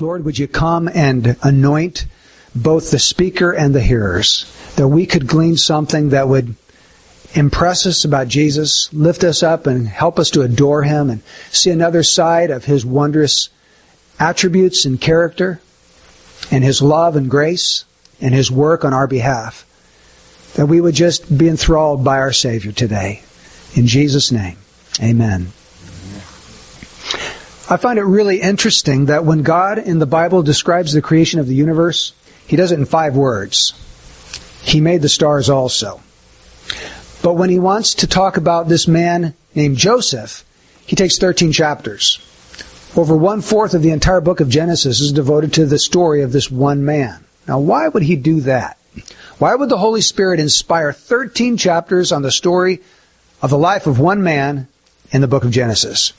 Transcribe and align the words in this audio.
Lord, 0.00 0.24
would 0.24 0.38
you 0.38 0.48
come 0.48 0.88
and 0.92 1.36
anoint 1.42 2.06
both 2.54 2.90
the 2.90 2.98
speaker 2.98 3.52
and 3.52 3.74
the 3.74 3.80
hearers, 3.80 4.46
that 4.76 4.88
we 4.88 5.06
could 5.06 5.26
glean 5.26 5.56
something 5.56 6.10
that 6.10 6.28
would 6.28 6.54
impress 7.34 7.86
us 7.86 8.04
about 8.04 8.28
Jesus, 8.28 8.92
lift 8.92 9.22
us 9.22 9.42
up 9.42 9.66
and 9.66 9.86
help 9.86 10.18
us 10.18 10.30
to 10.30 10.42
adore 10.42 10.82
him 10.82 11.10
and 11.10 11.22
see 11.50 11.70
another 11.70 12.02
side 12.02 12.50
of 12.50 12.64
his 12.64 12.86
wondrous 12.86 13.50
attributes 14.18 14.84
and 14.84 15.00
character 15.00 15.60
and 16.50 16.64
his 16.64 16.80
love 16.80 17.16
and 17.16 17.30
grace 17.30 17.84
and 18.20 18.34
his 18.34 18.50
work 18.50 18.84
on 18.84 18.94
our 18.94 19.06
behalf. 19.06 19.64
That 20.54 20.66
we 20.66 20.80
would 20.80 20.94
just 20.94 21.36
be 21.36 21.48
enthralled 21.48 22.02
by 22.02 22.18
our 22.18 22.32
Savior 22.32 22.72
today. 22.72 23.22
In 23.74 23.86
Jesus' 23.86 24.32
name, 24.32 24.56
amen. 25.00 25.52
I 27.70 27.76
find 27.76 27.98
it 27.98 28.04
really 28.04 28.40
interesting 28.40 29.06
that 29.06 29.26
when 29.26 29.42
God 29.42 29.78
in 29.78 29.98
the 29.98 30.06
Bible 30.06 30.42
describes 30.42 30.94
the 30.94 31.02
creation 31.02 31.38
of 31.38 31.46
the 31.46 31.54
universe, 31.54 32.12
he 32.46 32.56
does 32.56 32.72
it 32.72 32.78
in 32.78 32.86
five 32.86 33.14
words. 33.14 33.74
He 34.62 34.80
made 34.80 35.02
the 35.02 35.08
stars 35.10 35.50
also. 35.50 36.00
But 37.22 37.34
when 37.34 37.50
he 37.50 37.58
wants 37.58 37.94
to 37.96 38.06
talk 38.06 38.38
about 38.38 38.68
this 38.68 38.88
man 38.88 39.34
named 39.54 39.76
Joseph, 39.76 40.46
he 40.86 40.96
takes 40.96 41.18
13 41.18 41.52
chapters. 41.52 42.18
Over 42.96 43.14
one 43.14 43.42
fourth 43.42 43.74
of 43.74 43.82
the 43.82 43.90
entire 43.90 44.22
book 44.22 44.40
of 44.40 44.48
Genesis 44.48 45.00
is 45.00 45.12
devoted 45.12 45.52
to 45.52 45.66
the 45.66 45.78
story 45.78 46.22
of 46.22 46.32
this 46.32 46.50
one 46.50 46.86
man. 46.86 47.22
Now, 47.46 47.58
why 47.58 47.88
would 47.88 48.02
he 48.02 48.16
do 48.16 48.40
that? 48.42 48.78
Why 49.38 49.54
would 49.54 49.68
the 49.68 49.78
Holy 49.78 50.00
Spirit 50.00 50.40
inspire 50.40 50.92
13 50.92 51.58
chapters 51.58 52.12
on 52.12 52.22
the 52.22 52.32
story 52.32 52.80
of 53.42 53.50
the 53.50 53.58
life 53.58 53.86
of 53.86 54.00
one 54.00 54.22
man 54.22 54.68
in 55.10 55.20
the 55.20 55.28
book 55.28 55.44
of 55.44 55.50
Genesis? 55.50 56.14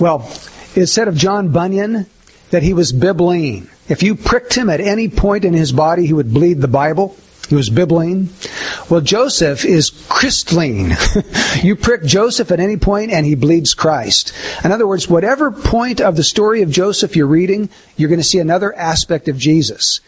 Well, 0.00 0.30
it 0.74 0.86
said 0.86 1.08
of 1.08 1.16
John 1.16 1.50
Bunyan 1.50 2.06
that 2.50 2.62
he 2.62 2.72
was 2.72 2.92
bibline. 2.92 3.68
If 3.88 4.02
you 4.02 4.14
pricked 4.14 4.54
him 4.54 4.70
at 4.70 4.80
any 4.80 5.08
point 5.08 5.44
in 5.44 5.54
his 5.54 5.72
body, 5.72 6.06
he 6.06 6.12
would 6.12 6.32
bleed 6.32 6.60
the 6.60 6.68
Bible. 6.68 7.16
He 7.48 7.54
was 7.54 7.68
bibline. 7.68 8.28
Well, 8.90 9.00
Joseph 9.00 9.64
is 9.64 9.90
Christline. 9.90 10.94
you 11.62 11.76
prick 11.76 12.04
Joseph 12.04 12.50
at 12.50 12.60
any 12.60 12.76
point 12.76 13.10
and 13.10 13.26
he 13.26 13.34
bleeds 13.34 13.74
Christ. 13.74 14.32
In 14.64 14.72
other 14.72 14.86
words, 14.86 15.08
whatever 15.08 15.50
point 15.50 16.00
of 16.00 16.16
the 16.16 16.22
story 16.22 16.62
of 16.62 16.70
Joseph 16.70 17.16
you're 17.16 17.26
reading, 17.26 17.68
you're 17.96 18.08
going 18.08 18.20
to 18.20 18.24
see 18.24 18.38
another 18.38 18.74
aspect 18.74 19.28
of 19.28 19.36
Jesus. 19.36 20.00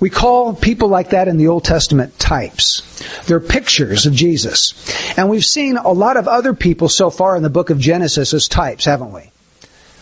We 0.00 0.08
call 0.08 0.54
people 0.54 0.88
like 0.88 1.10
that 1.10 1.28
in 1.28 1.36
the 1.36 1.48
Old 1.48 1.64
Testament 1.64 2.18
types. 2.18 2.82
They're 3.26 3.38
pictures 3.38 4.06
of 4.06 4.14
Jesus. 4.14 4.74
And 5.18 5.28
we've 5.28 5.44
seen 5.44 5.76
a 5.76 5.92
lot 5.92 6.16
of 6.16 6.26
other 6.26 6.54
people 6.54 6.88
so 6.88 7.10
far 7.10 7.36
in 7.36 7.42
the 7.42 7.50
book 7.50 7.68
of 7.68 7.78
Genesis 7.78 8.32
as 8.32 8.48
types, 8.48 8.86
haven't 8.86 9.12
we? 9.12 9.30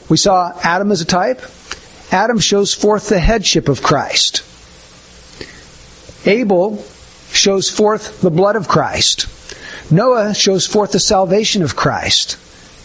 We 0.09 0.17
saw 0.17 0.53
Adam 0.63 0.93
as 0.93 1.01
a 1.01 1.05
type. 1.05 1.43
Adam 2.13 2.39
shows 2.39 2.73
forth 2.73 3.09
the 3.09 3.19
headship 3.19 3.69
of 3.69 3.83
Christ. 3.83 4.45
Abel 6.27 6.85
shows 7.33 7.69
forth 7.69 8.21
the 8.21 8.31
blood 8.31 8.57
of 8.57 8.69
Christ. 8.69 9.27
Noah 9.91 10.35
shows 10.35 10.67
forth 10.67 10.93
the 10.93 11.01
salvation 11.01 11.63
of 11.63 11.77
Christ. 11.77 12.39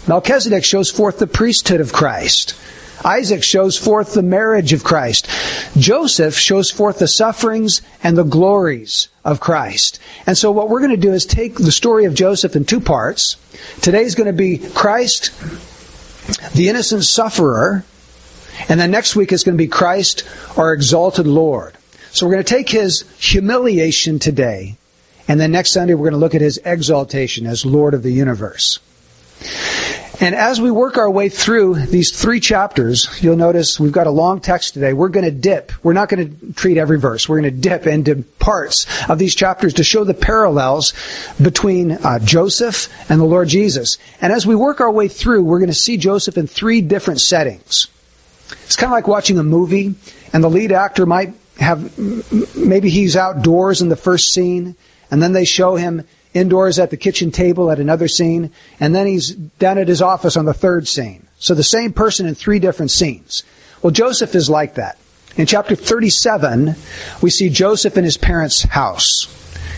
Melchizedek 0.08 0.66
shows 0.66 0.90
forth 0.90 1.20
the 1.20 1.28
priesthood 1.28 1.80
of 1.80 1.94
Christ. 1.94 2.56
Isaac 3.06 3.44
shows 3.44 3.78
forth 3.78 4.14
the 4.14 4.24
marriage 4.24 4.74
of 4.74 4.84
Christ. 4.84 5.30
Joseph 5.78 6.36
shows 6.36 6.72
forth 6.72 7.00
the 7.00 7.08
sufferings 7.08 7.82
and 8.04 8.18
the 8.18 8.24
glories 8.24 9.10
of 9.26 9.40
Christ. 9.40 10.00
And 10.26 10.38
so 10.38 10.52
what 10.52 10.70
we're 10.70 10.80
going 10.80 10.92
to 10.92 10.98
do 10.98 11.14
is 11.14 11.26
take 11.26 11.56
the 11.56 11.72
story 11.72 12.06
of 12.06 12.14
Joseph 12.14 12.56
in 12.56 12.66
two 12.66 12.80
parts. 12.80 13.38
Today's 13.82 14.16
going 14.16 14.28
to 14.28 14.34
be 14.34 14.58
Christ 14.58 15.32
the 16.56 16.70
innocent 16.70 17.04
sufferer, 17.04 17.84
and 18.70 18.80
then 18.80 18.92
next 18.92 19.16
week 19.16 19.32
is 19.32 19.44
going 19.44 19.58
to 19.58 19.64
be 19.64 19.68
Christ, 19.68 20.24
our 20.58 20.74
exalted 20.74 21.28
Lord. 21.28 21.76
So 22.12 22.26
we're 22.26 22.34
going 22.34 22.44
to 22.46 22.54
take 22.54 22.70
his 22.70 23.04
humiliation 23.18 24.20
today, 24.20 24.78
and 25.28 25.40
then 25.40 25.52
next 25.52 25.74
Sunday 25.74 25.94
we're 25.94 26.10
going 26.10 26.14
to 26.14 26.20
look 26.20 26.36
at 26.36 26.42
his 26.42 26.60
exaltation 26.64 27.46
as 27.46 27.66
Lord 27.66 27.94
of 27.94 28.04
the 28.04 28.12
universe. 28.12 28.80
And 30.20 30.36
as 30.36 30.62
we 30.62 30.70
work 30.70 30.98
our 30.98 31.10
way 31.10 31.30
through 31.30 31.88
these 31.88 32.12
three 32.12 32.40
chapters, 32.40 33.10
you'll 33.22 33.36
notice 33.36 33.80
we've 33.80 33.92
got 33.92 34.06
a 34.06 34.12
long 34.12 34.42
text 34.42 34.76
today. 34.76 34.94
We're 34.94 35.10
going 35.10 35.26
to 35.26 35.32
dip. 35.32 35.72
We're 35.84 35.94
not 35.94 36.08
going 36.08 36.38
to 36.38 36.54
treat 36.54 36.78
every 36.78 37.00
verse. 37.00 37.28
We're 37.28 37.42
going 37.42 37.52
to 37.54 37.60
dip 37.60 37.88
into 37.88 38.24
parts 38.38 38.86
of 39.10 39.18
these 39.18 39.34
chapters 39.34 39.74
to 39.76 39.84
show 39.84 40.04
the 40.04 40.14
parallels 40.14 40.94
between 41.42 41.94
uh, 41.94 42.20
Joseph 42.20 42.90
and 43.10 43.20
the 43.20 43.26
Lord 43.26 43.48
Jesus. 43.48 43.98
And 44.22 44.32
as 44.32 44.46
we 44.46 44.56
work 44.56 44.82
our 44.82 44.92
way 44.92 45.08
through, 45.08 45.44
we're 45.44 45.60
going 45.60 45.68
to 45.70 45.74
see 45.74 45.98
Joseph 45.98 46.38
in 46.38 46.46
three 46.46 46.82
different 46.82 47.20
settings. 47.20 47.88
It's 48.66 48.76
kind 48.76 48.92
of 48.92 48.96
like 48.96 49.08
watching 49.08 49.40
a 49.40 49.44
movie, 49.44 49.96
and 50.32 50.44
the 50.44 50.50
lead 50.50 50.72
actor 50.72 51.08
might 51.08 51.34
have, 51.60 51.98
maybe 52.56 52.90
he's 52.90 53.16
outdoors 53.16 53.82
in 53.82 53.90
the 53.90 53.96
first 53.96 54.32
scene, 54.32 54.76
and 55.10 55.24
then 55.24 55.34
they 55.34 55.46
show 55.46 55.76
him 55.76 56.06
indoors 56.34 56.80
at 56.80 56.90
the 56.90 56.98
kitchen 56.98 57.32
table 57.32 57.72
at 57.72 57.80
another 57.80 58.08
scene, 58.08 58.52
and 58.80 58.94
then 58.94 59.08
he's 59.08 59.32
down 59.32 59.78
at 59.78 59.88
his 59.88 60.02
office 60.02 60.36
on 60.36 60.46
the 60.46 60.54
third 60.54 60.88
scene. 60.88 61.28
So 61.40 61.54
the 61.54 61.64
same 61.64 61.94
person 61.94 62.26
in 62.26 62.36
three 62.36 62.60
different 62.60 62.92
scenes. 62.92 63.44
Well, 63.82 63.92
Joseph 63.92 64.36
is 64.36 64.50
like 64.50 64.76
that. 64.76 64.98
In 65.36 65.46
chapter 65.46 65.76
37, 65.76 66.76
we 67.22 67.30
see 67.30 67.50
Joseph 67.50 67.98
in 67.98 68.04
his 68.04 68.18
parents' 68.18 68.62
house. 68.62 69.28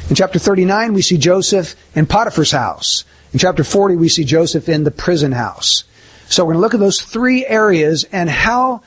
In 0.09 0.15
chapter 0.15 0.37
39, 0.37 0.93
we 0.93 1.01
see 1.01 1.17
Joseph 1.17 1.75
in 1.95 2.05
Potiphar's 2.05 2.51
house. 2.51 3.05
In 3.33 3.39
chapter 3.39 3.63
40, 3.63 3.95
we 3.95 4.09
see 4.09 4.23
Joseph 4.23 4.69
in 4.69 4.83
the 4.83 4.91
prison 4.91 5.31
house. 5.31 5.83
So 6.27 6.43
we're 6.43 6.53
going 6.53 6.57
to 6.57 6.61
look 6.61 6.73
at 6.73 6.79
those 6.79 7.01
three 7.01 7.45
areas 7.45 8.05
and 8.11 8.29
how 8.29 8.81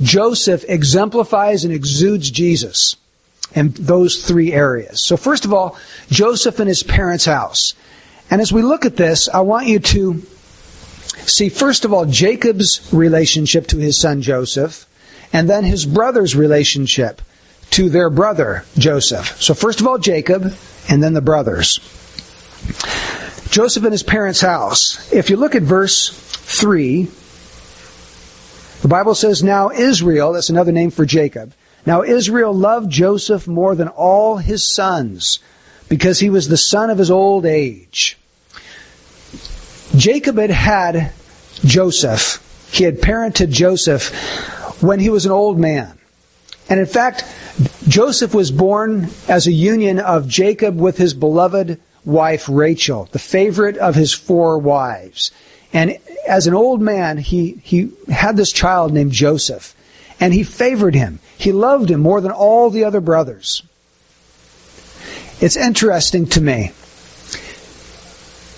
Joseph 0.00 0.64
exemplifies 0.68 1.64
and 1.64 1.72
exudes 1.72 2.30
Jesus 2.30 2.96
in 3.54 3.70
those 3.70 4.24
three 4.24 4.52
areas. 4.52 5.02
So 5.02 5.16
first 5.16 5.44
of 5.44 5.52
all, 5.52 5.76
Joseph 6.10 6.58
and 6.58 6.68
his 6.68 6.82
parents' 6.82 7.24
house. 7.24 7.74
And 8.30 8.40
as 8.40 8.52
we 8.52 8.62
look 8.62 8.84
at 8.84 8.96
this, 8.96 9.28
I 9.28 9.40
want 9.40 9.66
you 9.66 9.78
to 9.78 10.22
see 11.26 11.48
first 11.48 11.84
of 11.84 11.92
all 11.92 12.04
Jacob's 12.06 12.88
relationship 12.92 13.66
to 13.68 13.78
his 13.78 13.98
son 13.98 14.22
Joseph, 14.22 14.86
and 15.32 15.48
then 15.48 15.64
his 15.64 15.86
brother's 15.86 16.36
relationship 16.36 17.22
to 17.70 17.88
their 17.88 18.10
brother 18.10 18.64
Joseph. 18.78 19.40
So 19.42 19.54
first 19.54 19.80
of 19.80 19.86
all 19.86 19.98
Jacob, 19.98 20.54
and 20.88 21.02
then 21.02 21.14
the 21.14 21.22
brothers. 21.22 21.80
Joseph 23.50 23.84
and 23.84 23.92
his 23.92 24.02
parents' 24.02 24.40
house. 24.40 25.12
If 25.12 25.30
you 25.30 25.36
look 25.36 25.54
at 25.54 25.62
verse 25.62 26.10
3, 26.10 27.08
the 28.82 28.88
Bible 28.88 29.14
says, 29.14 29.42
Now 29.42 29.70
Israel, 29.70 30.32
that's 30.32 30.50
another 30.50 30.72
name 30.72 30.90
for 30.90 31.06
Jacob, 31.06 31.54
now 31.86 32.02
Israel 32.02 32.52
loved 32.52 32.90
Joseph 32.90 33.46
more 33.46 33.74
than 33.74 33.88
all 33.88 34.36
his 34.38 34.68
sons 34.68 35.38
because 35.88 36.20
he 36.20 36.30
was 36.30 36.48
the 36.48 36.56
son 36.56 36.90
of 36.90 36.98
his 36.98 37.10
old 37.10 37.44
age. 37.46 38.16
Jacob 39.96 40.38
had 40.38 40.50
had 40.50 41.12
Joseph. 41.64 42.40
He 42.72 42.84
had 42.84 43.00
parented 43.00 43.50
Joseph 43.50 44.10
when 44.82 44.98
he 44.98 45.10
was 45.10 45.26
an 45.26 45.32
old 45.32 45.58
man. 45.58 45.98
And 46.68 46.80
in 46.80 46.86
fact, 46.86 47.24
Joseph 47.86 48.34
was 48.34 48.50
born 48.50 49.08
as 49.28 49.46
a 49.46 49.52
union 49.52 50.00
of 50.00 50.26
Jacob 50.26 50.76
with 50.76 50.96
his 50.96 51.14
beloved 51.14 51.80
wife 52.04 52.48
Rachel, 52.48 53.08
the 53.12 53.18
favorite 53.18 53.76
of 53.76 53.94
his 53.94 54.12
four 54.12 54.58
wives. 54.58 55.30
And 55.72 55.98
as 56.26 56.46
an 56.46 56.54
old 56.54 56.80
man, 56.80 57.18
he, 57.18 57.60
he 57.62 57.90
had 58.08 58.36
this 58.36 58.52
child 58.52 58.92
named 58.92 59.12
Joseph. 59.12 59.73
And 60.20 60.32
he 60.32 60.44
favored 60.44 60.94
him. 60.94 61.18
He 61.36 61.52
loved 61.52 61.90
him 61.90 62.00
more 62.00 62.20
than 62.20 62.30
all 62.30 62.70
the 62.70 62.84
other 62.84 63.00
brothers. 63.00 63.62
It's 65.40 65.56
interesting 65.56 66.26
to 66.28 66.40
me 66.40 66.72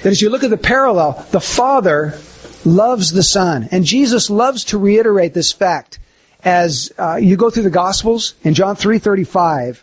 that 0.02 0.10
as 0.10 0.22
you 0.22 0.30
look 0.30 0.44
at 0.44 0.50
the 0.50 0.56
parallel, 0.56 1.26
the 1.32 1.40
Father 1.40 2.18
loves 2.64 3.12
the 3.12 3.22
Son. 3.22 3.68
And 3.70 3.84
Jesus 3.84 4.28
loves 4.28 4.64
to 4.64 4.78
reiterate 4.78 5.34
this 5.34 5.52
fact 5.52 5.98
as 6.44 6.92
uh, 6.98 7.16
you 7.16 7.36
go 7.36 7.50
through 7.50 7.64
the 7.64 7.70
Gospels 7.70 8.34
in 8.44 8.54
John 8.54 8.76
3:35. 8.76 9.82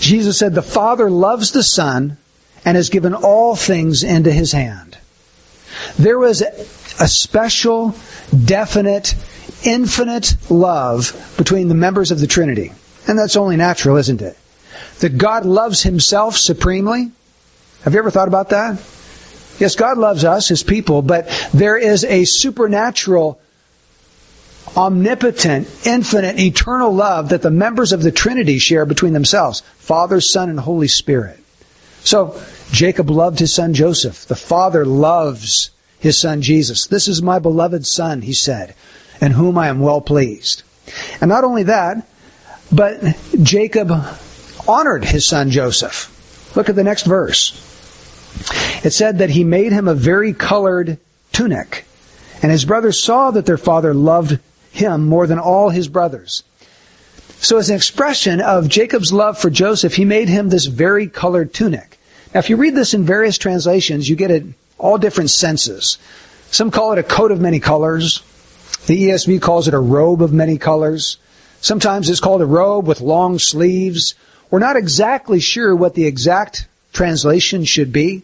Jesus 0.00 0.38
said, 0.38 0.54
"The 0.54 0.62
Father 0.62 1.08
loves 1.08 1.52
the 1.52 1.62
Son 1.62 2.18
and 2.64 2.76
has 2.76 2.90
given 2.90 3.14
all 3.14 3.54
things 3.54 4.02
into 4.02 4.32
his 4.32 4.52
hand." 4.52 4.98
There 5.98 6.18
was 6.18 6.42
a 6.42 7.08
special, 7.08 7.94
definite 8.44 9.14
infinite 9.64 10.36
love 10.50 11.34
between 11.36 11.68
the 11.68 11.74
members 11.74 12.10
of 12.10 12.20
the 12.20 12.26
Trinity. 12.26 12.72
And 13.06 13.18
that's 13.18 13.36
only 13.36 13.56
natural, 13.56 13.96
isn't 13.96 14.22
it? 14.22 14.38
That 15.00 15.18
God 15.18 15.44
loves 15.44 15.82
himself 15.82 16.36
supremely. 16.36 17.10
Have 17.82 17.94
you 17.94 17.98
ever 17.98 18.10
thought 18.10 18.28
about 18.28 18.50
that? 18.50 18.74
Yes, 19.58 19.74
God 19.74 19.98
loves 19.98 20.24
us, 20.24 20.48
his 20.48 20.62
people, 20.62 21.02
but 21.02 21.28
there 21.52 21.76
is 21.76 22.04
a 22.04 22.24
supernatural, 22.24 23.40
omnipotent, 24.76 25.68
infinite, 25.86 26.38
eternal 26.38 26.92
love 26.92 27.28
that 27.28 27.42
the 27.42 27.50
members 27.50 27.92
of 27.92 28.02
the 28.02 28.12
Trinity 28.12 28.58
share 28.58 28.86
between 28.86 29.12
themselves 29.12 29.60
Father, 29.76 30.20
Son, 30.20 30.48
and 30.48 30.60
Holy 30.60 30.88
Spirit. 30.88 31.38
So, 32.04 32.40
Jacob 32.72 33.10
loved 33.10 33.38
his 33.38 33.54
son 33.54 33.74
Joseph. 33.74 34.26
The 34.26 34.34
father 34.34 34.84
loves 34.84 35.70
his 36.00 36.18
son 36.18 36.42
Jesus. 36.42 36.86
This 36.86 37.06
is 37.06 37.22
my 37.22 37.38
beloved 37.38 37.86
son, 37.86 38.22
he 38.22 38.32
said, 38.32 38.74
in 39.22 39.32
whom 39.32 39.56
I 39.56 39.68
am 39.68 39.80
well 39.80 40.00
pleased. 40.00 40.64
And 41.20 41.28
not 41.28 41.44
only 41.44 41.62
that, 41.62 42.06
but 42.70 43.00
Jacob 43.42 43.90
honored 44.66 45.04
his 45.04 45.26
son 45.26 45.50
Joseph. 45.50 46.10
Look 46.56 46.68
at 46.68 46.76
the 46.76 46.84
next 46.84 47.06
verse. 47.06 47.52
It 48.84 48.90
said 48.90 49.18
that 49.18 49.30
he 49.30 49.44
made 49.44 49.72
him 49.72 49.88
a 49.88 49.94
very 49.94 50.32
colored 50.32 50.98
tunic. 51.30 51.84
And 52.42 52.50
his 52.50 52.64
brothers 52.64 52.98
saw 52.98 53.30
that 53.30 53.46
their 53.46 53.56
father 53.56 53.94
loved 53.94 54.40
him 54.72 55.06
more 55.06 55.26
than 55.28 55.38
all 55.38 55.70
his 55.70 55.86
brothers. 55.86 56.42
So 57.38 57.58
as 57.58 57.70
an 57.70 57.76
expression 57.76 58.40
of 58.40 58.68
Jacob's 58.68 59.12
love 59.12 59.38
for 59.38 59.50
Joseph, 59.50 59.94
he 59.94 60.04
made 60.04 60.28
him 60.28 60.48
this 60.48 60.66
very 60.66 61.06
colored 61.06 61.54
tunic. 61.54 61.98
Now 62.34 62.40
if 62.40 62.50
you 62.50 62.56
read 62.56 62.74
this 62.74 62.94
in 62.94 63.04
various 63.04 63.38
translations, 63.38 64.08
you 64.08 64.16
get 64.16 64.30
it 64.32 64.44
all 64.78 64.98
different 64.98 65.30
senses. 65.30 65.98
Some 66.50 66.72
call 66.72 66.92
it 66.92 66.98
a 66.98 67.04
coat 67.04 67.30
of 67.30 67.40
many 67.40 67.60
colors. 67.60 68.22
The 68.86 69.04
ESV 69.04 69.40
calls 69.40 69.68
it 69.68 69.74
a 69.74 69.78
robe 69.78 70.22
of 70.22 70.32
many 70.32 70.58
colors. 70.58 71.16
Sometimes 71.60 72.10
it's 72.10 72.20
called 72.20 72.42
a 72.42 72.46
robe 72.46 72.86
with 72.86 73.00
long 73.00 73.38
sleeves. 73.38 74.14
We're 74.50 74.58
not 74.58 74.76
exactly 74.76 75.38
sure 75.38 75.74
what 75.74 75.94
the 75.94 76.06
exact 76.06 76.66
translation 76.92 77.64
should 77.64 77.92
be, 77.92 78.22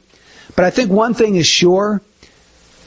but 0.56 0.64
I 0.64 0.70
think 0.70 0.90
one 0.90 1.14
thing 1.14 1.36
is 1.36 1.46
sure. 1.46 2.02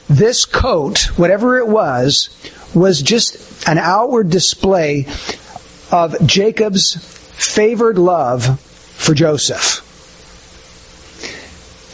This 0.08 0.44
coat, 0.44 1.10
whatever 1.16 1.58
it 1.58 1.66
was, 1.66 2.28
was 2.74 3.00
just 3.00 3.66
an 3.66 3.78
outward 3.78 4.28
display 4.28 5.06
of 5.90 6.26
Jacob's 6.26 6.96
favored 6.96 7.98
love 7.98 8.60
for 8.60 9.14
Joseph. 9.14 9.88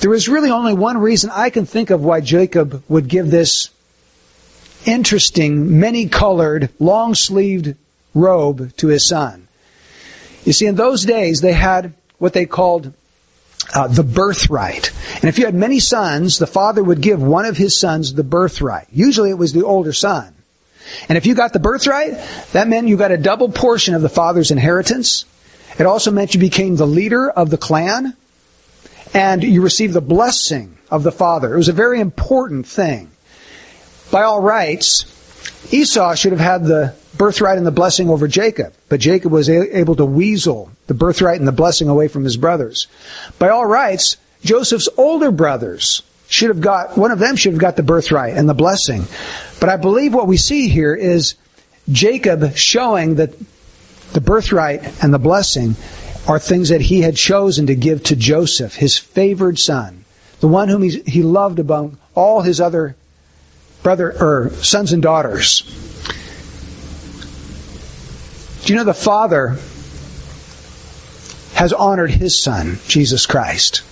There 0.01 0.15
is 0.15 0.29
really 0.29 0.51
only 0.51 0.75
one 0.75 0.99
reason 0.99 1.31
I 1.33 1.51
can 1.51 1.67
think 1.67 1.91
of 1.91 2.05
why 2.05 2.21
Jacob 2.21 2.83
would 2.89 3.09
give 3.09 3.31
this 3.31 3.71
interesting, 4.87 5.79
many 5.79 6.09
colored, 6.09 6.71
long 6.79 7.15
sleeved 7.15 7.77
robe 8.15 8.75
to 8.77 8.89
his 8.89 9.07
son. 9.07 9.49
You 10.45 10.53
see, 10.53 10.67
in 10.67 10.77
those 10.77 11.05
days, 11.05 11.41
they 11.41 11.53
had 11.53 11.95
what 12.19 12.33
they 12.33 12.47
called 12.47 12.93
uh, 13.75 13.89
the 13.89 14.03
birthright. 14.03 14.93
And 15.17 15.25
if 15.25 15.39
you 15.39 15.45
had 15.45 15.55
many 15.55 15.81
sons, 15.81 16.39
the 16.39 16.47
father 16.47 16.83
would 16.83 17.01
give 17.01 17.23
one 17.23 17.45
of 17.45 17.57
his 17.57 17.79
sons 17.79 18.15
the 18.15 18.25
birthright. 18.25 18.89
Usually 18.93 19.31
it 19.31 19.39
was 19.39 19.53
the 19.53 19.65
older 19.65 19.93
son. 19.93 20.35
And 21.09 21.19
if 21.19 21.27
you 21.27 21.35
got 21.35 21.53
the 21.53 21.59
birthright, 21.59 22.13
that 22.53 22.69
meant 22.69 22.89
you 22.89 22.97
got 22.97 23.13
a 23.13 23.19
double 23.19 23.51
portion 23.51 23.95
of 23.95 24.03
the 24.03 24.09
father's 24.09 24.51
inheritance. 24.51 25.27
It 25.79 25.87
also 25.87 26.11
meant 26.11 26.35
you 26.35 26.41
became 26.41 26.77
the 26.77 26.87
leader 26.87 27.29
of 27.29 27.51
the 27.51 27.59
clan 27.59 28.17
and 29.15 29.43
you 29.43 29.63
received 29.63 29.95
the 29.95 30.01
blessing 30.01 30.79
of 30.91 31.03
the 31.03 31.13
father. 31.13 31.55
It 31.55 31.59
was 31.59 31.69
a 31.69 31.75
very 31.75 32.01
important 32.01 32.67
thing. 32.67 33.11
By 34.11 34.23
all 34.23 34.41
rights, 34.41 35.05
Esau 35.71 36.15
should 36.15 36.33
have 36.33 36.41
had 36.41 36.65
the 36.65 36.95
birthright 37.17 37.59
and 37.59 37.67
the 37.67 37.73
blessing 37.73 38.09
over 38.09 38.29
Jacob, 38.29 38.73
but 38.89 39.01
Jacob 39.01 39.33
was 39.33 39.51
able 39.51 39.97
to 39.97 40.05
weasel 40.05 40.71
the 40.87 40.95
birthright 40.95 41.39
and 41.39 41.49
the 41.49 41.53
blessing 41.53 41.89
away 41.89 42.09
from 42.09 42.25
his 42.25 42.37
brothers. 42.37 42.87
By 43.39 43.51
all 43.51 43.67
rights, 43.67 44.17
Joseph's 44.43 44.89
older 44.97 45.31
brothers 45.31 46.03
should 46.29 46.49
have 46.49 46.61
got, 46.61 46.97
one 46.97 47.11
of 47.11 47.19
them 47.19 47.37
should 47.37 47.53
have 47.53 47.61
got 47.61 47.77
the 47.77 47.83
birthright 47.83 48.37
and 48.37 48.49
the 48.49 48.55
blessing. 48.55 49.05
But 49.61 49.69
I 49.69 49.77
believe 49.77 50.15
what 50.15 50.27
we 50.27 50.37
see 50.37 50.69
here 50.69 50.95
is 50.95 51.35
Jacob 51.91 52.57
showing 52.57 53.17
that 53.17 53.33
the 54.13 54.21
birthright 54.21 55.03
and 55.03 55.13
the 55.13 55.19
blessing 55.19 55.77
are 56.27 56.39
things 56.39 56.69
that 56.69 56.83
he 56.83 57.01
had 57.01 57.17
chosen 57.17 57.67
to 57.67 57.75
give 57.75 58.03
to 58.05 58.17
Joseph, 58.17 58.75
his 58.77 58.99
favored 58.99 59.59
son, 59.59 60.05
the 60.41 60.49
one 60.49 60.69
whom 60.69 60.83
he, 60.83 61.01
he 61.07 61.23
loved 61.23 61.59
among 61.59 61.99
all 62.15 62.43
his 62.43 62.61
other 62.61 62.95
brother 63.83 64.15
or 64.21 64.51
sons 64.63 64.93
and 64.93 65.03
daughters. 65.03 65.63
Do 68.65 68.73
you 68.73 68.79
know 68.79 68.85
the 68.85 68.95
Father 68.95 69.57
has 71.55 71.73
honored 71.73 72.11
his 72.11 72.41
son, 72.43 72.79
Jesus 72.87 73.27
Christ? 73.27 73.83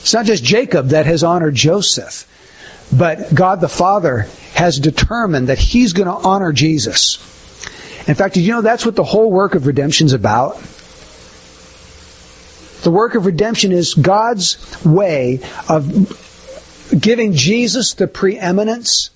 It's 0.00 0.14
not 0.14 0.24
just 0.24 0.42
Jacob 0.42 0.88
that 0.88 1.06
has 1.06 1.22
honored 1.22 1.54
Joseph, 1.54 2.26
but 2.96 3.34
God 3.34 3.60
the 3.60 3.68
Father 3.68 4.26
has 4.54 4.78
determined 4.78 5.48
that 5.48 5.58
he's 5.58 5.92
going 5.92 6.08
to 6.08 6.26
honor 6.26 6.52
Jesus. 6.52 7.18
In 8.08 8.14
fact, 8.14 8.34
did 8.34 8.40
you 8.40 8.52
know 8.52 8.62
that's 8.62 8.86
what 8.86 8.96
the 8.96 9.04
whole 9.04 9.30
work 9.30 9.54
of 9.54 9.66
redemption 9.66 10.06
is 10.06 10.12
about? 10.12 10.56
The 12.82 12.90
work 12.90 13.14
of 13.14 13.26
redemption 13.26 13.72
is 13.72 13.94
God's 13.94 14.56
way 14.84 15.40
of 15.68 15.86
giving 16.98 17.34
Jesus 17.34 17.94
the 17.94 18.06
preeminence, 18.06 19.10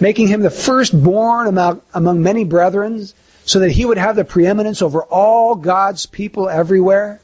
making 0.00 0.28
him 0.28 0.40
the 0.40 0.50
firstborn 0.50 1.46
among, 1.46 1.82
among 1.94 2.22
many 2.22 2.44
brethren, 2.44 3.06
so 3.44 3.60
that 3.60 3.72
he 3.72 3.84
would 3.84 3.98
have 3.98 4.16
the 4.16 4.24
preeminence 4.24 4.82
over 4.82 5.02
all 5.04 5.54
God's 5.54 6.06
people 6.06 6.48
everywhere. 6.48 7.20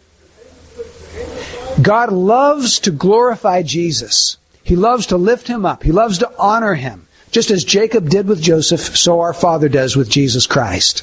God 1.81 2.13
loves 2.13 2.79
to 2.81 2.91
glorify 2.91 3.63
Jesus. 3.63 4.37
He 4.63 4.77
loves 4.77 5.07
to 5.07 5.17
lift 5.17 5.49
him 5.49 5.67
up. 5.67 5.83
He 5.83 5.93
loves 5.93 6.19
to 6.19 6.31
honor 6.39 6.75
him. 6.75 7.09
Just 7.33 7.51
as 7.51 7.65
Jacob 7.65 8.11
did 8.11 8.29
with 8.29 8.43
Joseph, 8.43 8.97
so 8.97 9.21
our 9.21 9.33
Father 9.33 9.69
does 9.69 9.97
with 9.97 10.11
Jesus 10.11 10.47
Christ. 10.47 11.03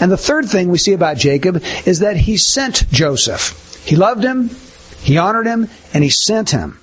And 0.00 0.10
the 0.10 0.16
third 0.16 0.48
thing 0.48 0.68
we 0.68 0.78
see 0.78 0.92
about 0.92 1.16
Jacob 1.16 1.62
is 1.84 1.98
that 1.98 2.16
he 2.16 2.36
sent 2.36 2.88
Joseph. 2.90 3.84
He 3.84 3.96
loved 3.96 4.22
him, 4.22 4.50
he 5.00 5.18
honored 5.18 5.46
him, 5.46 5.68
and 5.92 6.04
he 6.04 6.10
sent 6.10 6.50
him. 6.50 6.78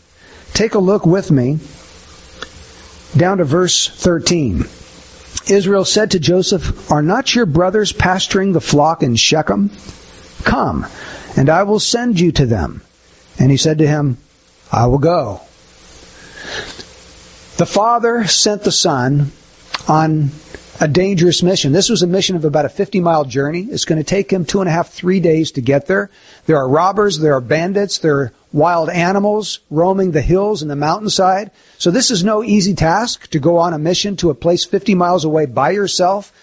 Take 0.53 0.73
a 0.73 0.79
look 0.79 1.05
with 1.05 1.31
me 1.31 1.59
down 3.17 3.37
to 3.37 3.43
verse 3.43 3.87
13. 3.87 4.65
Israel 5.47 5.85
said 5.85 6.11
to 6.11 6.19
Joseph, 6.19 6.91
Are 6.91 7.01
not 7.01 7.35
your 7.35 7.45
brothers 7.45 7.93
pasturing 7.93 8.53
the 8.53 8.61
flock 8.61 9.03
in 9.03 9.15
Shechem? 9.15 9.69
Come, 10.43 10.85
and 11.37 11.49
I 11.49 11.63
will 11.63 11.79
send 11.79 12.19
you 12.19 12.31
to 12.33 12.45
them. 12.45 12.81
And 13.37 13.51
he 13.51 13.57
said 13.57 13.77
to 13.79 13.87
him, 13.87 14.17
I 14.71 14.87
will 14.87 14.97
go. 14.97 15.41
The 17.57 17.65
father 17.65 18.25
sent 18.25 18.63
the 18.63 18.71
son 18.71 19.31
on 19.87 20.31
a 20.79 20.87
dangerous 20.87 21.41
mission. 21.41 21.71
This 21.71 21.89
was 21.89 22.01
a 22.01 22.07
mission 22.07 22.35
of 22.35 22.43
about 22.43 22.65
a 22.65 22.69
50 22.69 22.99
mile 22.99 23.25
journey. 23.25 23.67
It's 23.69 23.85
going 23.85 23.99
to 23.99 24.03
take 24.03 24.31
him 24.31 24.45
two 24.45 24.59
and 24.59 24.69
a 24.69 24.71
half, 24.71 24.89
three 24.89 25.19
days 25.19 25.51
to 25.51 25.61
get 25.61 25.87
there. 25.87 26.09
There 26.45 26.57
are 26.57 26.67
robbers, 26.67 27.19
there 27.19 27.33
are 27.33 27.41
bandits, 27.41 27.97
there 27.97 28.19
are 28.19 28.33
wild 28.51 28.89
animals 28.89 29.59
roaming 29.69 30.11
the 30.11 30.21
hills 30.21 30.61
and 30.61 30.69
the 30.69 30.75
mountainside. 30.75 31.51
So 31.77 31.91
this 31.91 32.11
is 32.11 32.23
no 32.23 32.43
easy 32.43 32.73
task 32.73 33.29
to 33.31 33.39
go 33.39 33.57
on 33.57 33.73
a 33.73 33.79
mission 33.79 34.15
to 34.17 34.29
a 34.29 34.35
place 34.35 34.65
50 34.65 34.95
miles 34.95 35.25
away 35.25 35.45
by 35.45 35.71
yourself. 35.71 36.33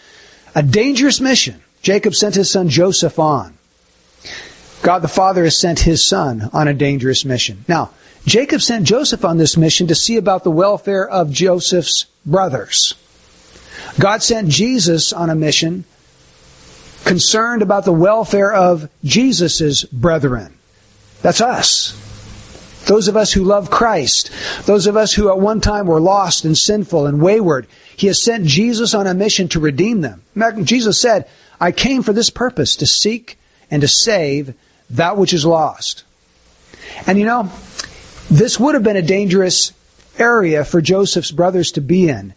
A 0.55 0.63
dangerous 0.63 1.21
mission. 1.21 1.63
Jacob 1.83 2.15
sent 2.15 2.35
his 2.35 2.51
son 2.51 2.69
Joseph 2.69 3.19
on. 3.19 3.57
God 4.83 5.01
the 5.01 5.09
Father 5.09 5.45
has 5.45 5.59
sent 5.59 5.81
his 5.81 6.07
son 6.07 6.51
on 6.53 6.69
a 6.69 6.75
dangerous 6.75 7.25
mission. 7.25 7.65
Now, 7.69 7.91
Jacob 8.27 8.61
sent 8.61 8.87
Joseph 8.87 9.25
on 9.25 9.39
this 9.39 9.57
mission 9.57 9.89
to 9.89 9.95
see 9.95 10.17
about 10.17 10.45
the 10.45 10.51
welfare 10.51 11.09
of 11.09 11.31
Joseph's 11.31 12.07
brothers. 12.25 12.95
God 13.99 14.23
sent 14.23 14.49
Jesus 14.49 15.13
on 15.13 15.31
a 15.31 15.35
mission 15.35 15.85
concerned 17.05 17.63
about 17.63 17.85
the 17.85 17.93
welfare 17.93 18.53
of 18.53 18.89
Jesus' 19.05 19.85
brethren. 19.85 20.57
That's 21.21 21.41
us. 21.41 21.99
Those 22.87 23.09
of 23.09 23.17
us 23.17 23.33
who 23.33 23.45
love 23.45 23.71
Christ. 23.71 24.31
Those 24.65 24.87
of 24.87 24.97
us 24.97 25.13
who 25.15 25.31
at 25.31 25.39
one 25.39 25.61
time 25.61 25.87
were 25.87 26.01
lost 26.01 26.45
and 26.45 26.57
sinful 26.57 27.07
and 27.07 27.21
wayward. 27.21 27.67
He 27.97 28.09
has 28.09 28.23
sent 28.23 28.47
Jesus 28.47 28.95
on 28.95 29.07
a 29.07 29.15
mission 29.15 29.49
to 29.49 29.61
redeem 29.61 30.01
them. 30.01 30.23
Jesus 30.65 31.01
said, 31.01 31.29
I 31.61 31.71
came 31.71 32.03
for 32.03 32.13
this 32.13 32.31
purpose, 32.31 32.77
to 32.77 32.87
seek 32.87 33.39
and 33.71 33.83
to 33.83 33.89
save 33.89 34.55
that 34.91 35.17
which 35.17 35.33
is 35.33 35.47
lost. 35.47 36.05
And 37.07 37.19
you 37.19 37.25
know, 37.25 37.53
this 38.31 38.59
would 38.59 38.75
have 38.75 38.83
been 38.83 38.97
a 38.97 39.03
dangerous 39.03 39.73
area 40.19 40.65
for 40.65 40.81
Joseph's 40.81 41.31
brothers 41.31 41.73
to 41.73 41.81
be 41.81 42.09
in. 42.09 42.35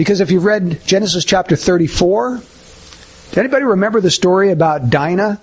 Because 0.00 0.22
if 0.22 0.30
you've 0.30 0.46
read 0.46 0.80
Genesis 0.86 1.26
chapter 1.26 1.56
34, 1.56 2.36
does 2.38 3.36
anybody 3.36 3.66
remember 3.66 4.00
the 4.00 4.10
story 4.10 4.50
about 4.50 4.88
Dinah? 4.88 5.38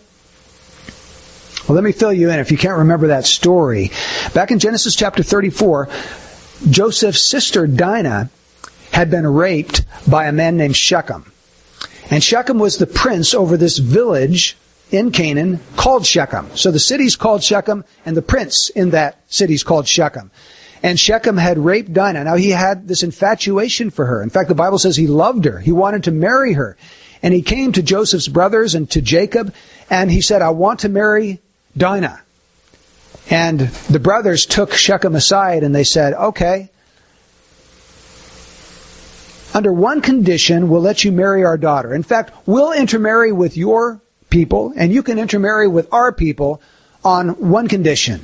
Well, 1.68 1.76
let 1.76 1.84
me 1.84 1.92
fill 1.92 2.12
you 2.12 2.32
in 2.32 2.40
if 2.40 2.52
you 2.52 2.58
can't 2.58 2.80
remember 2.80 3.10
that 3.10 3.28
story. 3.28 3.92
Back 4.34 4.50
in 4.50 4.58
Genesis 4.58 4.96
chapter 4.96 5.22
34, 5.22 5.90
Joseph's 6.72 7.22
sister 7.22 7.68
Dinah 7.68 8.32
had 8.94 9.12
been 9.12 9.28
raped 9.28 9.84
by 10.10 10.26
a 10.26 10.32
man 10.32 10.58
named 10.58 10.76
Shechem. 10.76 11.32
And 12.10 12.24
Shechem 12.24 12.58
was 12.58 12.80
the 12.80 12.88
prince 12.88 13.36
over 13.36 13.58
this 13.58 13.78
village 13.78 14.58
in 14.90 15.12
Canaan 15.12 15.60
called 15.76 16.04
Shechem. 16.04 16.58
So 16.58 16.72
the 16.72 16.80
city's 16.80 17.16
called 17.16 17.44
Shechem, 17.44 17.86
and 18.08 18.18
the 18.18 18.24
prince 18.24 18.70
in 18.70 18.90
that 18.90 19.20
city's 19.28 19.62
called 19.62 19.88
Shechem. 19.88 20.32
And 20.84 21.00
Shechem 21.00 21.38
had 21.38 21.58
raped 21.58 21.94
Dinah. 21.94 22.24
Now 22.24 22.36
he 22.36 22.50
had 22.50 22.88
this 22.88 23.04
infatuation 23.04 23.90
for 23.90 24.06
her. 24.06 24.22
In 24.22 24.30
fact, 24.30 24.50
the 24.50 24.56
Bible 24.56 24.78
says 24.78 24.96
he 24.96 25.08
loved 25.08 25.46
her. 25.46 25.60
He 25.60 25.72
wanted 25.72 26.04
to 26.06 26.12
marry 26.12 26.54
her. 26.54 26.78
And 27.24 27.34
he 27.34 27.42
came 27.42 27.72
to 27.72 27.82
Joseph's 27.82 28.28
brothers 28.28 28.76
and 28.76 28.90
to 28.92 29.02
Jacob, 29.02 29.54
and 29.90 30.12
he 30.12 30.22
said, 30.22 30.42
I 30.42 30.52
want 30.52 30.82
to 30.82 30.90
marry 30.90 31.40
Dinah. 31.76 32.22
And 33.30 33.60
the 33.60 34.00
brothers 34.00 34.46
took 34.46 34.74
Shechem 34.74 35.16
aside 35.16 35.64
and 35.64 35.76
they 35.76 35.84
said, 35.84 36.14
okay, 36.14 36.70
under 39.54 39.74
one 39.74 40.02
condition, 40.02 40.70
we'll 40.70 40.82
let 40.82 41.04
you 41.04 41.12
marry 41.12 41.44
our 41.44 41.58
daughter. 41.58 41.94
In 41.94 42.04
fact, 42.04 42.32
we'll 42.46 42.72
intermarry 42.72 43.32
with 43.32 43.58
your 43.58 44.00
people, 44.30 44.74
and 44.76 44.94
you 44.94 45.02
can 45.02 45.18
intermarry 45.18 45.68
with 45.68 45.92
our 45.92 46.12
people 46.12 46.62
on 47.04 47.30
one 47.50 47.68
condition. 47.68 48.24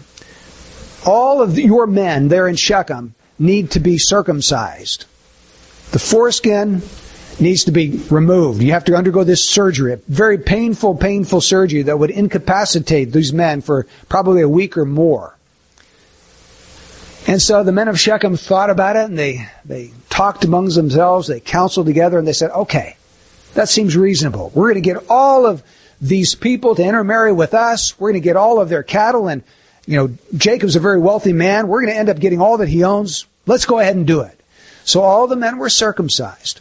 All 1.06 1.42
of 1.42 1.58
your 1.60 1.88
men 1.88 2.28
there 2.28 2.48
in 2.48 2.56
Shechem 2.56 3.16
need 3.40 3.72
to 3.72 3.80
be 3.80 3.98
circumcised. 3.98 5.06
The 5.92 6.00
foreskin 6.00 6.82
needs 7.40 7.66
to 7.66 7.72
be 7.72 8.02
removed. 8.10 8.62
You 8.62 8.72
have 8.72 8.86
to 8.86 8.96
undergo 8.96 9.24
this 9.24 9.48
surgery, 9.48 9.94
a 9.94 9.98
very 10.08 10.38
painful, 10.38 10.96
painful 10.96 11.42
surgery 11.42 11.82
that 11.84 12.00
would 12.00 12.12
incapacitate 12.12 13.12
these 13.12 13.34
men 13.34 13.62
for 13.62 13.86
probably 14.08 14.42
a 14.42 14.50
week 14.50 14.78
or 14.78 14.86
more. 14.86 15.36
And 17.26 17.42
so 17.42 17.64
the 17.64 17.72
men 17.72 17.88
of 17.88 18.00
Shechem 18.00 18.38
thought 18.38 18.70
about 18.70 18.96
it 18.96 19.06
and 19.06 19.18
they, 19.18 19.48
they 19.66 19.92
talked 20.10 20.44
amongst 20.44 20.76
themselves, 20.76 21.28
they 21.28 21.40
counseled 21.40 21.86
together 21.86 22.20
and 22.20 22.28
they 22.28 22.34
said, 22.34 22.52
okay, 22.52 22.98
that 23.54 23.70
seems 23.70 23.96
reasonable. 23.96 24.52
We're 24.54 24.74
going 24.74 24.84
to 24.84 24.94
get 24.94 25.10
all 25.10 25.46
of 25.46 25.64
these 26.02 26.36
people 26.36 26.76
to 26.76 26.84
intermarry 26.84 27.32
with 27.32 27.54
us. 27.54 27.98
We're 28.00 28.12
going 28.12 28.22
to 28.22 28.26
get 28.26 28.36
all 28.36 28.60
of 28.60 28.70
their 28.70 28.84
cattle 28.84 29.28
and, 29.28 29.44
you 29.86 29.98
know, 29.98 30.16
Jacob's 30.36 30.76
a 30.76 30.80
very 30.80 31.00
wealthy 31.00 31.34
man. 31.34 31.68
We're 31.68 31.82
going 31.82 31.94
to 31.94 32.00
end 32.00 32.10
up 32.10 32.20
getting 32.20 32.42
all 32.42 32.58
that 32.58 32.70
he 32.70 32.84
owns. 32.84 33.26
Let's 33.46 33.66
go 33.66 33.80
ahead 33.80 33.96
and 33.96 34.08
do 34.08 34.22
it. 34.22 34.40
So 34.86 35.02
all 35.02 35.28
the 35.28 35.36
men 35.36 35.58
were 35.58 35.70
circumcised. 35.70 36.60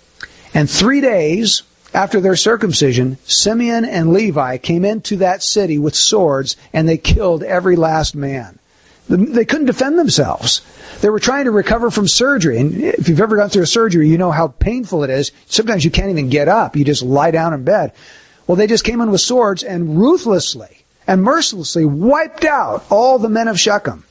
And 0.55 0.69
three 0.69 1.01
days 1.01 1.63
after 1.95 2.21
their 2.21 2.37
circumcision, 2.37 3.19
Simeon 3.25 3.85
and 3.85 4.13
Levi 4.13 4.59
came 4.59 4.85
into 4.85 5.17
that 5.17 5.43
city 5.43 5.79
with 5.79 5.95
swords 5.95 6.57
and 6.73 6.89
they 6.89 6.99
killed 6.99 7.43
every 7.43 7.77
last 7.77 8.15
man. 8.15 8.59
They 9.09 9.45
couldn't 9.45 9.67
defend 9.67 9.99
themselves. 9.99 10.63
They 11.01 11.11
were 11.11 11.21
trying 11.21 11.45
to 11.45 11.51
recover 11.51 11.91
from 11.91 12.09
surgery. 12.09 12.59
And 12.59 12.83
if 12.83 13.09
you've 13.09 13.21
ever 13.21 13.37
gone 13.37 13.51
through 13.51 13.65
a 13.65 13.67
surgery, 13.67 14.09
you 14.09 14.17
know 14.17 14.31
how 14.31 14.49
painful 14.49 15.05
it 15.05 15.11
is. 15.11 15.33
Sometimes 15.47 15.85
you 15.85 15.91
can't 15.91 16.11
even 16.11 16.31
get 16.31 16.49
up. 16.49 16.77
You 16.77 16.85
just 16.85 17.03
lie 17.03 17.33
down 17.33 17.53
in 17.53 17.65
bed. 17.65 17.93
Well, 18.47 18.57
they 18.57 18.67
just 18.67 18.85
came 18.85 19.01
in 19.01 19.11
with 19.11 19.21
swords 19.21 19.63
and 19.63 19.99
ruthlessly 20.01 20.82
and 21.07 21.23
mercilessly 21.23 21.85
wiped 21.85 22.45
out 22.45 22.85
all 22.91 23.19
the 23.19 23.29
men 23.29 23.49
of 23.49 23.59
Shechem. 23.59 24.05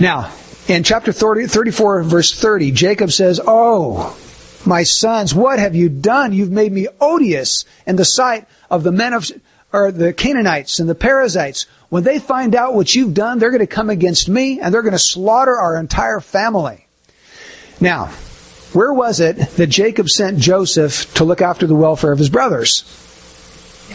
Now, 0.00 0.32
in 0.68 0.84
chapter 0.84 1.12
30, 1.12 1.46
34, 1.46 2.02
verse 2.02 2.32
30, 2.32 2.70
Jacob 2.72 3.12
says, 3.12 3.40
Oh, 3.46 4.16
my 4.64 4.84
sons, 4.84 5.34
what 5.34 5.58
have 5.58 5.74
you 5.74 5.88
done? 5.88 6.32
You've 6.32 6.50
made 6.50 6.72
me 6.72 6.88
odious 7.00 7.64
in 7.86 7.96
the 7.96 8.04
sight 8.04 8.46
of 8.70 8.84
the 8.84 8.92
men 8.92 9.12
of, 9.12 9.30
or 9.72 9.90
the 9.90 10.12
Canaanites 10.12 10.78
and 10.78 10.88
the 10.88 10.94
Perizzites. 10.94 11.66
When 11.88 12.04
they 12.04 12.18
find 12.18 12.54
out 12.54 12.74
what 12.74 12.94
you've 12.94 13.14
done, 13.14 13.38
they're 13.38 13.50
going 13.50 13.60
to 13.60 13.66
come 13.66 13.90
against 13.90 14.28
me 14.28 14.60
and 14.60 14.72
they're 14.72 14.82
going 14.82 14.92
to 14.92 14.98
slaughter 14.98 15.56
our 15.56 15.76
entire 15.76 16.20
family. 16.20 16.86
Now, 17.80 18.06
where 18.72 18.92
was 18.92 19.20
it 19.20 19.36
that 19.36 19.66
Jacob 19.66 20.08
sent 20.08 20.38
Joseph 20.38 21.12
to 21.14 21.24
look 21.24 21.42
after 21.42 21.66
the 21.66 21.74
welfare 21.74 22.12
of 22.12 22.18
his 22.18 22.30
brothers? 22.30 22.84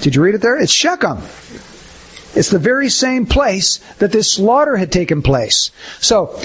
Did 0.02 0.16
you 0.16 0.22
read 0.22 0.36
it 0.36 0.42
there? 0.42 0.58
It's 0.58 0.72
Shechem. 0.72 1.18
It's 2.36 2.50
the 2.50 2.60
very 2.60 2.90
same 2.90 3.26
place 3.26 3.80
that 4.00 4.12
this 4.12 4.34
slaughter 4.34 4.78
had 4.78 4.92
taken 4.92 5.22
place. 5.22 5.72
So, 6.00 6.40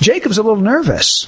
Jacob's 0.00 0.38
a 0.38 0.42
little 0.42 0.60
nervous. 0.60 1.26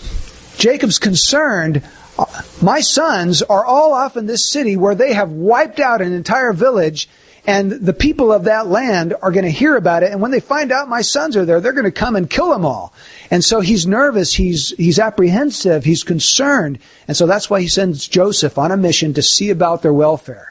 Jacob's 0.58 0.99
concerned. 0.99 1.82
Uh, 2.18 2.26
my 2.60 2.80
sons 2.80 3.42
are 3.42 3.64
all 3.64 3.94
off 3.94 4.16
in 4.16 4.26
this 4.26 4.50
city 4.50 4.76
where 4.76 4.94
they 4.94 5.14
have 5.14 5.30
wiped 5.30 5.80
out 5.80 6.02
an 6.02 6.12
entire 6.12 6.52
village 6.52 7.08
and 7.46 7.72
the 7.72 7.92
people 7.92 8.32
of 8.32 8.44
that 8.44 8.66
land 8.66 9.14
are 9.22 9.30
going 9.30 9.44
to 9.44 9.50
hear 9.50 9.76
about 9.76 10.02
it. 10.02 10.12
And 10.12 10.20
when 10.20 10.30
they 10.30 10.40
find 10.40 10.70
out 10.70 10.88
my 10.88 11.00
sons 11.00 11.37
are 11.37 11.44
there, 11.44 11.60
they're 11.60 11.72
going 11.72 11.84
to 11.84 11.90
come 11.90 12.14
and 12.14 12.28
kill 12.28 12.50
them 12.50 12.66
all. 12.66 12.92
And 13.30 13.42
so 13.44 13.60
he's 13.60 13.87
nervous. 13.87 14.34
He's, 14.34 14.70
he's 14.76 14.99
apprehensive. 14.99 15.84
He's 15.84 16.02
concerned. 16.02 16.78
And 17.08 17.16
so 17.16 17.26
that's 17.26 17.49
why 17.49 17.60
he 17.60 17.68
sends 17.68 18.06
Joseph 18.06 18.58
on 18.58 18.72
a 18.72 18.76
mission 18.76 19.14
to 19.14 19.22
see 19.22 19.50
about 19.50 19.82
their 19.82 19.92
welfare. 19.92 20.50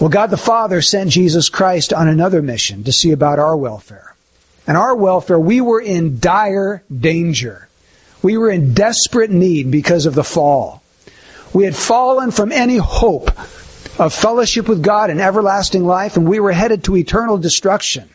Well, 0.00 0.08
God 0.08 0.30
the 0.30 0.38
Father 0.38 0.80
sent 0.80 1.10
Jesus 1.10 1.50
Christ 1.50 1.92
on 1.92 2.08
another 2.08 2.40
mission 2.40 2.84
to 2.84 2.92
see 2.92 3.12
about 3.12 3.38
our 3.38 3.54
welfare. 3.54 4.14
And 4.66 4.78
our 4.78 4.94
welfare, 4.94 5.38
we 5.38 5.60
were 5.60 5.80
in 5.80 6.18
dire 6.18 6.82
danger. 6.90 7.68
We 8.22 8.38
were 8.38 8.50
in 8.50 8.72
desperate 8.72 9.30
need 9.30 9.70
because 9.70 10.06
of 10.06 10.14
the 10.14 10.24
fall. 10.24 10.82
We 11.52 11.64
had 11.64 11.76
fallen 11.76 12.30
from 12.30 12.50
any 12.50 12.78
hope 12.78 13.28
of 14.00 14.14
fellowship 14.14 14.68
with 14.68 14.82
God 14.82 15.10
and 15.10 15.20
everlasting 15.20 15.84
life, 15.84 16.16
and 16.16 16.26
we 16.26 16.40
were 16.40 16.52
headed 16.52 16.82
to 16.84 16.96
eternal 16.96 17.36
destruction. 17.36 18.08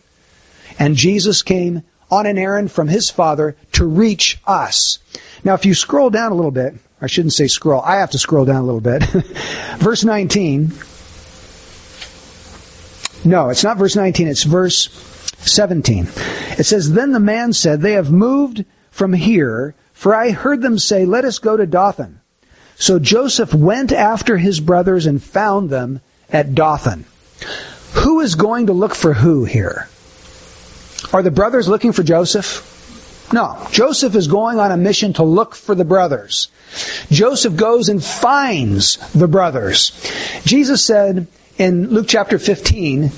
And 0.80 0.96
Jesus 0.96 1.44
came 1.44 1.84
on 2.10 2.26
an 2.26 2.40
errand 2.40 2.72
from 2.72 2.88
his 2.88 3.12
Father 3.12 3.56
to 3.74 3.86
reach 3.86 4.40
us. 4.48 4.98
Now, 5.44 5.54
if 5.54 5.66
you 5.66 5.76
scroll 5.76 6.10
down 6.10 6.32
a 6.32 6.36
little 6.36 6.50
bit, 6.50 6.74
I 7.00 7.06
shouldn't 7.06 7.34
say 7.34 7.46
scroll, 7.46 7.82
I 7.82 7.98
have 7.98 8.12
to 8.12 8.18
scroll 8.18 8.46
down 8.46 8.64
a 8.64 8.66
little 8.66 8.82
bit. 8.82 9.04
verse 9.78 10.04
19. 10.04 10.74
No, 13.26 13.50
it's 13.50 13.64
not 13.64 13.78
verse 13.78 13.96
19, 13.96 14.28
it's 14.28 14.44
verse 14.44 14.90
17. 15.40 16.08
It 16.58 16.66
says, 16.66 16.94
Then 16.94 17.12
the 17.12 17.20
man 17.20 17.54
said, 17.54 17.82
They 17.82 17.94
have 17.94 18.12
moved 18.12 18.66
from 18.92 19.14
here, 19.14 19.76
for 19.94 20.14
I 20.14 20.32
heard 20.32 20.62
them 20.62 20.78
say, 20.78 21.06
Let 21.06 21.26
us 21.26 21.40
go 21.40 21.58
to 21.58 21.66
Dothan. 21.66 22.22
So 22.78 23.00
Joseph 23.00 23.54
went 23.54 23.92
after 23.92 24.38
his 24.38 24.60
brothers 24.60 25.06
and 25.06 25.24
found 25.24 25.70
them 25.70 26.02
at 26.30 26.54
Dothan. 26.54 27.06
Who 27.96 28.20
is 28.20 28.36
going 28.36 28.68
to 28.68 28.74
look 28.74 28.94
for 28.94 29.14
who 29.14 29.46
here? 29.46 29.88
Are 31.14 31.24
the 31.24 31.32
brothers 31.32 31.68
looking 31.68 31.94
for 31.94 32.04
Joseph? 32.04 32.72
No. 33.32 33.68
Joseph 33.72 34.16
is 34.16 34.28
going 34.28 34.60
on 34.60 34.72
a 34.72 34.78
mission 34.78 35.14
to 35.14 35.24
look 35.24 35.56
for 35.56 35.74
the 35.74 35.86
brothers. 35.86 36.50
Joseph 37.10 37.56
goes 37.56 37.90
and 37.90 38.04
finds 38.04 38.98
the 39.14 39.28
brothers. 39.28 39.92
Jesus 40.46 40.84
said 40.84 41.28
in 41.58 41.90
Luke 41.90 42.08
chapter 42.08 42.38
15, 42.38 43.12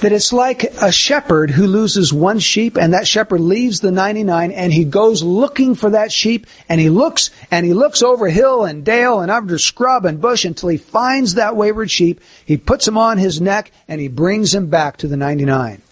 that 0.00 0.12
it's 0.12 0.32
like 0.32 0.64
a 0.80 0.90
shepherd 0.90 1.50
who 1.50 1.66
loses 1.66 2.12
one 2.12 2.38
sheep 2.38 2.76
and 2.76 2.94
that 2.94 3.06
shepherd 3.06 3.40
leaves 3.40 3.80
the 3.80 3.90
99 3.90 4.50
and 4.50 4.72
he 4.72 4.84
goes 4.84 5.22
looking 5.22 5.74
for 5.74 5.90
that 5.90 6.10
sheep 6.10 6.46
and 6.68 6.80
he 6.80 6.88
looks 6.88 7.30
and 7.50 7.66
he 7.66 7.74
looks 7.74 8.02
over 8.02 8.28
hill 8.28 8.64
and 8.64 8.84
dale 8.84 9.20
and 9.20 9.30
under 9.30 9.58
scrub 9.58 10.06
and 10.06 10.20
bush 10.20 10.44
until 10.44 10.70
he 10.70 10.78
finds 10.78 11.34
that 11.34 11.54
wayward 11.54 11.90
sheep. 11.90 12.20
He 12.46 12.56
puts 12.56 12.88
him 12.88 12.96
on 12.96 13.18
his 13.18 13.40
neck 13.40 13.72
and 13.88 14.00
he 14.00 14.08
brings 14.08 14.54
him 14.54 14.68
back 14.68 14.96
to 14.98 15.08
the 15.08 15.16
99. 15.16 15.82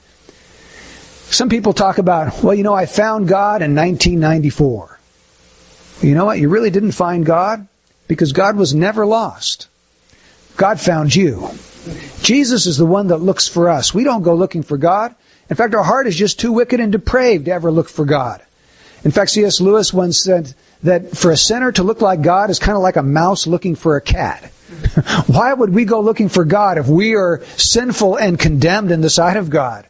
Some 1.30 1.50
people 1.50 1.74
talk 1.74 1.98
about, 1.98 2.42
well, 2.42 2.54
you 2.54 2.62
know, 2.62 2.72
I 2.72 2.86
found 2.86 3.28
God 3.28 3.60
in 3.60 3.74
1994. 3.74 4.98
You 6.00 6.14
know 6.14 6.24
what? 6.24 6.38
You 6.38 6.48
really 6.48 6.70
didn't 6.70 6.92
find 6.92 7.26
God 7.26 7.68
because 8.06 8.32
God 8.32 8.56
was 8.56 8.74
never 8.74 9.04
lost. 9.04 9.68
God 10.58 10.80
found 10.80 11.14
you. 11.14 11.48
Jesus 12.22 12.66
is 12.66 12.76
the 12.76 12.84
one 12.84 13.06
that 13.06 13.18
looks 13.18 13.46
for 13.46 13.70
us. 13.70 13.94
We 13.94 14.02
don't 14.02 14.24
go 14.24 14.34
looking 14.34 14.64
for 14.64 14.76
God. 14.76 15.14
In 15.48 15.54
fact, 15.56 15.72
our 15.72 15.84
heart 15.84 16.08
is 16.08 16.16
just 16.16 16.40
too 16.40 16.52
wicked 16.52 16.80
and 16.80 16.90
depraved 16.90 17.44
to 17.44 17.52
ever 17.52 17.70
look 17.70 17.88
for 17.88 18.04
God. 18.04 18.42
In 19.04 19.12
fact, 19.12 19.30
C.S. 19.30 19.60
Lewis 19.60 19.94
once 19.94 20.20
said 20.20 20.52
that 20.82 21.16
for 21.16 21.30
a 21.30 21.36
sinner 21.36 21.70
to 21.72 21.84
look 21.84 22.00
like 22.00 22.22
God 22.22 22.50
is 22.50 22.58
kind 22.58 22.76
of 22.76 22.82
like 22.82 22.96
a 22.96 23.02
mouse 23.04 23.46
looking 23.46 23.76
for 23.76 23.96
a 23.96 24.00
cat. 24.00 24.44
Why 25.28 25.54
would 25.54 25.72
we 25.72 25.84
go 25.84 26.00
looking 26.00 26.28
for 26.28 26.44
God 26.44 26.76
if 26.76 26.88
we 26.88 27.14
are 27.14 27.40
sinful 27.56 28.16
and 28.16 28.36
condemned 28.36 28.90
in 28.90 29.00
the 29.00 29.08
sight 29.08 29.36
of 29.36 29.50
God? 29.50 29.86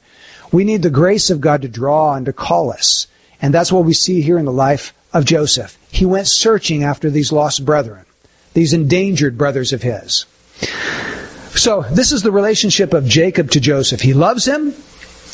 We 0.52 0.64
need 0.64 0.82
the 0.82 0.90
grace 0.90 1.30
of 1.30 1.40
God 1.40 1.62
to 1.62 1.68
draw 1.68 2.14
and 2.14 2.26
to 2.26 2.32
call 2.34 2.70
us. 2.70 3.06
And 3.40 3.54
that's 3.54 3.72
what 3.72 3.86
we 3.86 3.94
see 3.94 4.20
here 4.20 4.38
in 4.38 4.44
the 4.44 4.52
life 4.52 4.92
of 5.14 5.24
Joseph. 5.24 5.78
He 5.90 6.04
went 6.04 6.28
searching 6.28 6.84
after 6.84 7.08
these 7.08 7.32
lost 7.32 7.64
brethren, 7.64 8.04
these 8.52 8.74
endangered 8.74 9.38
brothers 9.38 9.72
of 9.72 9.80
his. 9.82 10.26
So 10.60 11.82
this 11.90 12.12
is 12.12 12.22
the 12.22 12.30
relationship 12.30 12.92
of 12.92 13.06
Jacob 13.06 13.50
to 13.52 13.60
Joseph. 13.60 14.00
He 14.00 14.14
loves 14.14 14.44
him, 14.44 14.74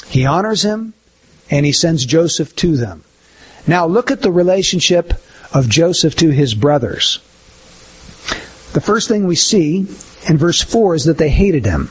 he 0.07 0.25
honors 0.25 0.63
him, 0.63 0.95
and 1.51 1.67
he 1.67 1.73
sends 1.73 2.07
Joseph 2.07 2.57
to 2.57 2.77
them. 2.77 3.05
Now 3.67 3.87
look 3.87 4.11
at 4.11 4.23
the 4.23 4.33
relationship 4.33 5.15
of 5.53 5.69
Joseph 5.69 6.17
to 6.17 6.31
his 6.31 6.55
brothers. 6.55 7.19
The 8.73 8.81
first 8.81 9.09
thing 9.09 9.27
we 9.27 9.37
see 9.37 9.87
in 10.29 10.39
verse 10.39 10.61
4 10.61 10.97
is 10.97 11.05
that 11.05 11.19
they 11.19 11.31
hated 11.31 11.65
him. 11.65 11.91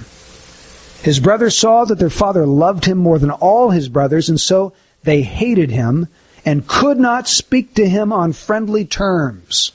His 1.02 1.20
brothers 1.20 1.58
saw 1.58 1.86
that 1.86 2.00
their 2.00 2.10
father 2.10 2.46
loved 2.46 2.86
him 2.86 2.98
more 2.98 3.20
than 3.20 3.32
all 3.32 3.70
his 3.70 3.90
brothers, 3.90 4.30
and 4.30 4.40
so 4.40 4.74
they 5.04 5.22
hated 5.22 5.70
him 5.70 6.08
and 6.46 6.68
could 6.68 7.00
not 7.00 7.28
speak 7.28 7.76
to 7.76 7.88
him 7.88 8.12
on 8.12 8.34
friendly 8.34 8.86
terms. 8.86 9.72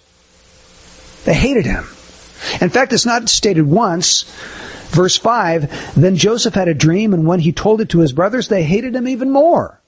They 1.24 1.34
hated 1.34 1.66
him. 1.66 1.86
In 2.60 2.70
fact, 2.70 2.92
it's 2.92 3.06
not 3.06 3.28
stated 3.28 3.66
once. 3.66 4.24
Verse 4.90 5.16
5 5.16 5.94
Then 5.94 6.16
Joseph 6.16 6.54
had 6.54 6.68
a 6.68 6.74
dream, 6.74 7.12
and 7.12 7.26
when 7.26 7.40
he 7.40 7.52
told 7.52 7.80
it 7.80 7.90
to 7.90 8.00
his 8.00 8.12
brothers, 8.12 8.48
they 8.48 8.62
hated 8.62 8.94
him 8.94 9.08
even 9.08 9.30
more. 9.30 9.80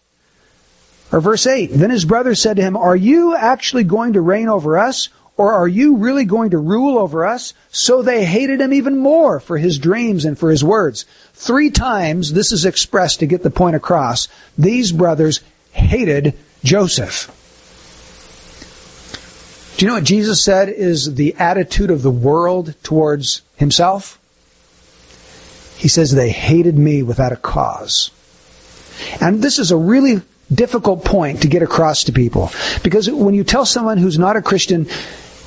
Or 1.12 1.20
verse 1.20 1.46
8 1.46 1.68
Then 1.68 1.90
his 1.90 2.04
brothers 2.04 2.40
said 2.40 2.56
to 2.56 2.62
him, 2.62 2.76
Are 2.76 2.96
you 2.96 3.34
actually 3.34 3.84
going 3.84 4.14
to 4.14 4.20
reign 4.20 4.48
over 4.48 4.78
us? 4.78 5.08
Or 5.36 5.54
are 5.54 5.68
you 5.68 5.96
really 5.96 6.26
going 6.26 6.50
to 6.50 6.58
rule 6.58 6.98
over 6.98 7.24
us? 7.24 7.54
So 7.70 8.02
they 8.02 8.26
hated 8.26 8.60
him 8.60 8.74
even 8.74 8.98
more 8.98 9.40
for 9.40 9.56
his 9.56 9.78
dreams 9.78 10.26
and 10.26 10.38
for 10.38 10.50
his 10.50 10.62
words. 10.62 11.06
Three 11.32 11.70
times 11.70 12.34
this 12.34 12.52
is 12.52 12.66
expressed 12.66 13.20
to 13.20 13.26
get 13.26 13.42
the 13.42 13.50
point 13.50 13.74
across. 13.74 14.28
These 14.58 14.92
brothers 14.92 15.40
hated 15.72 16.34
Joseph. 16.62 17.34
Do 19.80 19.86
you 19.86 19.88
know 19.88 19.96
what 19.96 20.04
Jesus 20.04 20.44
said 20.44 20.68
is 20.68 21.14
the 21.14 21.34
attitude 21.38 21.90
of 21.90 22.02
the 22.02 22.10
world 22.10 22.74
towards 22.82 23.40
himself? 23.56 24.18
He 25.78 25.88
says, 25.88 26.12
they 26.12 26.28
hated 26.28 26.76
me 26.76 27.02
without 27.02 27.32
a 27.32 27.36
cause. 27.36 28.10
And 29.22 29.42
this 29.42 29.58
is 29.58 29.70
a 29.70 29.78
really 29.78 30.20
difficult 30.54 31.06
point 31.06 31.40
to 31.40 31.48
get 31.48 31.62
across 31.62 32.04
to 32.04 32.12
people. 32.12 32.50
Because 32.82 33.10
when 33.10 33.32
you 33.32 33.42
tell 33.42 33.64
someone 33.64 33.96
who's 33.96 34.18
not 34.18 34.36
a 34.36 34.42
Christian, 34.42 34.86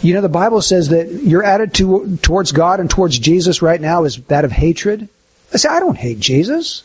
you 0.02 0.16
know, 0.16 0.22
the 0.22 0.30
Bible 0.30 0.63
says 0.63 0.90
that 0.90 1.12
your 1.12 1.44
attitude 1.44 2.24
towards 2.24 2.52
God 2.52 2.80
and 2.80 2.90
towards 2.90 3.20
Jesus 3.20 3.62
right 3.62 3.80
now 3.80 4.04
is 4.04 4.18
that 4.24 4.46
of 4.46 4.52
hatred. 4.52 5.10
I 5.54 5.58
say, 5.58 5.70
I 5.70 5.80
don't 5.80 5.96
hate 5.96 6.20
Jesus. 6.20 6.82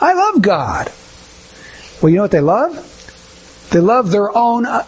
I 0.00 0.12
love 0.12 0.42
God. 0.42 0.92
Well, 2.00 2.10
you 2.10 2.14
know 2.18 2.22
what 2.22 2.30
they 2.30 2.38
love? 2.38 3.68
They 3.72 3.80
love 3.80 4.12
their 4.12 4.30
own 4.38 4.64
uh, 4.64 4.86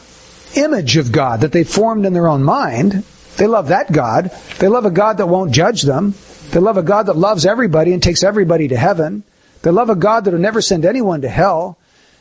image 0.55 0.97
of 0.97 1.13
God 1.13 1.41
that 1.41 1.53
they 1.53 1.65
formed 1.65 2.07
in 2.07 2.13
their 2.13 2.29
own 2.29 2.43
mind. 2.43 3.05
They 3.37 3.47
love 3.47 3.69
that 3.69 3.93
God. 3.93 4.31
They 4.59 4.69
love 4.69 4.87
a 4.87 4.91
God 4.91 5.19
that 5.19 5.27
won't 5.27 5.53
judge 5.53 5.83
them. 5.83 6.15
They 6.51 6.61
love 6.61 6.77
a 6.77 6.83
God 6.83 7.05
that 7.07 7.17
loves 7.17 7.45
everybody 7.45 7.93
and 7.93 8.03
takes 8.03 8.23
everybody 8.23 8.69
to 8.69 8.77
heaven. 8.77 9.25
They 9.63 9.71
love 9.71 9.91
a 9.91 9.97
God 9.97 10.25
that 10.25 10.33
will 10.33 10.39
never 10.39 10.63
send 10.63 10.85
anyone 10.85 11.23
to 11.23 11.29
hell. 11.29 11.79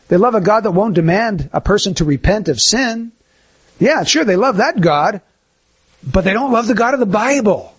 They 0.07 0.17
love 0.17 0.35
a 0.35 0.41
God 0.41 0.61
that 0.61 0.71
won't 0.71 0.95
demand 0.95 1.49
a 1.53 1.61
person 1.61 1.93
to 1.95 2.05
repent 2.05 2.47
of 2.47 2.61
sin. 2.61 3.11
Yeah, 3.79 4.03
sure, 4.03 4.23
they 4.23 4.35
love 4.35 4.57
that 4.57 4.79
God, 4.81 5.21
but 6.03 6.23
they 6.23 6.33
don't 6.33 6.51
love 6.51 6.67
the 6.67 6.73
God 6.73 6.93
of 6.93 6.99
the 6.99 7.05
Bible. 7.05 7.74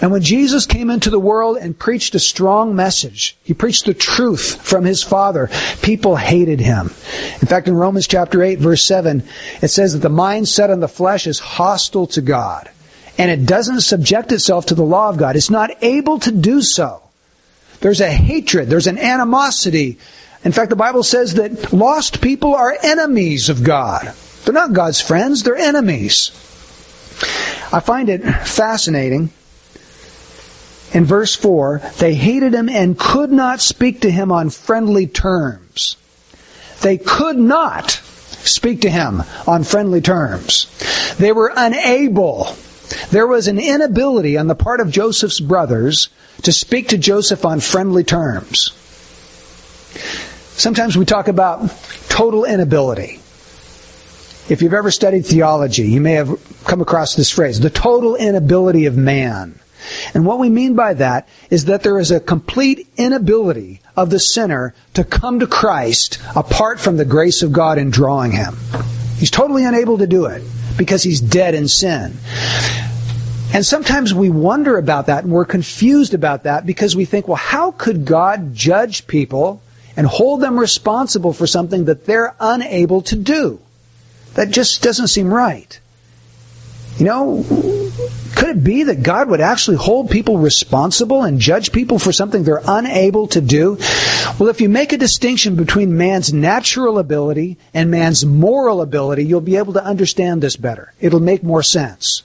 And 0.00 0.10
when 0.10 0.22
Jesus 0.22 0.66
came 0.66 0.90
into 0.90 1.10
the 1.10 1.20
world 1.20 1.58
and 1.58 1.78
preached 1.78 2.14
a 2.14 2.18
strong 2.18 2.74
message, 2.74 3.36
he 3.42 3.54
preached 3.54 3.86
the 3.86 3.94
truth 3.94 4.60
from 4.62 4.84
his 4.84 5.02
Father, 5.02 5.48
people 5.82 6.16
hated 6.16 6.60
him. 6.60 6.86
In 7.40 7.46
fact, 7.46 7.68
in 7.68 7.74
Romans 7.74 8.06
chapter 8.06 8.42
8 8.42 8.58
verse 8.58 8.82
7, 8.84 9.22
it 9.62 9.68
says 9.68 9.92
that 9.92 10.00
the 10.00 10.08
mind 10.08 10.48
set 10.48 10.70
on 10.70 10.80
the 10.80 10.88
flesh 10.88 11.26
is 11.26 11.38
hostile 11.38 12.06
to 12.08 12.20
God. 12.20 12.70
And 13.18 13.30
it 13.30 13.46
doesn't 13.46 13.80
subject 13.80 14.32
itself 14.32 14.66
to 14.66 14.74
the 14.74 14.82
law 14.82 15.08
of 15.08 15.16
God. 15.16 15.36
It's 15.36 15.50
not 15.50 15.82
able 15.82 16.18
to 16.20 16.32
do 16.32 16.60
so. 16.60 17.02
There's 17.80 18.00
a 18.00 18.10
hatred. 18.10 18.68
There's 18.68 18.86
an 18.86 18.98
animosity. 18.98 19.98
In 20.44 20.52
fact, 20.52 20.70
the 20.70 20.76
Bible 20.76 21.02
says 21.02 21.34
that 21.34 21.72
lost 21.72 22.20
people 22.20 22.54
are 22.54 22.76
enemies 22.82 23.48
of 23.48 23.64
God. 23.64 24.12
They're 24.44 24.54
not 24.54 24.74
God's 24.74 25.00
friends. 25.00 25.42
They're 25.42 25.56
enemies. 25.56 26.30
I 27.72 27.80
find 27.80 28.08
it 28.08 28.22
fascinating 28.22 29.30
in 30.92 31.04
verse 31.04 31.34
4, 31.34 31.82
they 31.98 32.14
hated 32.14 32.54
him 32.54 32.68
and 32.68 32.98
could 32.98 33.32
not 33.32 33.60
speak 33.60 34.00
to 34.02 34.10
him 34.10 34.30
on 34.30 34.50
friendly 34.50 35.06
terms. 35.06 35.96
They 36.82 36.98
could 36.98 37.38
not 37.38 37.90
speak 37.90 38.82
to 38.82 38.90
him 38.90 39.22
on 39.46 39.64
friendly 39.64 40.00
terms. 40.00 40.66
They 41.18 41.32
were 41.32 41.52
unable. 41.54 42.54
There 43.10 43.26
was 43.26 43.48
an 43.48 43.58
inability 43.58 44.36
on 44.36 44.46
the 44.46 44.54
part 44.54 44.80
of 44.80 44.90
Joseph's 44.90 45.40
brothers 45.40 46.08
to 46.42 46.52
speak 46.52 46.88
to 46.88 46.98
Joseph 46.98 47.44
on 47.44 47.60
friendly 47.60 48.04
terms. 48.04 48.72
Sometimes 50.56 50.96
we 50.96 51.04
talk 51.04 51.28
about 51.28 51.70
total 52.08 52.44
inability. 52.44 53.20
If 54.48 54.62
you've 54.62 54.74
ever 54.74 54.90
studied 54.90 55.26
theology, 55.26 55.88
you 55.88 56.00
may 56.00 56.12
have 56.12 56.40
come 56.64 56.80
across 56.80 57.14
this 57.14 57.30
phrase, 57.30 57.58
the 57.58 57.70
total 57.70 58.14
inability 58.14 58.86
of 58.86 58.96
man. 58.96 59.58
And 60.14 60.26
what 60.26 60.38
we 60.38 60.48
mean 60.48 60.74
by 60.74 60.94
that 60.94 61.28
is 61.50 61.66
that 61.66 61.82
there 61.82 61.98
is 61.98 62.10
a 62.10 62.20
complete 62.20 62.88
inability 62.96 63.80
of 63.96 64.10
the 64.10 64.18
sinner 64.18 64.74
to 64.94 65.04
come 65.04 65.40
to 65.40 65.46
Christ 65.46 66.18
apart 66.34 66.80
from 66.80 66.96
the 66.96 67.04
grace 67.04 67.42
of 67.42 67.52
God 67.52 67.78
in 67.78 67.90
drawing 67.90 68.32
him. 68.32 68.56
He's 69.18 69.30
totally 69.30 69.64
unable 69.64 69.98
to 69.98 70.06
do 70.06 70.26
it 70.26 70.42
because 70.76 71.02
he's 71.02 71.20
dead 71.20 71.54
in 71.54 71.68
sin. 71.68 72.16
And 73.54 73.64
sometimes 73.64 74.12
we 74.12 74.28
wonder 74.28 74.76
about 74.76 75.06
that 75.06 75.24
and 75.24 75.32
we're 75.32 75.44
confused 75.44 76.12
about 76.14 76.42
that 76.42 76.66
because 76.66 76.94
we 76.94 77.04
think, 77.04 77.26
well, 77.28 77.36
how 77.36 77.70
could 77.70 78.04
God 78.04 78.54
judge 78.54 79.06
people 79.06 79.62
and 79.96 80.06
hold 80.06 80.42
them 80.42 80.58
responsible 80.58 81.32
for 81.32 81.46
something 81.46 81.86
that 81.86 82.04
they're 82.04 82.34
unable 82.38 83.00
to 83.02 83.16
do? 83.16 83.60
That 84.34 84.50
just 84.50 84.82
doesn't 84.82 85.08
seem 85.08 85.32
right. 85.32 85.80
You 86.98 87.06
know, 87.06 87.44
could 88.36 88.50
it 88.50 88.62
be 88.62 88.84
that 88.84 89.02
God 89.02 89.30
would 89.30 89.40
actually 89.40 89.78
hold 89.78 90.10
people 90.10 90.36
responsible 90.36 91.22
and 91.22 91.40
judge 91.40 91.72
people 91.72 91.98
for 91.98 92.12
something 92.12 92.44
they're 92.44 92.60
unable 92.66 93.26
to 93.28 93.40
do? 93.40 93.78
Well, 94.38 94.50
if 94.50 94.60
you 94.60 94.68
make 94.68 94.92
a 94.92 94.98
distinction 94.98 95.56
between 95.56 95.96
man's 95.96 96.34
natural 96.34 96.98
ability 96.98 97.56
and 97.72 97.90
man's 97.90 98.26
moral 98.26 98.82
ability, 98.82 99.24
you'll 99.24 99.40
be 99.40 99.56
able 99.56 99.72
to 99.72 99.82
understand 99.82 100.42
this 100.42 100.56
better. 100.56 100.92
It'll 101.00 101.18
make 101.18 101.42
more 101.42 101.62
sense. 101.62 102.22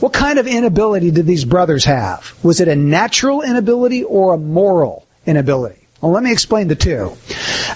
What 0.00 0.12
kind 0.12 0.38
of 0.38 0.46
inability 0.46 1.10
did 1.10 1.24
these 1.24 1.46
brothers 1.46 1.86
have? 1.86 2.34
Was 2.42 2.60
it 2.60 2.68
a 2.68 2.76
natural 2.76 3.40
inability 3.40 4.04
or 4.04 4.34
a 4.34 4.38
moral 4.38 5.06
inability? 5.24 5.88
Well, 6.02 6.12
let 6.12 6.22
me 6.22 6.30
explain 6.30 6.68
the 6.68 6.76
two. 6.76 7.16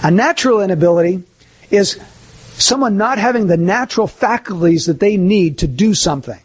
A 0.03 0.11
natural 0.11 0.61
inability 0.61 1.23
is 1.71 1.99
someone 2.53 2.97
not 2.97 3.17
having 3.17 3.47
the 3.47 3.57
natural 3.57 4.05
faculties 4.05 4.85
that 4.85 4.99
they 4.99 5.17
need 5.17 5.57
to 5.59 5.67
do 5.67 5.95
something. 5.95 6.39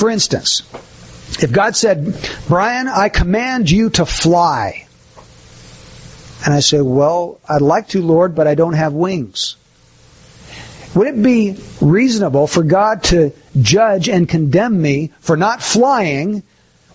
For 0.00 0.08
instance, 0.08 0.62
if 1.42 1.52
God 1.52 1.76
said, 1.76 2.18
Brian, 2.48 2.88
I 2.88 3.10
command 3.10 3.70
you 3.70 3.90
to 3.90 4.06
fly. 4.06 4.86
And 6.42 6.54
I 6.54 6.60
say, 6.60 6.80
well, 6.80 7.38
I'd 7.46 7.60
like 7.60 7.88
to, 7.88 8.00
Lord, 8.00 8.34
but 8.34 8.46
I 8.46 8.54
don't 8.54 8.72
have 8.72 8.94
wings. 8.94 9.56
Would 10.94 11.06
it 11.06 11.22
be 11.22 11.62
reasonable 11.82 12.46
for 12.46 12.62
God 12.62 13.02
to 13.12 13.32
judge 13.60 14.08
and 14.08 14.26
condemn 14.26 14.80
me 14.80 15.12
for 15.20 15.36
not 15.36 15.62
flying 15.62 16.44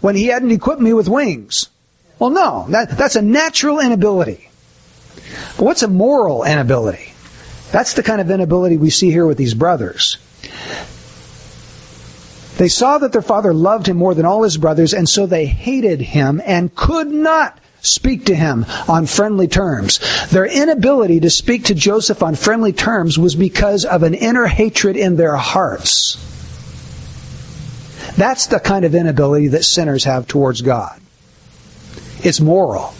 when 0.01 0.15
He 0.15 0.25
hadn't 0.25 0.49
equipped 0.49 0.81
me 0.81 0.91
with 0.91 1.07
wings? 1.07 1.69
Well, 2.17 2.31
no. 2.31 2.65
That, 2.69 2.97
that's 2.97 3.15
a 3.15 3.21
natural 3.21 3.79
inability. 3.81 4.49
But 5.57 5.63
what's 5.63 5.83
a 5.83 5.87
moral 5.87 6.43
inability? 6.43 7.13
That's 7.71 7.93
the 7.93 8.01
kind 8.01 8.19
of 8.19 8.31
inability 8.31 8.77
we 8.77 8.89
see 8.89 9.11
here 9.11 9.27
with 9.27 9.37
these 9.37 9.53
brothers. 9.53 10.17
They 12.57 12.67
saw 12.69 12.97
that 12.99 13.11
their 13.11 13.21
father 13.21 13.53
loved 13.53 13.87
him 13.87 13.97
more 13.97 14.13
than 14.13 14.25
all 14.25 14.43
his 14.43 14.57
brothers, 14.57 14.93
and 14.93 15.09
so 15.09 15.25
they 15.25 15.45
hated 15.45 16.01
him 16.01 16.41
and 16.45 16.73
could 16.75 17.07
not 17.07 17.59
speak 17.81 18.25
to 18.25 18.35
him 18.35 18.65
on 18.87 19.05
friendly 19.05 19.47
terms. 19.47 19.99
Their 20.29 20.45
inability 20.45 21.19
to 21.21 21.29
speak 21.29 21.65
to 21.65 21.75
Joseph 21.75 22.23
on 22.23 22.35
friendly 22.35 22.73
terms 22.73 23.19
was 23.19 23.35
because 23.35 23.85
of 23.85 24.03
an 24.03 24.13
inner 24.13 24.47
hatred 24.47 24.97
in 24.97 25.15
their 25.17 25.35
hearts. 25.35 26.17
That's 28.17 28.47
the 28.47 28.59
kind 28.59 28.85
of 28.85 28.95
inability 28.95 29.49
that 29.49 29.65
sinners 29.65 30.05
have 30.05 30.27
towards 30.27 30.61
God. 30.61 30.99
It's 32.23 32.39
moral. 32.39 32.93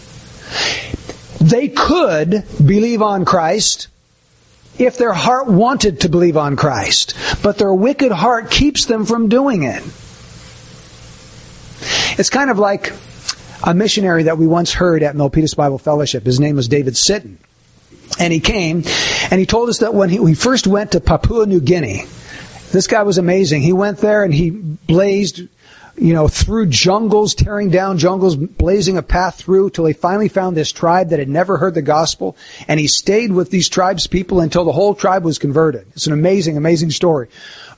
They 1.40 1.68
could 1.68 2.44
believe 2.64 3.02
on 3.02 3.24
Christ 3.24 3.88
if 4.78 4.98
their 4.98 5.12
heart 5.12 5.48
wanted 5.48 6.00
to 6.00 6.08
believe 6.08 6.36
on 6.36 6.56
Christ, 6.56 7.14
but 7.42 7.58
their 7.58 7.72
wicked 7.72 8.12
heart 8.12 8.50
keeps 8.50 8.86
them 8.86 9.06
from 9.06 9.28
doing 9.28 9.62
it. 9.62 9.82
It's 12.18 12.30
kind 12.30 12.50
of 12.50 12.58
like 12.58 12.92
a 13.62 13.74
missionary 13.74 14.24
that 14.24 14.38
we 14.38 14.46
once 14.46 14.72
heard 14.72 15.02
at 15.02 15.14
Milpitas 15.14 15.56
Bible 15.56 15.78
Fellowship. 15.78 16.24
His 16.24 16.40
name 16.40 16.56
was 16.56 16.68
David 16.68 16.94
Sitton. 16.94 17.36
And 18.18 18.32
he 18.32 18.40
came 18.40 18.84
and 19.30 19.40
he 19.40 19.46
told 19.46 19.68
us 19.68 19.78
that 19.78 19.92
when 19.92 20.08
he, 20.08 20.24
he 20.24 20.34
first 20.34 20.66
went 20.66 20.92
to 20.92 21.00
Papua 21.00 21.44
New 21.46 21.60
Guinea, 21.60 22.04
this 22.72 22.86
guy 22.86 23.02
was 23.02 23.18
amazing. 23.18 23.62
He 23.62 23.72
went 23.72 23.98
there 23.98 24.22
and 24.22 24.32
he 24.32 24.50
blazed 24.50 25.42
you 25.98 26.12
know, 26.12 26.28
through 26.28 26.66
jungles, 26.66 27.34
tearing 27.34 27.70
down 27.70 27.98
jungles, 27.98 28.36
blazing 28.36 28.98
a 28.98 29.02
path 29.02 29.36
through 29.36 29.70
till 29.70 29.86
he 29.86 29.92
finally 29.92 30.28
found 30.28 30.56
this 30.56 30.72
tribe 30.72 31.10
that 31.10 31.18
had 31.18 31.28
never 31.28 31.56
heard 31.56 31.74
the 31.74 31.82
gospel. 31.82 32.36
And 32.68 32.78
he 32.78 32.86
stayed 32.86 33.32
with 33.32 33.50
these 33.50 33.68
tribes 33.68 34.06
people 34.06 34.40
until 34.40 34.64
the 34.64 34.72
whole 34.72 34.94
tribe 34.94 35.24
was 35.24 35.38
converted. 35.38 35.86
It's 35.92 36.06
an 36.06 36.12
amazing, 36.12 36.56
amazing 36.56 36.90
story. 36.90 37.28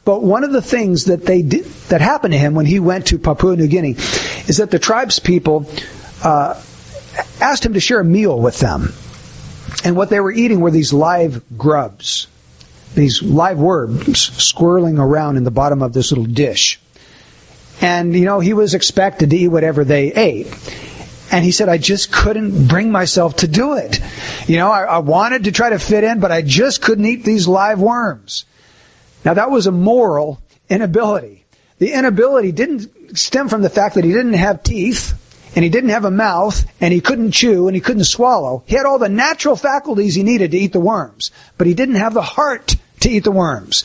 But 0.04 0.22
one 0.22 0.44
of 0.44 0.52
the 0.52 0.62
things 0.62 1.04
that 1.04 1.26
they 1.26 1.42
did, 1.42 1.64
that 1.90 2.00
happened 2.00 2.33
to 2.33 2.38
him 2.38 2.54
when 2.54 2.66
he 2.66 2.81
went 2.81 3.07
to 3.09 3.18
Papua 3.18 3.57
New 3.57 3.68
Guinea 3.68 3.96
is 4.46 4.57
that 4.57 4.70
the 4.70 4.78
tribes 4.78 5.18
people, 5.18 5.70
uh, 6.22 6.61
asked 7.40 7.64
him 7.64 7.74
to 7.74 7.81
share 7.81 8.00
a 8.00 8.04
meal 8.04 8.40
with 8.40 8.59
them. 8.59 8.92
And 9.85 9.96
what 9.96 10.11
they 10.11 10.20
were 10.20 10.33
eating 10.33 10.61
were 10.61 10.70
these 10.70 10.92
live 10.92 11.42
grubs. 11.57 12.26
These 12.94 13.22
live 13.22 13.59
worms 13.59 14.31
squirreling 14.31 14.98
around 14.98 15.37
in 15.37 15.44
the 15.44 15.50
bottom 15.50 15.83
of 15.83 15.92
this 15.92 16.11
little 16.11 16.24
dish. 16.24 16.81
And, 17.80 18.14
you 18.14 18.24
know, 18.24 18.40
he 18.40 18.54
was 18.54 18.74
expected 18.74 19.30
to 19.30 19.36
eat 19.36 19.48
whatever 19.48 19.84
they 19.84 20.12
ate. 20.12 20.46
And 21.30 21.44
he 21.44 21.52
said, 21.52 21.68
I 21.68 21.78
just 21.78 22.10
couldn't 22.10 22.68
bring 22.68 22.90
myself 22.90 23.36
to 23.36 23.48
do 23.48 23.74
it. 23.74 24.00
You 24.46 24.56
know, 24.56 24.70
I, 24.70 24.84
I, 24.84 24.98
wanted 24.98 25.44
to 25.44 25.52
try 25.52 25.70
to 25.70 25.78
fit 25.78 26.02
in, 26.02 26.20
but 26.20 26.32
I 26.32 26.40
just 26.40 26.80
couldn't 26.80 27.04
eat 27.04 27.24
these 27.24 27.46
live 27.46 27.80
worms. 27.80 28.46
Now 29.24 29.34
that 29.34 29.50
was 29.50 29.66
a 29.66 29.72
moral 29.72 30.40
inability. 30.70 31.44
The 31.78 31.92
inability 31.92 32.52
didn't 32.52 33.18
stem 33.18 33.48
from 33.48 33.62
the 33.62 33.70
fact 33.70 33.94
that 33.94 34.04
he 34.04 34.12
didn't 34.12 34.34
have 34.34 34.62
teeth, 34.62 35.14
and 35.54 35.62
he 35.62 35.70
didn't 35.70 35.90
have 35.90 36.04
a 36.04 36.10
mouth, 36.10 36.64
and 36.80 36.92
he 36.92 37.00
couldn't 37.00 37.32
chew, 37.32 37.68
and 37.68 37.74
he 37.74 37.80
couldn't 37.80 38.04
swallow. 38.04 38.62
He 38.66 38.74
had 38.74 38.86
all 38.86 38.98
the 38.98 39.08
natural 39.08 39.54
faculties 39.54 40.14
he 40.14 40.22
needed 40.22 40.52
to 40.52 40.58
eat 40.58 40.72
the 40.72 40.80
worms, 40.80 41.30
but 41.56 41.66
he 41.66 41.74
didn't 41.74 41.96
have 41.96 42.14
the 42.14 42.22
heart 42.22 42.76
to 43.00 43.11
eat 43.11 43.24
the 43.24 43.30
worms. 43.30 43.84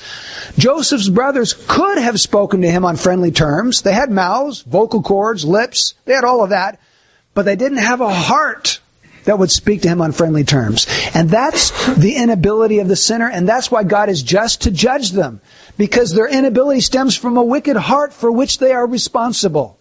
Joseph's 0.57 1.09
brothers 1.09 1.53
could 1.67 1.97
have 1.97 2.19
spoken 2.19 2.61
to 2.61 2.71
him 2.71 2.85
on 2.85 2.95
friendly 2.95 3.31
terms. 3.31 3.81
They 3.81 3.93
had 3.93 4.11
mouths, 4.11 4.61
vocal 4.61 5.01
cords, 5.01 5.45
lips. 5.45 5.93
They 6.05 6.13
had 6.13 6.23
all 6.23 6.43
of 6.43 6.49
that. 6.49 6.79
But 7.33 7.45
they 7.45 7.55
didn't 7.55 7.79
have 7.79 8.01
a 8.01 8.13
heart 8.13 8.79
that 9.25 9.39
would 9.39 9.51
speak 9.51 9.81
to 9.83 9.87
him 9.87 10.01
on 10.01 10.11
friendly 10.11 10.43
terms. 10.43 10.87
And 11.13 11.29
that's 11.29 11.95
the 11.95 12.15
inability 12.15 12.79
of 12.79 12.87
the 12.87 12.95
sinner, 12.95 13.29
and 13.29 13.47
that's 13.47 13.71
why 13.71 13.83
God 13.83 14.09
is 14.09 14.21
just 14.21 14.61
to 14.63 14.71
judge 14.71 15.11
them. 15.11 15.41
Because 15.77 16.13
their 16.13 16.27
inability 16.27 16.81
stems 16.81 17.15
from 17.15 17.37
a 17.37 17.43
wicked 17.43 17.77
heart 17.77 18.13
for 18.13 18.31
which 18.31 18.59
they 18.59 18.73
are 18.73 18.85
responsible. 18.85 19.79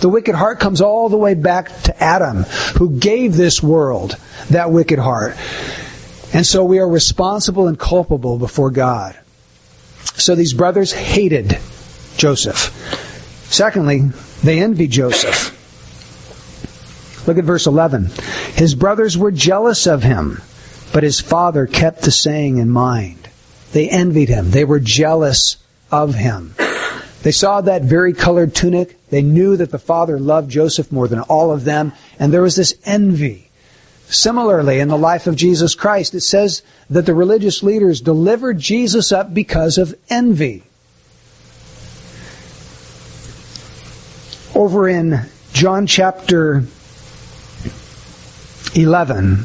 The 0.00 0.08
wicked 0.08 0.34
heart 0.34 0.60
comes 0.60 0.80
all 0.80 1.08
the 1.08 1.16
way 1.16 1.34
back 1.34 1.68
to 1.84 2.02
Adam, 2.02 2.42
who 2.76 2.98
gave 2.98 3.36
this 3.36 3.62
world 3.62 4.16
that 4.50 4.70
wicked 4.70 4.98
heart. 4.98 5.36
And 6.32 6.46
so 6.46 6.64
we 6.64 6.78
are 6.78 6.88
responsible 6.88 7.68
and 7.68 7.78
culpable 7.78 8.38
before 8.38 8.70
God. 8.70 9.18
So 10.14 10.34
these 10.34 10.54
brothers 10.54 10.92
hated 10.92 11.58
Joseph. 12.16 12.70
Secondly, 13.50 14.00
they 14.42 14.60
envied 14.60 14.90
Joseph. 14.90 15.58
Look 17.26 17.38
at 17.38 17.44
verse 17.44 17.66
11. 17.66 18.10
His 18.54 18.74
brothers 18.74 19.16
were 19.16 19.30
jealous 19.30 19.86
of 19.86 20.02
him, 20.02 20.40
but 20.92 21.02
his 21.02 21.20
father 21.20 21.66
kept 21.66 22.02
the 22.02 22.10
saying 22.10 22.58
in 22.58 22.70
mind. 22.70 23.28
They 23.72 23.88
envied 23.88 24.28
him. 24.28 24.50
They 24.50 24.64
were 24.64 24.80
jealous 24.80 25.56
of 25.90 26.14
him. 26.14 26.54
They 27.22 27.32
saw 27.32 27.60
that 27.60 27.82
very 27.82 28.12
colored 28.12 28.54
tunic. 28.54 28.98
They 29.10 29.22
knew 29.22 29.56
that 29.56 29.70
the 29.70 29.78
father 29.78 30.18
loved 30.18 30.50
Joseph 30.50 30.90
more 30.90 31.06
than 31.06 31.20
all 31.20 31.52
of 31.52 31.64
them, 31.64 31.92
and 32.18 32.32
there 32.32 32.42
was 32.42 32.56
this 32.56 32.74
envy. 32.84 33.50
Similarly, 34.12 34.78
in 34.78 34.88
the 34.88 34.98
life 34.98 35.26
of 35.26 35.36
Jesus 35.36 35.74
Christ, 35.74 36.14
it 36.14 36.20
says 36.20 36.62
that 36.90 37.06
the 37.06 37.14
religious 37.14 37.62
leaders 37.62 38.02
delivered 38.02 38.58
Jesus 38.58 39.10
up 39.10 39.32
because 39.32 39.78
of 39.78 39.94
envy. 40.10 40.64
Over 44.54 44.86
in 44.86 45.26
John 45.54 45.86
chapter 45.86 46.62
11, 48.74 49.36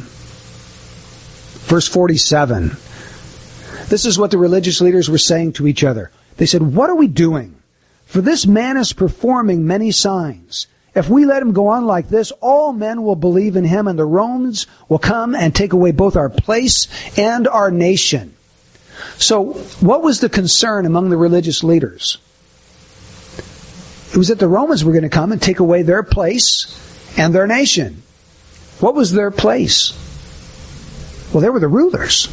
verse 1.64 1.88
47, 1.88 2.72
this 3.88 4.06
is 4.06 4.20
what 4.20 4.32
the 4.32 4.38
religious 4.38 4.82
leaders 4.82 5.10
were 5.10 5.18
saying 5.18 5.54
to 5.54 5.68
each 5.68 5.86
other. 5.86 6.12
They 6.36 6.46
said, 6.46 6.62
What 6.62 6.90
are 6.90 6.96
we 6.96 7.08
doing? 7.08 7.56
For 8.06 8.20
this 8.20 8.46
man 8.46 8.76
is 8.76 8.92
performing 8.92 9.66
many 9.66 9.92
signs. 9.92 10.68
If 10.98 11.10
we 11.10 11.26
let 11.26 11.44
him 11.44 11.54
go 11.54 11.68
on 11.68 11.86
like 11.86 12.10
this, 12.10 12.32
all 12.42 12.74
men 12.74 13.04
will 13.04 13.16
believe 13.16 13.56
in 13.56 13.64
him, 13.64 13.88
and 13.88 14.00
the 14.00 14.06
Romans 14.06 14.66
will 14.90 14.98
come 14.98 15.36
and 15.36 15.54
take 15.54 15.72
away 15.72 15.92
both 15.92 16.16
our 16.16 16.28
place 16.28 16.88
and 17.16 17.48
our 17.48 17.70
nation. 17.70 18.36
So, 19.18 19.54
what 19.80 20.02
was 20.02 20.22
the 20.22 20.28
concern 20.28 20.88
among 20.88 21.12
the 21.12 21.18
religious 21.18 21.64
leaders? 21.64 22.18
It 24.12 24.18
was 24.18 24.30
that 24.30 24.40
the 24.40 24.48
Romans 24.48 24.84
were 24.84 24.92
going 24.92 25.04
to 25.04 25.10
come 25.10 25.32
and 25.32 25.40
take 25.40 25.60
away 25.60 25.84
their 25.84 26.02
place 26.02 26.66
and 27.16 27.32
their 27.32 27.46
nation. 27.46 28.02
What 28.80 28.96
was 28.96 29.12
their 29.12 29.30
place? 29.30 29.94
Well, 31.32 31.42
they 31.42 31.50
were 31.50 31.60
the 31.60 31.68
rulers. 31.68 32.28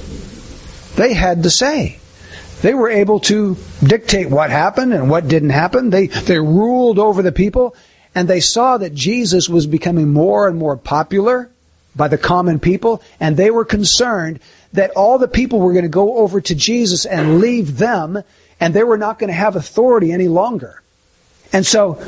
They 0.97 1.13
had 1.13 1.43
the 1.43 1.51
say. 1.51 1.99
They 2.63 2.73
were 2.73 2.89
able 2.89 3.21
to 3.21 3.59
dictate 3.83 4.31
what 4.31 4.49
happened 4.49 4.95
and 4.95 5.11
what 5.11 5.29
didn't 5.29 5.51
happen. 5.51 5.91
They, 5.91 6.07
they 6.07 6.39
ruled 6.39 6.99
over 6.99 7.21
the 7.21 7.31
people 7.31 7.77
and 8.15 8.29
they 8.29 8.41
saw 8.41 8.79
that 8.79 8.95
Jesus 8.95 9.49
was 9.49 9.67
becoming 9.67 10.13
more 10.13 10.49
and 10.49 10.59
more 10.59 10.77
popular 10.77 11.51
by 11.97 12.09
the 12.09 12.19
common 12.19 12.59
people 12.59 13.03
and 13.21 13.37
they 13.37 13.51
were 13.51 13.65
concerned 13.65 14.41
that 14.73 14.91
all 14.91 15.19
the 15.19 15.29
people 15.29 15.61
were 15.61 15.73
going 15.73 15.85
to 15.85 15.89
go 15.89 16.19
over 16.19 16.41
to 16.41 16.55
Jesus 16.55 17.07
and 17.07 17.39
leave 17.41 17.79
them 17.79 18.23
and 18.61 18.75
they 18.75 18.85
were 18.85 18.99
not 18.99 19.19
going 19.19 19.29
to 19.29 19.35
have 19.35 19.57
authority 19.57 20.13
any 20.13 20.29
longer. 20.29 20.83
And 21.53 21.65
so, 21.65 22.03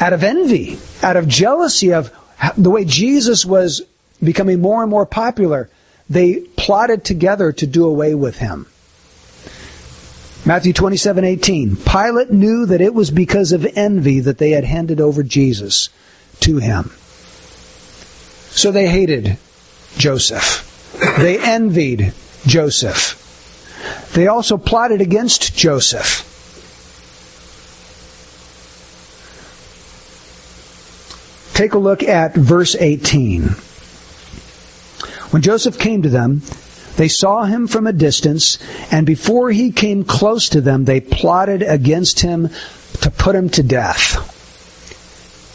out 0.00 0.12
of 0.12 0.24
envy, 0.24 0.78
out 1.02 1.16
of 1.16 1.28
jealousy 1.28 1.92
of 1.92 2.10
the 2.56 2.70
way 2.70 2.84
Jesus 2.84 3.44
was 3.44 3.82
becoming 4.22 4.60
more 4.60 4.82
and 4.82 4.90
more 4.90 5.06
popular, 5.06 5.68
they 6.10 6.40
plotted 6.56 7.04
together 7.04 7.52
to 7.52 7.66
do 7.66 7.84
away 7.84 8.14
with 8.14 8.38
him. 8.38 8.66
Matthew 10.46 10.74
27:18 10.74 11.76
Pilate 11.86 12.30
knew 12.30 12.66
that 12.66 12.82
it 12.82 12.92
was 12.94 13.10
because 13.10 13.52
of 13.52 13.66
envy 13.74 14.20
that 14.20 14.36
they 14.36 14.50
had 14.50 14.64
handed 14.64 15.00
over 15.00 15.22
Jesus 15.22 15.88
to 16.40 16.58
him. 16.58 16.90
So 18.50 18.70
they 18.70 18.88
hated 18.88 19.38
Joseph. 19.96 20.70
They 21.18 21.38
envied 21.38 22.12
Joseph. 22.46 23.20
They 24.12 24.26
also 24.26 24.58
plotted 24.58 25.00
against 25.00 25.56
Joseph. 25.56 26.30
Take 31.54 31.72
a 31.72 31.78
look 31.78 32.02
at 32.02 32.34
verse 32.34 32.76
18. 32.78 33.42
When 35.30 35.40
Joseph 35.40 35.78
came 35.78 36.02
to 36.02 36.08
them, 36.08 36.42
they 36.96 37.08
saw 37.08 37.44
him 37.44 37.66
from 37.66 37.86
a 37.86 37.92
distance, 37.92 38.58
and 38.90 39.06
before 39.06 39.50
he 39.50 39.72
came 39.72 40.04
close 40.04 40.48
to 40.50 40.60
them, 40.60 40.84
they 40.84 41.00
plotted 41.00 41.62
against 41.62 42.20
him 42.20 42.50
to 43.00 43.10
put 43.10 43.34
him 43.34 43.48
to 43.50 43.62
death. 43.62 44.30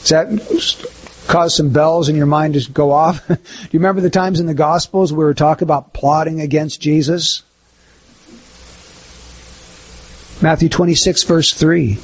Does 0.04 0.10
that 0.10 1.28
cause 1.28 1.56
some 1.56 1.70
bells 1.70 2.10
in 2.10 2.16
your 2.16 2.26
mind 2.26 2.56
to 2.56 2.72
go 2.72 2.92
off? 2.92 3.26
Do 3.28 3.36
you 3.72 3.80
remember 3.80 4.02
the 4.02 4.10
times 4.10 4.40
in 4.40 4.48
the 4.48 4.54
Gospels 4.54 5.14
we 5.14 5.24
were 5.24 5.34
talking 5.34 5.66
about 5.66 5.94
plotting 5.94 6.42
against 6.42 6.82
Jesus? 6.82 7.44
Matthew 10.42 10.70
26, 10.70 11.24
verse 11.24 11.54
3. 11.54 12.00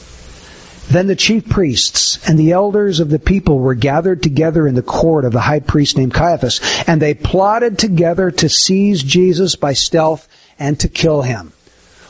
Then 0.90 1.08
the 1.08 1.16
chief 1.16 1.50
priests 1.50 2.20
and 2.28 2.38
the 2.38 2.52
elders 2.52 3.00
of 3.00 3.10
the 3.10 3.20
people 3.20 3.60
were 3.60 3.74
gathered 3.74 4.22
together 4.22 4.68
in 4.68 4.76
the 4.76 4.84
court 4.84 5.26
of 5.26 5.34
the 5.34 5.42
high 5.42 5.60
priest 5.60 5.98
named 5.98 6.14
Caiaphas, 6.14 6.62
and 6.88 7.02
they 7.02 7.14
plotted 7.14 7.80
together 7.80 8.32
to 8.32 8.50
seize 8.50 9.04
Jesus 9.04 9.56
by 9.56 9.74
stealth 9.74 10.28
and 10.60 10.80
to 10.80 10.88
kill 10.88 11.22
him. 11.22 11.52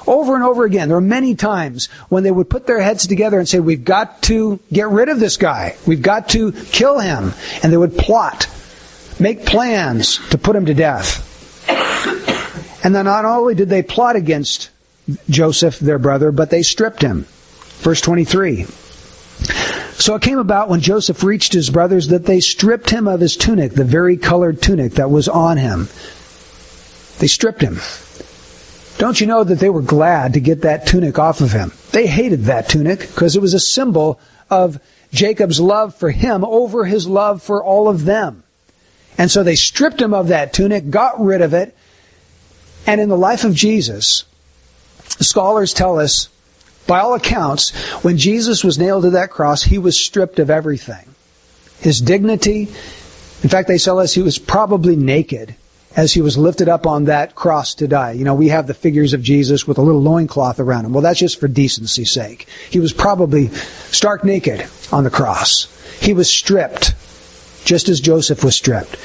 Over 0.08 0.36
and 0.36 0.44
over 0.44 0.66
again, 0.66 0.88
there 0.88 0.98
were 0.98 1.02
many 1.02 1.34
times 1.34 1.88
when 2.10 2.24
they 2.24 2.32
would 2.32 2.50
put 2.50 2.68
their 2.68 2.80
heads 2.80 3.08
together 3.08 3.40
and 3.40 3.50
say, 3.50 3.60
we've 3.60 3.86
got 3.86 4.22
to 4.24 4.60
get 4.72 4.90
rid 4.90 5.10
of 5.10 5.20
this 5.20 5.38
guy. 5.38 5.76
We've 5.88 6.02
got 6.02 6.30
to 6.30 6.52
kill 6.52 7.00
him. 7.00 7.34
And 7.64 7.74
they 7.74 7.78
would 7.78 7.98
plot, 7.98 8.48
make 9.20 9.48
plans 9.48 10.20
to 10.30 10.38
put 10.38 10.56
him 10.56 10.68
to 10.68 10.76
death. 10.76 11.24
And 12.86 12.94
then 12.94 13.06
not 13.06 13.26
only 13.26 13.56
did 13.56 13.70
they 13.70 13.82
plot 13.82 14.16
against 14.16 14.70
Joseph, 15.28 15.80
their 15.80 15.98
brother, 15.98 16.32
but 16.32 16.52
they 16.52 16.62
stripped 16.62 17.02
him. 17.02 17.26
Verse 17.80 18.02
23. 18.02 18.66
So 19.98 20.16
it 20.16 20.22
came 20.22 20.40
about 20.40 20.70
when 20.70 20.82
Joseph 20.82 21.24
reached 21.24 21.54
his 21.54 21.70
brothers 21.70 22.10
that 22.10 22.26
they 22.26 22.40
stripped 22.40 22.90
him 22.90 23.08
of 23.08 23.22
his 23.22 23.38
tunic, 23.38 23.74
the 23.74 23.84
very 23.84 24.18
colored 24.18 24.62
tunic 24.62 24.94
that 24.94 25.10
was 25.10 25.30
on 25.30 25.58
him. 25.58 25.88
They 27.20 27.28
stripped 27.28 27.62
him. 27.62 27.80
Don't 28.98 29.20
you 29.20 29.28
know 29.28 29.44
that 29.44 29.60
they 29.60 29.70
were 29.70 29.82
glad 29.82 30.34
to 30.34 30.40
get 30.40 30.62
that 30.62 30.88
tunic 30.88 31.20
off 31.20 31.42
of 31.42 31.52
him? 31.52 31.72
They 31.92 32.08
hated 32.08 32.46
that 32.46 32.70
tunic 32.70 33.00
because 33.00 33.36
it 33.36 33.42
was 33.42 33.54
a 33.54 33.60
symbol 33.60 34.20
of 34.50 34.80
Jacob's 35.12 35.60
love 35.60 35.96
for 35.96 36.12
him 36.12 36.44
over 36.46 36.86
his 36.86 37.08
love 37.08 37.42
for 37.42 37.64
all 37.64 37.88
of 37.88 38.06
them. 38.06 38.44
And 39.18 39.32
so 39.32 39.44
they 39.44 39.56
stripped 39.56 40.02
him 40.02 40.14
of 40.14 40.28
that 40.28 40.54
tunic, 40.54 40.90
got 40.90 41.22
rid 41.22 41.42
of 41.42 41.54
it, 41.54 41.76
and 42.86 43.02
in 43.02 43.10
the 43.10 43.18
life 43.18 43.44
of 43.44 43.56
Jesus, 43.56 44.26
scholars 45.20 45.74
tell 45.74 46.00
us 46.00 46.30
by 46.88 47.00
all 47.00 47.14
accounts, 47.14 47.72
when 48.04 48.18
Jesus 48.18 48.64
was 48.64 48.78
nailed 48.78 49.04
to 49.04 49.12
that 49.12 49.32
cross, 49.32 49.64
he 49.64 49.78
was 49.78 50.00
stripped 50.00 50.40
of 50.40 50.50
everything. 50.50 51.16
His 51.80 52.02
dignity, 52.02 52.62
in 53.44 53.50
fact, 53.50 53.68
they 53.68 53.78
tell 53.78 54.00
us 54.00 54.14
he 54.14 54.22
was 54.22 54.38
probably 54.38 54.96
naked 54.96 55.56
as 55.96 56.14
he 56.14 56.22
was 56.22 56.38
lifted 56.38 56.68
up 56.68 56.86
on 56.86 57.06
that 57.06 57.36
cross 57.36 57.76
to 57.76 57.88
die. 57.88 58.12
You 58.12 58.26
know, 58.26 58.36
we 58.36 58.50
have 58.50 58.68
the 58.68 58.74
figures 58.74 59.14
of 59.14 59.22
Jesus 59.22 59.66
with 59.66 59.78
a 59.78 59.82
little 59.82 60.02
loincloth 60.02 60.60
around 60.60 60.86
him. 60.86 60.94
Well, 60.94 61.02
that's 61.02 61.20
just 61.20 61.40
for 61.40 61.48
decency's 61.48 62.12
sake. 62.12 62.48
He 62.70 62.80
was 62.80 62.92
probably 62.92 63.48
stark 63.48 64.24
naked 64.24 64.68
on 64.92 65.06
the 65.06 65.10
cross. 65.10 65.72
He 66.02 66.14
was 66.14 66.30
stripped, 66.30 66.94
just 67.64 67.88
as 67.88 68.02
Joseph 68.02 68.44
was 68.44 68.56
stripped. 68.56 68.98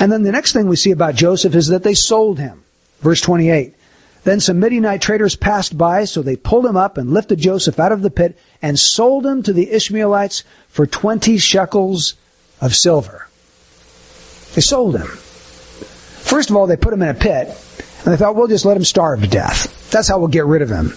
And 0.00 0.10
then 0.10 0.22
the 0.22 0.32
next 0.32 0.52
thing 0.52 0.68
we 0.68 0.76
see 0.76 0.90
about 0.90 1.14
Joseph 1.14 1.54
is 1.54 1.68
that 1.68 1.82
they 1.82 1.94
sold 1.94 2.38
him. 2.38 2.64
Verse 3.00 3.20
28. 3.20 3.74
Then 4.24 4.40
some 4.40 4.60
Midianite 4.60 5.02
traders 5.02 5.34
passed 5.34 5.76
by, 5.76 6.04
so 6.04 6.22
they 6.22 6.36
pulled 6.36 6.66
him 6.66 6.76
up 6.76 6.96
and 6.96 7.12
lifted 7.12 7.40
Joseph 7.40 7.80
out 7.80 7.92
of 7.92 8.02
the 8.02 8.10
pit 8.10 8.38
and 8.60 8.78
sold 8.78 9.26
him 9.26 9.42
to 9.42 9.52
the 9.52 9.70
Ishmaelites 9.70 10.44
for 10.68 10.86
20 10.86 11.38
shekels 11.38 12.14
of 12.60 12.74
silver. 12.74 13.26
They 14.54 14.60
sold 14.60 14.96
him. 14.96 15.06
First 15.06 16.50
of 16.50 16.56
all, 16.56 16.66
they 16.66 16.76
put 16.76 16.92
him 16.92 17.02
in 17.02 17.08
a 17.08 17.14
pit, 17.14 17.48
and 17.48 18.12
they 18.12 18.16
thought, 18.16 18.36
we'll 18.36 18.46
just 18.46 18.64
let 18.64 18.76
him 18.76 18.84
starve 18.84 19.22
to 19.22 19.28
death. 19.28 19.90
That's 19.90 20.08
how 20.08 20.18
we'll 20.18 20.28
get 20.28 20.46
rid 20.46 20.62
of 20.62 20.70
him. 20.70 20.92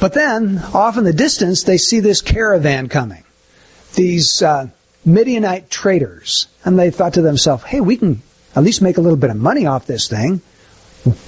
But 0.00 0.14
then, 0.14 0.58
off 0.72 0.96
in 0.96 1.04
the 1.04 1.12
distance, 1.12 1.64
they 1.64 1.76
see 1.76 2.00
this 2.00 2.22
caravan 2.22 2.88
coming. 2.88 3.24
These 3.94 4.42
uh, 4.42 4.68
Midianite 5.04 5.70
traders. 5.70 6.46
And 6.64 6.78
they 6.78 6.90
thought 6.90 7.14
to 7.14 7.22
themselves, 7.22 7.64
hey, 7.64 7.80
we 7.80 7.96
can 7.96 8.22
at 8.54 8.62
least 8.62 8.80
make 8.80 8.96
a 8.96 9.00
little 9.00 9.18
bit 9.18 9.30
of 9.30 9.36
money 9.36 9.66
off 9.66 9.86
this 9.86 10.08
thing. 10.08 10.40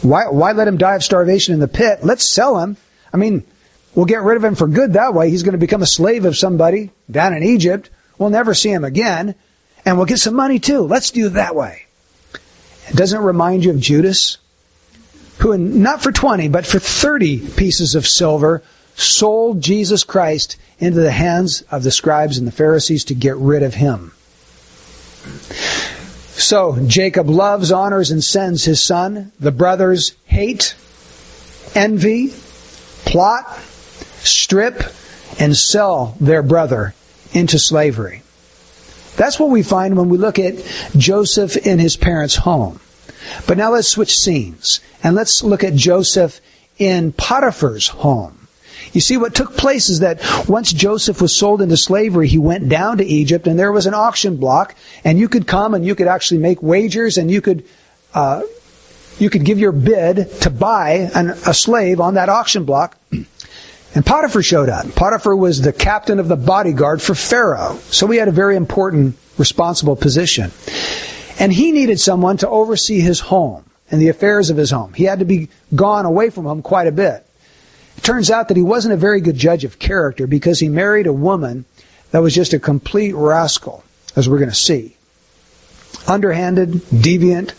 Why, 0.03 0.29
why 0.29 0.53
let 0.53 0.69
him 0.69 0.77
die 0.77 0.97
of 0.97 1.05
starvation 1.05 1.55
in 1.55 1.61
the 1.61 1.69
pit? 1.69 2.01
Let's 2.03 2.25
sell 2.25 2.59
him. 2.59 2.77
I 3.13 3.17
mean, 3.17 3.45
we'll 3.95 4.07
get 4.07 4.23
rid 4.23 4.37
of 4.37 4.45
him 4.45 4.55
for 4.55 4.67
good 4.67 4.95
that 4.95 5.15
way. 5.15 5.31
He's 5.31 5.43
going 5.43 5.53
to 5.53 5.59
become 5.59 5.83
a 5.83 5.87
slave 5.87 6.25
of 6.25 6.37
somebody 6.37 6.91
down 7.11 7.35
in 7.35 7.43
Egypt. 7.43 7.91
We'll 8.19 8.31
never 8.31 8.55
see 8.55 8.71
him 8.71 8.85
again. 8.85 9.35
And 9.85 9.97
we'll 9.97 10.07
get 10.07 10.19
some 10.19 10.35
money 10.35 10.59
too. 10.59 10.81
Let's 10.81 11.11
do 11.11 11.27
it 11.27 11.31
that 11.31 11.55
way. 11.55 11.87
Doesn't 12.95 13.21
it 13.21 13.25
remind 13.25 13.65
you 13.65 13.71
of 13.71 13.81
Judas? 13.81 14.39
Who, 15.39 15.57
not 15.57 16.03
for 16.03 16.13
20, 16.13 16.49
but 16.49 16.67
for 16.67 16.79
30 16.79 17.51
pieces 17.57 17.95
of 17.95 18.07
silver, 18.07 18.63
sold 18.95 19.61
Jesus 19.61 20.05
Christ 20.05 20.57
into 20.79 21.01
the 21.01 21.11
hands 21.11 21.63
of 21.71 21.83
the 21.83 21.91
scribes 21.91 22.39
and 22.39 22.47
the 22.47 22.53
Pharisees 22.53 23.05
to 23.07 23.15
get 23.15 23.37
rid 23.37 23.63
of 23.63 23.75
him. 23.75 24.13
So 26.33 26.79
Jacob 26.87 27.29
loves, 27.29 27.71
honors, 27.71 28.11
and 28.11 28.25
sends 28.25 28.65
his 28.65 28.83
son. 28.83 29.33
The 29.39 29.53
brothers 29.53 30.15
hate, 30.25 30.75
envy, 31.75 32.33
plot, 33.05 33.59
strip, 34.25 34.83
and 35.39 35.57
sell 35.57 36.17
their 36.21 36.43
brother 36.43 36.95
into 37.33 37.59
slavery. 37.59 38.23
That's 39.17 39.39
what 39.39 39.51
we 39.51 39.63
find 39.63 39.97
when 39.97 40.09
we 40.09 40.19
look 40.19 40.39
at 40.39 40.55
Joseph 40.97 41.57
in 41.57 41.79
his 41.79 41.97
parents' 41.97 42.37
home. 42.37 42.81
But 43.47 43.59
now 43.59 43.73
let's 43.73 43.89
switch 43.89 44.17
scenes 44.19 44.81
and 45.03 45.15
let's 45.15 45.43
look 45.43 45.63
at 45.63 45.75
Joseph 45.75 46.41
in 46.79 47.13
Potiphar's 47.13 47.89
home. 47.89 48.42
You 48.93 49.01
see, 49.01 49.17
what 49.17 49.35
took 49.35 49.57
place 49.57 49.89
is 49.89 50.01
that 50.01 50.21
once 50.49 50.73
Joseph 50.73 51.21
was 51.21 51.35
sold 51.35 51.63
into 51.63 51.77
slavery, 51.77 52.29
he 52.29 52.39
went 52.39 52.69
down 52.69 52.99
to 52.99 53.05
Egypt 53.05 53.47
and 53.47 53.59
there 53.59 53.73
was 53.73 53.87
an 53.87 53.95
auction 53.95 54.37
block 54.37 54.75
and 55.05 55.19
you 55.19 55.29
could 55.29 55.47
come 55.47 55.75
and 55.75 55.85
you 55.85 55.95
could 55.95 56.09
actually 56.09 56.39
make 56.39 56.63
wagers 56.63 57.19
and 57.19 57.31
you 57.31 57.41
could, 57.41 57.65
uh, 58.15 58.43
you 59.19 59.31
could 59.31 59.45
give 59.45 59.59
your 59.59 59.73
bid 59.73 60.31
to 60.43 60.51
buy 60.51 61.11
an, 61.15 61.31
a 61.31 61.55
slave 61.55 62.01
on 62.01 62.15
that 62.15 62.29
auction 62.29 62.65
block. 62.65 62.99
And 63.95 64.07
Potiphar 64.07 64.43
showed 64.43 64.71
up. 64.71 64.95
Potiphar 64.95 65.37
was 65.37 65.61
the 65.61 65.73
captain 65.73 66.19
of 66.19 66.27
the 66.27 66.37
bodyguard 66.37 67.03
for 67.03 67.15
Pharaoh. 67.15 67.79
So 67.91 68.07
he 68.07 68.19
had 68.19 68.29
a 68.29 68.33
very 68.33 68.57
important, 68.57 69.17
responsible 69.37 69.97
position. 69.97 70.51
And 71.39 71.53
he 71.53 71.73
needed 71.73 72.01
someone 72.01 72.39
to 72.39 72.49
oversee 72.49 73.01
his 73.01 73.21
home 73.21 73.65
and 73.91 74.01
the 74.01 74.09
affairs 74.09 74.49
of 74.49 74.57
his 74.57 74.71
home. 74.71 74.95
He 74.95 75.05
had 75.05 75.19
to 75.19 75.27
be 75.27 75.51
gone 75.75 76.07
away 76.07 76.31
from 76.31 76.47
home 76.47 76.63
quite 76.63 76.87
a 76.87 76.93
bit. 76.93 77.27
Turns 78.03 78.31
out 78.31 78.49
that 78.49 78.57
he 78.57 78.63
wasn't 78.63 78.95
a 78.95 78.99
very 78.99 79.21
good 79.21 79.37
judge 79.37 79.65
of 79.65 79.79
character 79.79 80.27
because 80.27 80.59
he 80.59 80.69
married 80.69 81.07
a 81.07 81.13
woman 81.13 81.65
that 82.11 82.21
was 82.21 82.35
just 82.35 82.53
a 82.53 82.59
complete 82.59 83.15
rascal, 83.15 83.85
as 84.17 84.29
we're 84.29 84.39
going 84.39 84.51
to 84.51 84.55
see. 84.55 84.97
Underhanded, 86.07 86.73
deviant. 86.91 87.53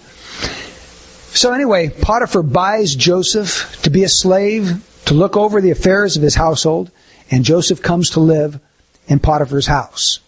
So 1.36 1.54
anyway, 1.54 1.90
Potiphar 1.90 2.44
buys 2.44 2.96
Joseph 2.96 3.82
to 3.84 3.90
be 3.90 4.04
a 4.04 4.10
slave, 4.10 4.88
to 5.06 5.14
look 5.14 5.36
over 5.38 5.62
the 5.62 5.72
affairs 5.72 6.18
of 6.18 6.24
his 6.24 6.36
household, 6.36 6.92
and 7.32 7.44
Joseph 7.44 7.82
comes 7.82 8.12
to 8.12 8.20
live 8.20 8.60
in 9.08 9.20
Potiphar's 9.20 9.68
house. 9.68 10.20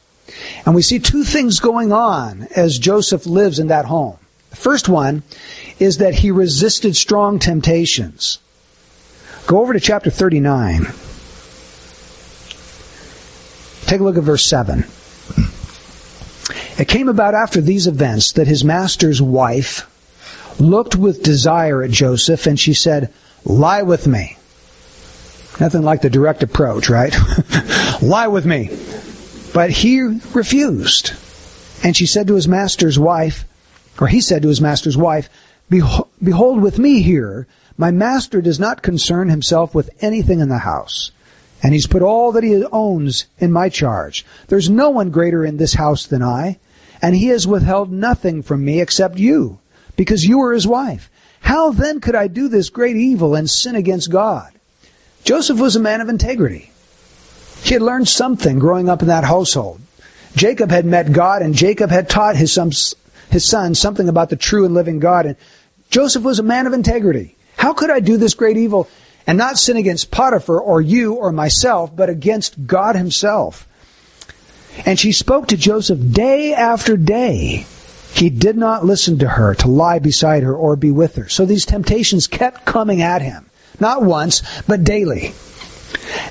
And 0.66 0.74
we 0.74 0.82
see 0.82 1.00
two 1.00 1.24
things 1.24 1.60
going 1.60 1.92
on 1.92 2.48
as 2.56 2.80
Joseph 2.80 3.26
lives 3.26 3.60
in 3.60 3.68
that 3.68 3.86
home. 3.86 4.18
The 4.50 4.56
first 4.56 4.90
one 4.90 5.24
is 5.78 5.98
that 5.98 6.16
he 6.16 6.32
resisted 6.32 6.96
strong 6.96 7.38
temptations. 7.38 8.40
Go 9.48 9.62
over 9.62 9.74
to 9.74 9.80
chapter 9.80 10.10
39. 10.10 10.88
Take 13.86 14.00
a 14.00 14.04
look 14.04 14.18
at 14.18 14.24
verse 14.24 14.46
7. 14.46 14.86
It 16.78 16.88
came 16.88 17.08
about 17.08 17.36
after 17.36 17.62
these 17.62 17.88
events 17.88 18.32
that 18.34 18.48
his 18.48 18.64
master's 18.64 19.22
wife 19.22 19.90
looked 20.60 20.96
with 20.96 21.24
desire 21.24 21.84
at 21.84 21.92
Joseph 21.92 22.48
and 22.48 22.60
she 22.60 22.74
said, 22.74 23.14
Lie 23.44 23.84
with 23.84 24.08
me. 24.08 24.38
Nothing 25.60 25.84
like 25.84 26.02
the 26.02 26.10
direct 26.10 26.42
approach, 26.44 26.90
right? 26.90 27.16
Lie 28.02 28.28
with 28.28 28.46
me. 28.46 28.70
But 29.54 29.70
he 29.70 30.02
refused. 30.34 31.14
And 31.84 31.96
she 31.96 32.08
said 32.08 32.28
to 32.28 32.36
his 32.36 32.48
master's 32.48 32.98
wife, 32.98 33.46
or 34.00 34.08
he 34.08 34.20
said 34.20 34.42
to 34.42 34.50
his 34.50 34.60
master's 34.60 34.98
wife, 34.98 35.30
Behold 35.70 36.62
with 36.62 36.80
me 36.80 37.02
here, 37.04 37.48
my 37.78 37.92
master 37.92 38.42
does 38.42 38.60
not 38.60 38.82
concern 38.82 39.30
himself 39.30 39.76
with 39.76 39.90
anything 40.02 40.40
in 40.40 40.50
the 40.50 40.60
house, 40.60 41.12
and 41.62 41.74
he's 41.74 41.88
put 41.88 42.02
all 42.02 42.32
that 42.32 42.44
he 42.44 42.64
owns 42.72 43.26
in 43.38 43.52
my 43.52 43.70
charge. 43.70 44.26
There's 44.48 44.70
no 44.70 44.90
one 44.90 45.10
greater 45.10 45.44
in 45.46 45.58
this 45.58 45.74
house 45.74 46.06
than 46.06 46.24
I, 46.24 46.60
and 47.02 47.16
he 47.16 47.28
has 47.28 47.48
withheld 47.48 47.92
nothing 47.92 48.42
from 48.42 48.64
me 48.64 48.80
except 48.80 49.18
you, 49.18 49.60
because 49.96 50.24
you 50.24 50.42
are 50.42 50.54
his 50.54 50.68
wife. 50.68 51.10
How 51.42 51.72
then 51.72 52.00
could 52.00 52.16
I 52.16 52.28
do 52.28 52.48
this 52.48 52.70
great 52.70 52.96
evil 52.96 53.36
and 53.36 53.50
sin 53.50 53.76
against 53.76 54.12
God? 54.12 54.52
Joseph 55.24 55.60
was 55.60 55.76
a 55.76 55.80
man 55.80 56.02
of 56.02 56.10
integrity. 56.10 56.72
He 57.64 57.74
had 57.74 57.82
learned 57.82 58.08
something 58.08 58.60
growing 58.60 58.90
up 58.90 59.02
in 59.02 59.08
that 59.10 59.24
household. 59.24 59.82
Jacob 60.36 60.70
had 60.70 60.86
met 60.86 61.12
God, 61.14 61.42
and 61.42 61.56
Jacob 61.56 61.90
had 61.90 62.10
taught 62.10 62.36
his 62.36 62.54
son, 62.54 63.76
something 63.76 64.10
about 64.10 64.30
the 64.30 64.36
true 64.36 64.66
and 64.66 64.74
living 64.74 65.00
God. 65.00 65.26
And 65.26 65.36
Joseph 65.90 66.24
was 66.24 66.40
a 66.40 66.44
man 66.44 66.68
of 66.68 66.74
integrity. 66.74 67.35
How 67.58 67.74
could 67.74 67.90
I 67.90 68.00
do 68.00 68.18
this 68.18 68.34
great 68.34 68.58
evil 68.58 68.88
and 69.28 69.38
not 69.38 69.58
sin 69.58 69.78
against 69.78 70.12
Potiphar 70.12 70.60
or 70.60 70.82
you 70.82 71.14
or 71.14 71.32
myself, 71.32 71.96
but 71.96 72.10
against 72.10 72.68
God 72.68 72.96
himself? 72.96 73.68
And 74.86 75.00
she 75.00 75.12
spoke 75.12 75.48
to 75.48 75.58
Joseph 75.58 76.00
day 76.12 76.54
after 76.54 76.98
day. 76.98 77.66
He 78.14 78.30
did 78.30 78.58
not 78.58 78.86
listen 78.86 79.20
to 79.20 79.28
her, 79.28 79.56
to 79.56 79.68
lie 79.68 80.00
beside 80.00 80.44
her 80.44 80.56
or 80.56 80.76
be 80.76 80.92
with 80.92 81.16
her. 81.16 81.28
So 81.28 81.46
these 81.46 81.66
temptations 81.66 82.28
kept 82.28 82.66
coming 82.66 83.02
at 83.02 83.22
him. 83.22 83.50
Not 83.80 84.04
once, 84.04 84.42
but 84.68 84.84
daily. 84.84 85.34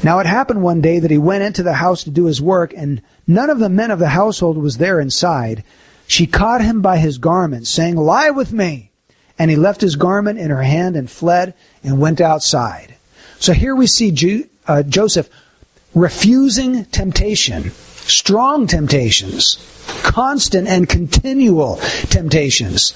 Now 0.03 0.19
it 0.19 0.27
happened 0.27 0.63
one 0.63 0.81
day 0.81 0.99
that 0.99 1.11
he 1.11 1.19
went 1.19 1.43
into 1.43 1.63
the 1.63 1.75
house 1.75 2.05
to 2.05 2.11
do 2.11 2.25
his 2.25 2.41
work, 2.41 2.73
and 2.75 3.03
none 3.27 3.51
of 3.51 3.59
the 3.59 3.69
men 3.69 3.91
of 3.91 3.99
the 3.99 4.09
household 4.09 4.57
was 4.57 4.79
there 4.79 5.01
inside. 5.01 5.65
She 6.07 6.27
caught 6.27 6.63
him 6.63 6.81
by 6.81 6.99
his 6.99 7.19
garment, 7.19 7.67
saying, 7.67 7.97
Lie 7.97 8.31
with 8.31 8.53
me. 8.53 8.91
And 9.39 9.51
he 9.51 9.57
left 9.57 9.81
his 9.81 9.97
garment 9.97 10.39
in 10.39 10.51
her 10.51 10.63
hand 10.63 10.97
and 10.97 11.11
fled 11.11 11.55
and 11.83 11.99
went 11.99 12.21
outside. 12.21 12.95
So 13.39 13.53
here 13.53 13.75
we 13.75 13.87
see 13.87 14.11
Ju- 14.11 14.49
uh, 14.67 14.83
Joseph 14.83 15.29
refusing 15.95 16.85
temptation, 16.87 17.71
strong 17.71 18.67
temptations, 18.67 19.59
constant 20.03 20.69
and 20.69 20.89
continual 20.89 21.77
temptations. 22.11 22.95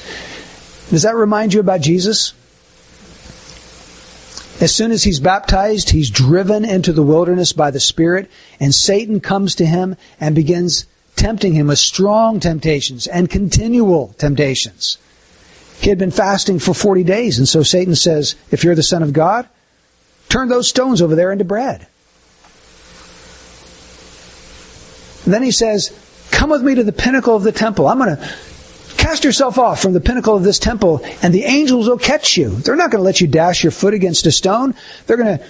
Does 0.90 1.03
that 1.03 1.16
remind 1.16 1.55
you 1.55 1.61
about 1.61 1.81
Jesus? 1.81 2.33
As 4.61 4.74
soon 4.74 4.90
as 4.90 5.05
he's 5.05 5.20
baptized, 5.20 5.90
he's 5.90 6.11
driven 6.11 6.64
into 6.64 6.92
the 6.92 7.03
wilderness 7.03 7.53
by 7.53 7.70
the 7.70 7.79
Spirit, 7.79 8.29
and 8.59 8.74
Satan 8.74 9.20
comes 9.20 9.55
to 9.57 9.66
him 9.66 9.96
and 10.18 10.35
begins 10.35 10.87
tempting 11.14 11.53
him 11.53 11.68
with 11.68 11.79
strong 11.79 12.40
temptations 12.40 13.07
and 13.07 13.31
continual 13.31 14.14
temptations. 14.18 14.98
He 15.81 15.91
had 15.91 15.99
been 15.99 16.11
fasting 16.11 16.59
for 16.59 16.75
40 16.75 17.05
days, 17.05 17.38
and 17.38 17.49
so 17.49 17.62
Satan 17.62 17.95
says, 17.95 18.35
If 18.51 18.64
you're 18.64 18.75
the 18.75 18.83
Son 18.83 19.03
of 19.03 19.12
God, 19.12 19.49
turn 20.29 20.49
those 20.49 20.69
stones 20.69 21.01
over 21.01 21.14
there 21.14 21.33
into 21.33 21.45
bread. 21.45 21.87
And 25.25 25.33
then 25.33 25.43
he 25.43 25.51
says, 25.51 25.97
Come 26.31 26.51
with 26.51 26.62
me 26.62 26.75
to 26.75 26.85
the 26.85 26.93
pinnacle 26.93 27.37
of 27.37 27.43
the 27.43 27.53
temple. 27.53 27.87
I'm 27.87 27.99
going 27.99 28.17
to 28.17 28.35
cast 28.97 29.25
yourself 29.25 29.59
off 29.59 29.81
from 29.81 29.93
the 29.93 30.01
pinnacle 30.01 30.35
of 30.35 30.43
this 30.43 30.59
temple, 30.59 31.01
and 31.23 31.33
the 31.33 31.45
angels 31.45 31.88
will 31.88 31.99
catch 31.99 32.37
you. 32.37 32.51
They're 32.51 32.77
not 32.77 32.91
going 32.91 33.01
to 33.01 33.05
let 33.05 33.21
you 33.21 33.27
dash 33.27 33.62
your 33.62 33.71
foot 33.71 33.95
against 33.95 34.27
a 34.27 34.33
stone. 34.33 34.75
They're 35.07 35.17
going 35.17 35.38
to 35.38 35.45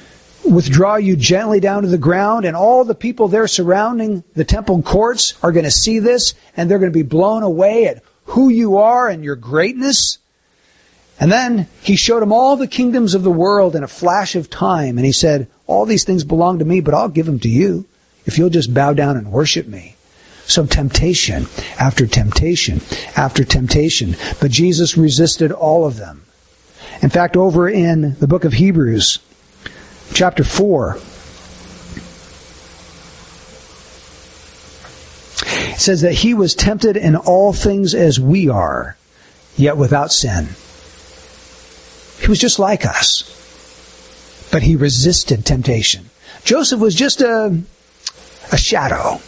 withdraw 0.49 0.97
you 0.97 1.17
gently 1.17 1.61
down 1.61 1.83
to 1.83 1.89
the 1.89 1.99
ground, 1.99 2.45
and 2.45 2.57
all 2.57 2.85
the 2.85 2.95
people 2.95 3.29
there 3.29 3.47
surrounding 3.47 4.25
the 4.35 4.45
temple 4.45 4.83
courts 4.83 5.35
are 5.43 5.53
going 5.53 5.65
to 5.65 5.71
see 5.71 5.99
this, 5.99 6.35
and 6.57 6.71
they're 6.71 6.79
going 6.79 6.93
to 6.93 6.99
be 6.99 7.03
blown 7.03 7.43
away 7.43 7.87
at 7.87 8.03
who 8.29 8.49
you 8.49 8.79
are 8.79 9.09
and 9.09 9.25
your 9.25 9.37
greatness. 9.37 10.19
And 11.21 11.33
then 11.33 11.67
he 11.83 11.97
showed 11.97 12.23
him 12.23 12.33
all 12.33 12.57
the 12.57 12.69
kingdoms 12.69 13.15
of 13.15 13.23
the 13.23 13.31
world 13.31 13.75
in 13.75 13.83
a 13.83 13.89
flash 13.89 14.37
of 14.37 14.51
time. 14.51 14.99
And 14.99 15.05
he 15.05 15.13
said, 15.13 15.49
All 15.67 15.85
these 15.85 16.05
things 16.05 16.25
belong 16.25 16.61
to 16.61 16.65
me, 16.65 16.81
but 16.81 16.95
I'll 16.95 17.09
give 17.09 17.27
them 17.27 17.41
to 17.41 17.49
you 17.49 17.87
if 18.27 18.39
you'll 18.39 18.51
just 18.51 18.73
bow 18.73 18.93
down 18.93 19.17
and 19.17 19.33
worship 19.33 19.67
me. 19.67 19.97
So 20.47 20.65
temptation 20.65 21.47
after 21.79 22.07
temptation 22.07 22.81
after 23.17 23.45
temptation. 23.45 24.17
But 24.41 24.51
Jesus 24.51 24.97
resisted 24.97 25.51
all 25.51 25.87
of 25.87 25.97
them. 25.97 26.25
In 27.03 27.11
fact, 27.11 27.37
over 27.37 27.69
in 27.69 28.15
the 28.19 28.27
book 28.27 28.45
of 28.45 28.55
Hebrews, 28.55 29.19
chapter 30.15 30.45
4, 30.45 30.99
It 35.79 35.83
says 35.83 36.01
that 36.01 36.13
he 36.13 36.35
was 36.35 36.57
tempted 36.57 36.97
in 36.97 37.15
all 37.15 37.53
things 37.53 37.95
as 37.95 38.19
we 38.19 38.49
are, 38.49 38.97
yet 39.57 39.77
without 39.77 40.11
sin. 40.11 40.49
He 42.21 42.29
was 42.29 42.41
just 42.41 42.59
like 42.59 42.85
us. 42.85 43.23
But 44.51 44.65
he 44.65 44.75
resisted 44.75 45.47
temptation. 45.47 46.11
Joseph 46.43 46.81
was 46.81 46.97
just 46.97 47.21
a, 47.21 47.57
a 48.51 48.59
shadow, 48.59 49.21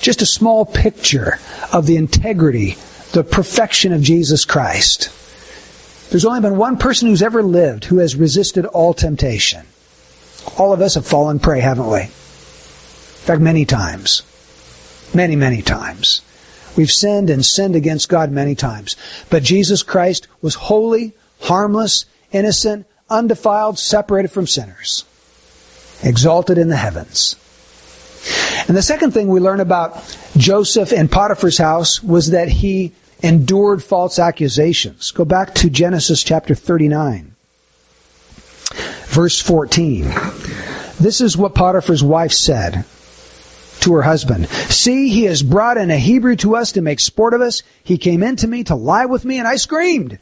just 0.00 0.20
a 0.20 0.26
small 0.26 0.64
picture 0.64 1.38
of 1.72 1.86
the 1.86 1.94
integrity, 1.94 2.74
the 3.12 3.22
perfection 3.22 3.92
of 3.92 4.02
Jesus 4.02 4.44
Christ. 4.44 5.10
There's 6.10 6.24
only 6.24 6.40
been 6.40 6.56
one 6.56 6.76
person 6.76 7.06
who's 7.06 7.22
ever 7.22 7.40
lived 7.40 7.84
who 7.84 7.98
has 7.98 8.16
resisted 8.16 8.66
all 8.66 8.94
temptation. 8.94 9.64
All 10.58 10.72
of 10.72 10.80
us 10.80 10.96
have 10.96 11.06
fallen 11.06 11.38
prey, 11.38 11.60
haven't 11.60 11.88
we? 11.88 12.00
In 12.00 12.08
fact, 12.08 13.40
many 13.40 13.64
times. 13.64 14.22
Many, 15.14 15.36
many 15.36 15.62
times. 15.62 16.22
We've 16.76 16.90
sinned 16.90 17.28
and 17.28 17.44
sinned 17.44 17.76
against 17.76 18.08
God 18.08 18.30
many 18.30 18.54
times. 18.54 18.96
But 19.28 19.42
Jesus 19.42 19.82
Christ 19.82 20.26
was 20.40 20.54
holy, 20.54 21.12
harmless, 21.40 22.06
innocent, 22.32 22.86
undefiled, 23.10 23.78
separated 23.78 24.28
from 24.28 24.46
sinners, 24.46 25.04
exalted 26.02 26.56
in 26.56 26.68
the 26.68 26.76
heavens. 26.76 27.36
And 28.68 28.76
the 28.76 28.82
second 28.82 29.12
thing 29.12 29.28
we 29.28 29.40
learn 29.40 29.60
about 29.60 30.16
Joseph 30.36 30.92
in 30.92 31.08
Potiphar's 31.08 31.58
house 31.58 32.02
was 32.02 32.30
that 32.30 32.48
he 32.48 32.92
endured 33.22 33.82
false 33.82 34.18
accusations. 34.18 35.10
Go 35.10 35.24
back 35.24 35.54
to 35.56 35.70
Genesis 35.70 36.22
chapter 36.22 36.54
39, 36.54 37.34
verse 39.06 39.40
14. 39.40 40.04
This 40.98 41.20
is 41.20 41.36
what 41.36 41.54
Potiphar's 41.54 42.02
wife 42.02 42.32
said 42.32 42.84
to 43.82 43.94
her 43.94 44.02
husband. 44.02 44.48
See, 44.48 45.08
he 45.08 45.24
has 45.24 45.42
brought 45.42 45.76
in 45.76 45.90
a 45.90 45.98
Hebrew 45.98 46.36
to 46.36 46.56
us 46.56 46.72
to 46.72 46.80
make 46.80 47.00
sport 47.00 47.34
of 47.34 47.40
us. 47.40 47.62
He 47.84 47.98
came 47.98 48.22
in 48.22 48.36
to 48.36 48.48
me 48.48 48.64
to 48.64 48.74
lie 48.74 49.06
with 49.06 49.24
me, 49.24 49.38
and 49.38 49.46
I 49.46 49.56
screamed. 49.56 50.18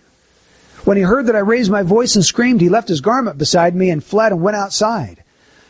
When 0.85 0.97
he 0.97 1.03
heard 1.03 1.27
that 1.27 1.37
I 1.37 1.41
raised 1.41 1.71
my 1.71 1.83
voice 1.83 2.17
and 2.17 2.25
screamed, 2.25 2.61
he 2.61 2.69
left 2.69 2.89
his 2.89 3.01
garment 3.01 3.39
beside 3.39 3.75
me 3.75 3.91
and 3.91 4.03
fled 4.03 4.33
and 4.33 4.41
went 4.41 4.57
outside. 4.57 5.23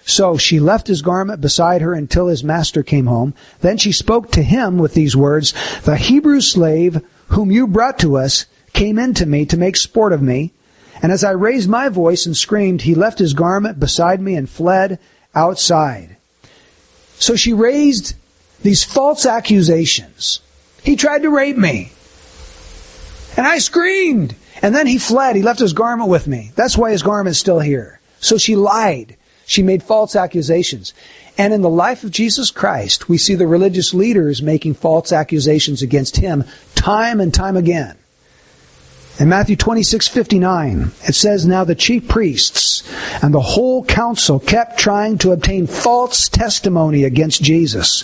So 0.06 0.36
she 0.36 0.60
left 0.60 0.86
his 0.86 1.02
garment 1.02 1.40
beside 1.40 1.82
her 1.82 1.92
until 1.92 2.28
his 2.28 2.44
master 2.44 2.82
came 2.82 3.06
home. 3.06 3.34
Then 3.60 3.76
she 3.76 3.92
spoke 3.92 4.30
to 4.32 4.42
him 4.42 4.78
with 4.78 4.94
these 4.94 5.16
words, 5.16 5.52
The 5.82 5.96
Hebrew 5.96 6.40
slave 6.40 7.02
whom 7.28 7.50
you 7.50 7.66
brought 7.66 7.98
to 8.00 8.16
us 8.16 8.46
came 8.72 8.98
in 8.98 9.14
to 9.14 9.26
me 9.26 9.46
to 9.46 9.56
make 9.56 9.76
sport 9.76 10.12
of 10.12 10.22
me. 10.22 10.52
And 11.02 11.12
as 11.12 11.24
I 11.24 11.30
raised 11.30 11.68
my 11.68 11.88
voice 11.88 12.26
and 12.26 12.36
screamed, 12.36 12.82
he 12.82 12.94
left 12.94 13.18
his 13.18 13.34
garment 13.34 13.80
beside 13.80 14.20
me 14.20 14.34
and 14.34 14.48
fled 14.48 14.98
outside. 15.34 16.16
So 17.20 17.36
she 17.36 17.52
raised 17.52 18.14
these 18.62 18.82
false 18.82 19.26
accusations. 19.26 20.40
He 20.82 20.96
tried 20.96 21.22
to 21.22 21.30
rape 21.30 21.56
me. 21.56 21.92
And 23.36 23.46
I 23.46 23.58
screamed. 23.58 24.34
And 24.62 24.74
then 24.74 24.86
he 24.86 24.98
fled. 24.98 25.36
He 25.36 25.42
left 25.42 25.60
his 25.60 25.74
garment 25.74 26.08
with 26.08 26.26
me. 26.26 26.50
That's 26.56 26.76
why 26.76 26.90
his 26.90 27.02
garment's 27.02 27.38
still 27.38 27.60
here. 27.60 28.00
So 28.20 28.38
she 28.38 28.56
lied. 28.56 29.16
She 29.44 29.62
made 29.62 29.82
false 29.82 30.16
accusations. 30.16 30.94
And 31.36 31.52
in 31.52 31.60
the 31.60 31.68
life 31.68 32.04
of 32.04 32.10
Jesus 32.10 32.50
Christ, 32.50 33.08
we 33.08 33.18
see 33.18 33.34
the 33.34 33.46
religious 33.46 33.92
leaders 33.92 34.40
making 34.40 34.74
false 34.74 35.12
accusations 35.12 35.82
against 35.82 36.16
him 36.16 36.44
time 36.74 37.20
and 37.20 37.32
time 37.32 37.56
again. 37.56 37.96
In 39.20 39.28
Matthew 39.28 39.54
26, 39.54 40.08
59, 40.08 40.92
it 41.06 41.14
says, 41.14 41.46
Now 41.46 41.62
the 41.62 41.74
chief 41.74 42.08
priests 42.08 42.82
and 43.22 43.34
the 43.34 43.40
whole 43.40 43.84
council 43.84 44.40
kept 44.40 44.78
trying 44.78 45.18
to 45.18 45.32
obtain 45.32 45.66
false 45.66 46.30
testimony 46.30 47.04
against 47.04 47.42
Jesus 47.42 47.98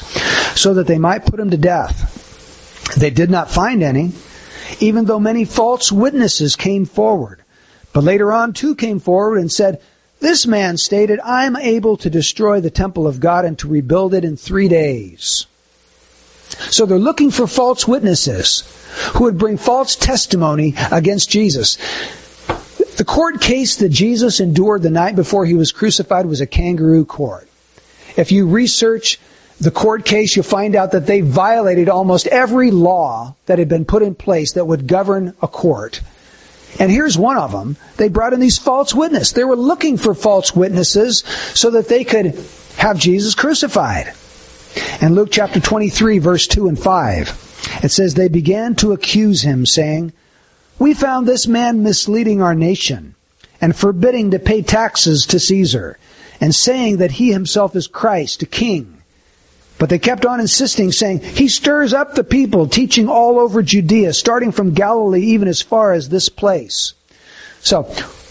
so 0.55 0.75
that 0.75 0.87
they 0.87 0.99
might 0.99 1.25
put 1.25 1.41
him 1.41 1.51
to 1.51 1.57
death. 1.57 2.93
They 2.99 3.09
did 3.09 3.31
not 3.31 3.51
find 3.51 3.83
any, 3.83 4.13
even 4.79 5.07
though 5.07 5.19
many 5.19 5.47
false 5.47 5.91
witnesses 5.91 6.55
came 6.55 6.85
forward. 6.85 7.43
But 7.95 8.05
later 8.05 8.31
on, 8.31 8.53
two 8.53 8.75
came 8.75 9.01
forward 9.01 9.39
and 9.39 9.51
said, 9.51 9.81
this 10.21 10.47
man 10.47 10.77
stated, 10.77 11.19
I'm 11.21 11.57
able 11.57 11.97
to 11.99 12.11
destroy 12.11 12.61
the 12.61 12.71
temple 12.71 13.07
of 13.07 13.21
God 13.21 13.47
and 13.47 13.59
to 13.61 13.69
rebuild 13.69 14.13
it 14.13 14.25
in 14.25 14.37
three 14.37 14.69
days. 14.69 15.47
So 16.71 16.85
they're 16.85 16.99
looking 16.99 17.31
for 17.31 17.47
false 17.47 17.89
witnesses 17.89 18.76
who 19.15 19.25
would 19.25 19.39
bring 19.39 19.57
false 19.57 19.97
testimony 19.97 20.75
against 20.91 21.31
Jesus. 21.31 21.77
The 22.97 23.05
court 23.05 23.41
case 23.41 23.77
that 23.77 23.91
Jesus 23.91 24.41
endured 24.41 24.83
the 24.83 24.91
night 24.91 25.17
before 25.17 25.45
he 25.45 25.55
was 25.55 25.73
crucified 25.73 26.27
was 26.27 26.41
a 26.41 26.47
kangaroo 26.47 27.05
court. 27.05 27.49
If 28.17 28.33
you 28.33 28.47
research 28.47 29.21
the 29.61 29.71
court 29.71 30.05
case, 30.05 30.35
you'll 30.35 30.45
find 30.45 30.75
out 30.75 30.93
that 30.93 31.07
they 31.07 31.21
violated 31.21 31.89
almost 31.89 32.27
every 32.27 32.71
law 32.71 33.35
that 33.47 33.59
had 33.59 33.69
been 33.69 33.85
put 33.85 34.03
in 34.03 34.15
place 34.15 34.53
that 34.53 34.67
would 34.67 34.87
govern 34.87 35.35
a 35.43 35.49
court. 35.49 36.01
And 36.79 36.91
here's 36.91 37.17
one 37.17 37.39
of 37.39 37.53
them. 37.53 37.77
They 37.97 38.09
brought 38.09 38.33
in 38.33 38.41
these 38.41 38.59
false 38.59 38.95
witnesses. 38.95 39.33
They 39.33 39.45
were 39.45 39.57
looking 39.57 39.97
for 39.97 40.15
false 40.15 40.55
witnesses 40.55 41.25
so 41.55 41.71
that 41.71 41.89
they 41.89 42.05
could 42.05 42.39
have 42.77 42.99
Jesus 42.99 43.35
crucified. 43.35 44.13
And 45.01 45.15
Luke 45.15 45.31
chapter 45.33 45.61
23 45.61 46.19
verse 46.19 46.47
2 46.47 46.69
and 46.69 46.79
5, 46.79 47.46
it 47.83 47.91
says, 47.91 48.15
They 48.15 48.29
began 48.29 48.75
to 48.77 48.93
accuse 48.93 49.43
him, 49.43 49.67
saying, 49.67 50.13
We 50.79 50.95
found 50.95 51.27
this 51.27 51.47
man 51.47 51.83
misleading 51.83 52.43
our 52.43 52.55
nation 52.55 53.15
and 53.61 53.75
forbidding 53.75 54.31
to 54.31 54.39
pay 54.39 54.63
taxes 54.63 55.27
to 55.27 55.41
Caesar 55.41 55.99
and 56.41 56.55
saying 56.55 56.99
that 56.99 57.13
he 57.13 57.33
himself 57.33 57.75
is 57.75 57.87
Christ, 57.87 58.43
a 58.43 58.47
king. 58.47 59.03
But 59.79 59.91
they 59.91 59.99
kept 59.99 60.25
on 60.25 60.41
insisting, 60.41 60.91
saying, 60.91 61.21
He 61.21 61.49
stirs 61.49 61.93
up 61.93 62.15
the 62.15 62.25
people, 62.25 62.67
teaching 62.67 63.09
all 63.09 63.39
over 63.39 63.63
Judea, 63.63 64.15
starting 64.15 64.53
from 64.53 64.73
Galilee 64.73 65.23
even 65.23 65.49
as 65.49 65.61
far 65.61 65.93
as 65.93 66.09
this 66.09 66.29
place. 66.29 66.95
So, 67.61 67.83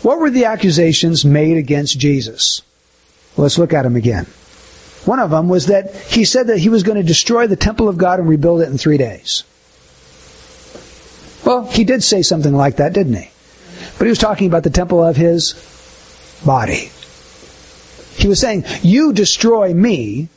what 0.01 0.19
were 0.19 0.31
the 0.31 0.45
accusations 0.45 1.25
made 1.25 1.58
against 1.58 1.99
Jesus? 1.99 2.62
Let's 3.38 3.58
look 3.58 3.73
at 3.73 3.84
them 3.84 3.95
again. 3.95 4.27
One 5.05 5.19
of 5.19 5.29
them 5.29 5.49
was 5.49 5.67
that 5.67 5.95
he 5.95 6.25
said 6.25 6.47
that 6.47 6.57
he 6.57 6.69
was 6.69 6.83
going 6.83 6.97
to 6.97 7.03
destroy 7.03 7.47
the 7.47 7.55
temple 7.55 7.87
of 7.87 7.97
God 7.97 8.19
and 8.19 8.27
rebuild 8.27 8.61
it 8.61 8.69
in 8.69 8.77
three 8.77 8.97
days. 8.97 9.43
Well, 11.45 11.65
he 11.67 11.83
did 11.83 12.03
say 12.03 12.23
something 12.23 12.55
like 12.55 12.77
that, 12.77 12.93
didn't 12.93 13.13
he? 13.13 13.29
But 13.97 14.05
he 14.05 14.09
was 14.09 14.17
talking 14.17 14.47
about 14.47 14.63
the 14.63 14.71
temple 14.71 15.03
of 15.03 15.15
his 15.15 15.53
body. 16.43 16.89
He 18.17 18.27
was 18.27 18.39
saying, 18.39 18.65
You 18.81 19.13
destroy 19.13 19.73
me, 19.73 20.29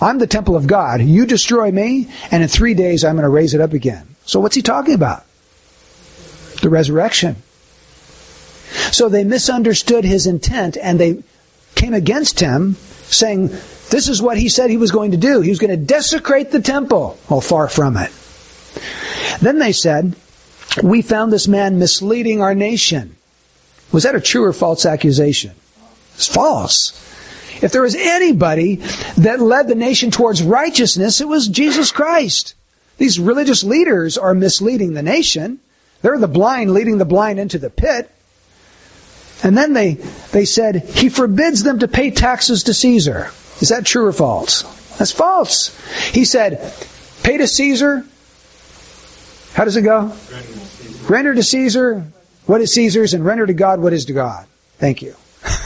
I'm 0.00 0.18
the 0.18 0.26
temple 0.26 0.56
of 0.56 0.66
God. 0.66 1.02
You 1.02 1.26
destroy 1.26 1.70
me, 1.70 2.08
and 2.30 2.42
in 2.42 2.48
three 2.48 2.74
days 2.74 3.04
I'm 3.04 3.16
going 3.16 3.24
to 3.24 3.28
raise 3.28 3.54
it 3.54 3.60
up 3.60 3.72
again. 3.72 4.16
So 4.24 4.40
what's 4.40 4.56
he 4.56 4.62
talking 4.62 4.94
about? 4.94 5.24
The 6.62 6.70
resurrection. 6.70 7.36
So 8.90 9.08
they 9.08 9.24
misunderstood 9.24 10.04
his 10.04 10.26
intent 10.26 10.76
and 10.80 10.98
they 10.98 11.22
came 11.74 11.94
against 11.94 12.40
him 12.40 12.74
saying, 13.04 13.50
this 13.90 14.08
is 14.08 14.22
what 14.22 14.38
he 14.38 14.48
said 14.48 14.70
he 14.70 14.76
was 14.76 14.90
going 14.90 15.12
to 15.12 15.16
do. 15.16 15.40
He 15.40 15.50
was 15.50 15.58
going 15.58 15.70
to 15.70 15.76
desecrate 15.76 16.50
the 16.50 16.60
temple. 16.60 17.18
Well, 17.28 17.40
far 17.40 17.68
from 17.68 17.96
it. 17.96 18.10
Then 19.40 19.58
they 19.58 19.72
said, 19.72 20.16
we 20.82 21.02
found 21.02 21.32
this 21.32 21.46
man 21.46 21.78
misleading 21.78 22.42
our 22.42 22.54
nation. 22.54 23.16
Was 23.92 24.02
that 24.02 24.14
a 24.14 24.20
true 24.20 24.44
or 24.44 24.52
false 24.52 24.86
accusation? 24.86 25.52
It's 26.14 26.26
false. 26.26 27.00
If 27.62 27.72
there 27.72 27.82
was 27.82 27.94
anybody 27.94 28.76
that 29.16 29.40
led 29.40 29.68
the 29.68 29.74
nation 29.74 30.10
towards 30.10 30.42
righteousness, 30.42 31.20
it 31.20 31.28
was 31.28 31.48
Jesus 31.48 31.92
Christ. 31.92 32.54
These 32.98 33.18
religious 33.18 33.62
leaders 33.62 34.18
are 34.18 34.34
misleading 34.34 34.94
the 34.94 35.02
nation. 35.02 35.60
They're 36.02 36.18
the 36.18 36.28
blind 36.28 36.72
leading 36.72 36.98
the 36.98 37.04
blind 37.04 37.38
into 37.38 37.58
the 37.58 37.70
pit. 37.70 38.10
And 39.42 39.56
then 39.56 39.72
they, 39.72 39.94
they 40.32 40.44
said, 40.44 40.76
He 40.76 41.08
forbids 41.08 41.62
them 41.62 41.80
to 41.80 41.88
pay 41.88 42.10
taxes 42.10 42.64
to 42.64 42.74
Caesar. 42.74 43.30
Is 43.60 43.68
that 43.68 43.86
true 43.86 44.06
or 44.06 44.12
false? 44.12 44.62
That's 44.98 45.12
false. 45.12 45.76
He 46.12 46.24
said, 46.24 46.74
Pay 47.22 47.38
to 47.38 47.46
Caesar. 47.46 48.04
How 49.54 49.64
does 49.64 49.76
it 49.76 49.82
go? 49.82 50.12
Render 51.08 51.34
to 51.34 51.42
Caesar 51.42 52.04
what 52.46 52.60
is 52.60 52.72
Caesar's 52.74 53.14
and 53.14 53.24
render 53.24 53.46
to 53.46 53.54
God 53.54 53.80
what 53.80 53.92
is 53.92 54.04
to 54.06 54.12
God. 54.12 54.46
Thank 54.78 55.02
you. 55.02 55.14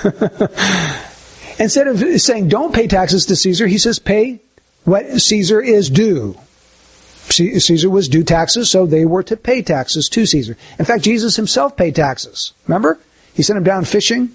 Instead 1.59 1.89
of 1.89 2.21
saying 2.21 2.49
don't 2.49 2.75
pay 2.75 2.87
taxes 2.87 3.27
to 3.27 3.37
Caesar, 3.37 3.67
he 3.67 3.79
says 3.79 3.99
pay 3.99 4.41
what 4.85 5.21
Caesar 5.21 5.61
is 5.61 5.91
due. 5.91 6.39
Caesar 7.31 7.91
was 7.91 8.09
due 8.09 8.23
taxes, 8.23 8.71
so 8.71 8.87
they 8.87 9.05
were 9.05 9.23
to 9.25 9.37
pay 9.37 9.61
taxes 9.61 10.09
to 10.09 10.25
Caesar. 10.25 10.57
In 10.79 10.85
fact, 10.85 11.05
Jesus 11.05 11.37
himself 11.37 11.77
paid 11.77 11.95
taxes. 11.95 12.53
Remember? 12.67 12.99
He 13.35 13.43
sent 13.43 13.59
him 13.59 13.65
down 13.65 13.85
fishing. 13.85 14.31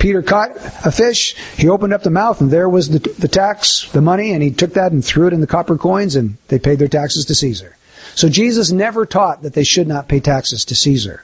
Peter 0.00 0.22
caught 0.22 0.56
a 0.84 0.90
fish. 0.90 1.36
He 1.56 1.68
opened 1.68 1.92
up 1.92 2.02
the 2.02 2.10
mouth, 2.10 2.40
and 2.40 2.50
there 2.50 2.68
was 2.68 2.88
the, 2.88 2.98
the 2.98 3.28
tax, 3.28 3.88
the 3.92 4.00
money, 4.00 4.32
and 4.32 4.42
he 4.42 4.50
took 4.50 4.72
that 4.72 4.90
and 4.90 5.04
threw 5.04 5.28
it 5.28 5.32
in 5.32 5.40
the 5.40 5.46
copper 5.46 5.76
coins, 5.76 6.16
and 6.16 6.38
they 6.48 6.58
paid 6.58 6.80
their 6.80 6.88
taxes 6.88 7.26
to 7.26 7.34
Caesar. 7.34 7.76
So 8.14 8.28
Jesus 8.28 8.72
never 8.72 9.06
taught 9.06 9.42
that 9.42 9.52
they 9.52 9.62
should 9.62 9.86
not 9.86 10.08
pay 10.08 10.18
taxes 10.18 10.64
to 10.64 10.74
Caesar. 10.74 11.22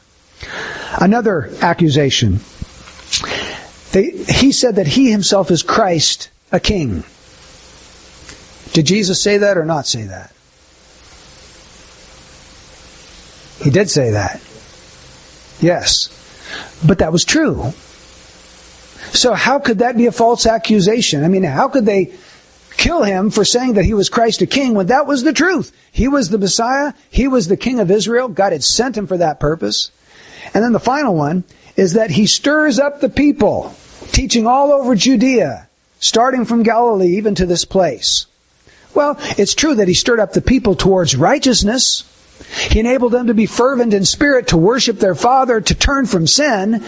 Another 1.01 1.51
accusation 1.61 2.41
they, 3.93 4.11
he 4.11 4.53
said 4.53 4.77
that 4.77 4.87
he 4.87 5.11
himself 5.11 5.51
is 5.51 5.62
Christ, 5.62 6.29
a 6.53 6.61
king. 6.61 7.05
Did 8.74 8.85
Jesus 8.85 9.22
say 9.22 9.39
that 9.39 9.57
or 9.57 9.64
not 9.64 9.87
say 9.87 10.05
that? 10.05 10.33
He 13.64 13.70
did 13.70 13.89
say 13.89 14.11
that. 14.11 14.43
Yes. 15.61 16.12
But 16.87 16.99
that 16.99 17.11
was 17.11 17.24
true. 17.24 17.72
So 19.13 19.35
how 19.35 19.59
could 19.59 19.79
that 19.79 19.97
be 19.97 20.07
a 20.07 20.13
false 20.13 20.47
accusation? 20.47 21.25
I 21.25 21.29
mean, 21.29 21.43
how 21.43 21.69
could 21.69 21.87
they 21.87 22.13
kill 22.77 23.03
him 23.03 23.31
for 23.31 23.45
saying 23.45 23.75
that 23.75 23.85
he 23.85 23.95
was 23.95 24.09
Christ 24.09 24.43
a 24.43 24.47
king 24.47 24.75
when 24.75 24.89
that 24.89 25.07
was 25.07 25.23
the 25.23 25.33
truth? 25.33 25.73
He 25.93 26.09
was 26.09 26.29
the 26.29 26.39
Messiah. 26.39 26.93
He 27.11 27.29
was 27.29 27.49
the 27.49 27.57
king 27.57 27.81
of 27.81 27.91
Israel. 27.91 28.29
God 28.29 28.53
had 28.53 28.65
sent 28.65 28.97
him 28.97 29.07
for 29.07 29.17
that 29.17 29.41
purpose. 29.41 29.91
And 30.55 30.63
then 30.63 30.73
the 30.73 30.81
final 30.81 31.15
one 31.15 31.45
is 31.77 31.95
that 31.95 32.11
he 32.11 32.27
stirs 32.27 32.79
up 32.79 33.01
the 33.01 33.09
people, 33.09 33.75
teaching 34.13 34.47
all 34.47 34.73
over 34.73 34.95
Judea, 34.95 35.69
starting 36.01 36.45
from 36.45 36.63
Galilee 36.63 37.17
even 37.17 37.35
to 37.37 37.47
this 37.47 37.65
place. 37.65 38.27
Well, 38.95 39.17
it's 39.37 39.55
true 39.55 39.75
that 39.75 39.89
he 39.89 39.95
stirred 39.95 40.21
up 40.21 40.33
the 40.33 40.41
people 40.41 40.75
towards 40.75 41.17
righteousness. 41.17 42.05
He 42.70 42.80
enabled 42.80 43.12
them 43.12 43.26
to 43.28 43.34
be 43.34 43.47
fervent 43.47 43.95
in 43.95 44.05
spirit, 44.05 44.49
to 44.49 44.57
worship 44.57 44.99
their 44.99 45.14
Father, 45.14 45.61
to 45.61 45.74
turn 45.74 46.07
from 46.07 46.26
sin. 46.26 46.84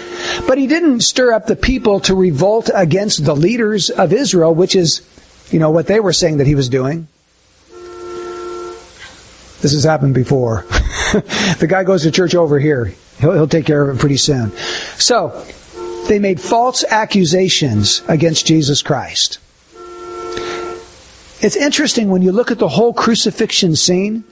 But 0.47 0.59
he 0.59 0.67
didn't 0.67 1.01
stir 1.01 1.33
up 1.33 1.47
the 1.47 1.57
people 1.57 2.01
to 2.01 2.15
revolt 2.15 2.71
against 2.75 3.25
the 3.25 3.35
leaders 3.35 3.91
of 3.91 4.13
Israel, 4.13 4.55
which 4.55 4.77
is, 4.77 5.03
you 5.51 5.59
know, 5.59 5.71
what 5.71 5.87
they 5.87 6.01
were 6.01 6.13
saying 6.13 6.39
that 6.39 6.47
he 6.47 6.55
was 6.55 6.69
doing. 6.69 7.09
This 9.61 9.73
has 9.73 9.85
happened 9.85 10.15
before. 10.15 10.63
the 11.59 11.67
guy 11.69 11.83
goes 11.85 12.03
to 12.03 12.11
church 12.11 12.35
over 12.35 12.59
here. 12.59 12.93
He'll, 13.19 13.33
he'll 13.33 13.49
take 13.49 13.67
care 13.67 13.89
of 13.89 13.97
it 13.97 14.01
pretty 14.01 14.19
soon. 14.19 14.53
So, 14.99 15.45
they 16.09 16.19
made 16.19 16.41
false 16.41 16.85
accusations 16.85 18.03
against 18.09 18.47
Jesus 18.47 18.83
Christ. 18.83 19.39
It's 21.41 21.57
interesting 21.57 22.09
when 22.09 22.23
you 22.23 22.33
look 22.33 22.51
at 22.51 22.59
the 22.59 22.69
whole 22.69 22.93
crucifixion 22.93 23.77
scene 23.77 24.25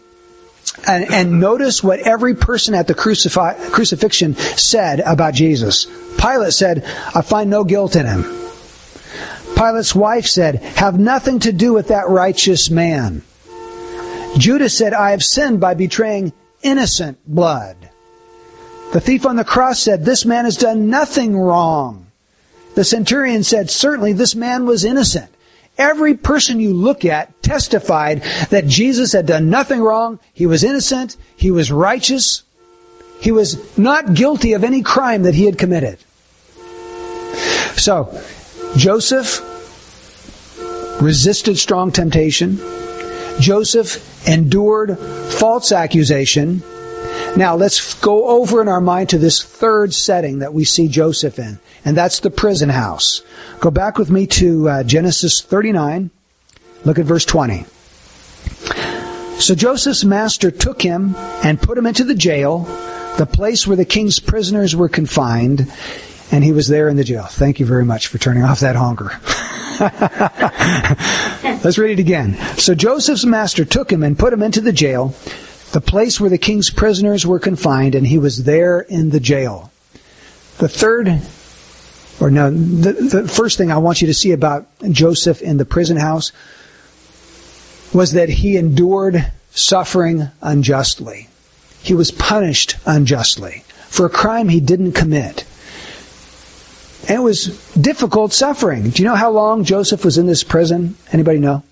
and, 0.86 1.10
and 1.12 1.40
notice 1.40 1.82
what 1.82 2.00
every 2.00 2.34
person 2.34 2.74
at 2.74 2.86
the 2.86 2.94
crucifi- 2.94 3.72
crucifixion 3.72 4.34
said 4.34 5.00
about 5.00 5.34
Jesus. 5.34 5.86
Pilate 6.18 6.52
said, 6.52 6.84
I 7.14 7.22
find 7.22 7.50
no 7.50 7.64
guilt 7.64 7.96
in 7.96 8.06
him. 8.06 8.22
Pilate's 9.56 9.94
wife 9.94 10.26
said, 10.26 10.56
Have 10.56 10.98
nothing 10.98 11.40
to 11.40 11.52
do 11.52 11.72
with 11.72 11.88
that 11.88 12.08
righteous 12.08 12.70
man. 12.70 13.22
Judas 14.36 14.76
said, 14.76 14.92
I 14.92 15.12
have 15.12 15.22
sinned 15.22 15.60
by 15.60 15.74
betraying 15.74 16.32
innocent 16.62 17.18
blood. 17.26 17.76
The 18.92 19.00
thief 19.00 19.24
on 19.24 19.36
the 19.36 19.44
cross 19.44 19.80
said, 19.80 20.04
This 20.04 20.24
man 20.24 20.44
has 20.44 20.56
done 20.56 20.90
nothing 20.90 21.36
wrong. 21.36 22.06
The 22.74 22.84
centurion 22.84 23.42
said, 23.42 23.70
Certainly 23.70 24.12
this 24.14 24.34
man 24.34 24.66
was 24.66 24.84
innocent. 24.84 25.30
Every 25.78 26.14
person 26.14 26.60
you 26.60 26.74
look 26.74 27.04
at 27.04 27.35
testified 27.46 28.22
that 28.50 28.66
Jesus 28.66 29.12
had 29.12 29.26
done 29.26 29.48
nothing 29.48 29.80
wrong. 29.80 30.18
He 30.34 30.46
was 30.46 30.64
innocent. 30.64 31.16
He 31.36 31.50
was 31.50 31.70
righteous. 31.70 32.42
He 33.20 33.32
was 33.32 33.78
not 33.78 34.14
guilty 34.14 34.52
of 34.52 34.64
any 34.64 34.82
crime 34.82 35.22
that 35.22 35.34
he 35.34 35.46
had 35.46 35.56
committed. 35.56 35.98
So, 37.76 38.20
Joseph 38.76 39.40
resisted 41.00 41.56
strong 41.56 41.92
temptation. 41.92 42.58
Joseph 43.38 44.28
endured 44.28 44.98
false 44.98 45.72
accusation. 45.72 46.62
Now 47.36 47.54
let's 47.54 47.94
go 47.94 48.28
over 48.28 48.62
in 48.62 48.68
our 48.68 48.80
mind 48.80 49.10
to 49.10 49.18
this 49.18 49.42
third 49.42 49.94
setting 49.94 50.38
that 50.38 50.54
we 50.54 50.64
see 50.64 50.88
Joseph 50.88 51.38
in, 51.38 51.58
and 51.84 51.96
that's 51.96 52.20
the 52.20 52.30
prison 52.30 52.70
house. 52.70 53.22
Go 53.60 53.70
back 53.70 53.98
with 53.98 54.10
me 54.10 54.26
to 54.26 54.68
uh, 54.68 54.82
Genesis 54.82 55.42
39. 55.42 56.10
Look 56.84 56.98
at 56.98 57.06
verse 57.06 57.24
20. 57.24 57.64
So 59.38 59.54
Joseph's 59.54 60.04
master 60.04 60.50
took 60.50 60.80
him 60.80 61.14
and 61.44 61.60
put 61.60 61.76
him 61.76 61.86
into 61.86 62.04
the 62.04 62.14
jail, 62.14 62.60
the 63.18 63.26
place 63.26 63.66
where 63.66 63.76
the 63.76 63.84
king's 63.84 64.18
prisoners 64.18 64.74
were 64.74 64.88
confined, 64.88 65.70
and 66.32 66.42
he 66.42 66.52
was 66.52 66.68
there 66.68 66.88
in 66.88 66.96
the 66.96 67.04
jail. 67.04 67.24
Thank 67.24 67.60
you 67.60 67.66
very 67.66 67.84
much 67.84 68.06
for 68.06 68.18
turning 68.18 68.42
off 68.42 68.60
that 68.60 68.76
honker. 68.76 69.20
Let's 71.62 71.76
read 71.76 71.92
it 71.92 72.00
again. 72.00 72.36
So 72.56 72.74
Joseph's 72.74 73.26
master 73.26 73.64
took 73.64 73.92
him 73.92 74.02
and 74.02 74.18
put 74.18 74.32
him 74.32 74.42
into 74.42 74.62
the 74.62 74.72
jail, 74.72 75.14
the 75.72 75.82
place 75.82 76.18
where 76.18 76.30
the 76.30 76.38
king's 76.38 76.70
prisoners 76.70 77.26
were 77.26 77.38
confined, 77.38 77.94
and 77.94 78.06
he 78.06 78.18
was 78.18 78.44
there 78.44 78.80
in 78.80 79.10
the 79.10 79.20
jail. 79.20 79.70
The 80.58 80.68
third, 80.68 81.20
or 82.20 82.30
no, 82.30 82.50
the, 82.50 82.92
the 82.92 83.28
first 83.28 83.58
thing 83.58 83.70
I 83.70 83.78
want 83.78 84.00
you 84.00 84.06
to 84.06 84.14
see 84.14 84.32
about 84.32 84.66
Joseph 84.90 85.42
in 85.42 85.58
the 85.58 85.66
prison 85.66 85.98
house 85.98 86.32
was 87.92 88.12
that 88.12 88.28
he 88.28 88.56
endured 88.56 89.30
suffering 89.50 90.28
unjustly. 90.42 91.28
He 91.82 91.94
was 91.94 92.10
punished 92.10 92.76
unjustly 92.84 93.64
for 93.88 94.06
a 94.06 94.10
crime 94.10 94.48
he 94.48 94.60
didn't 94.60 94.92
commit. 94.92 95.44
And 97.08 97.18
it 97.18 97.22
was 97.22 97.46
difficult 97.74 98.32
suffering. 98.32 98.90
Do 98.90 99.02
you 99.02 99.08
know 99.08 99.14
how 99.14 99.30
long 99.30 99.64
Joseph 99.64 100.04
was 100.04 100.18
in 100.18 100.26
this 100.26 100.42
prison? 100.42 100.96
Anybody 101.12 101.38
know? 101.38 101.62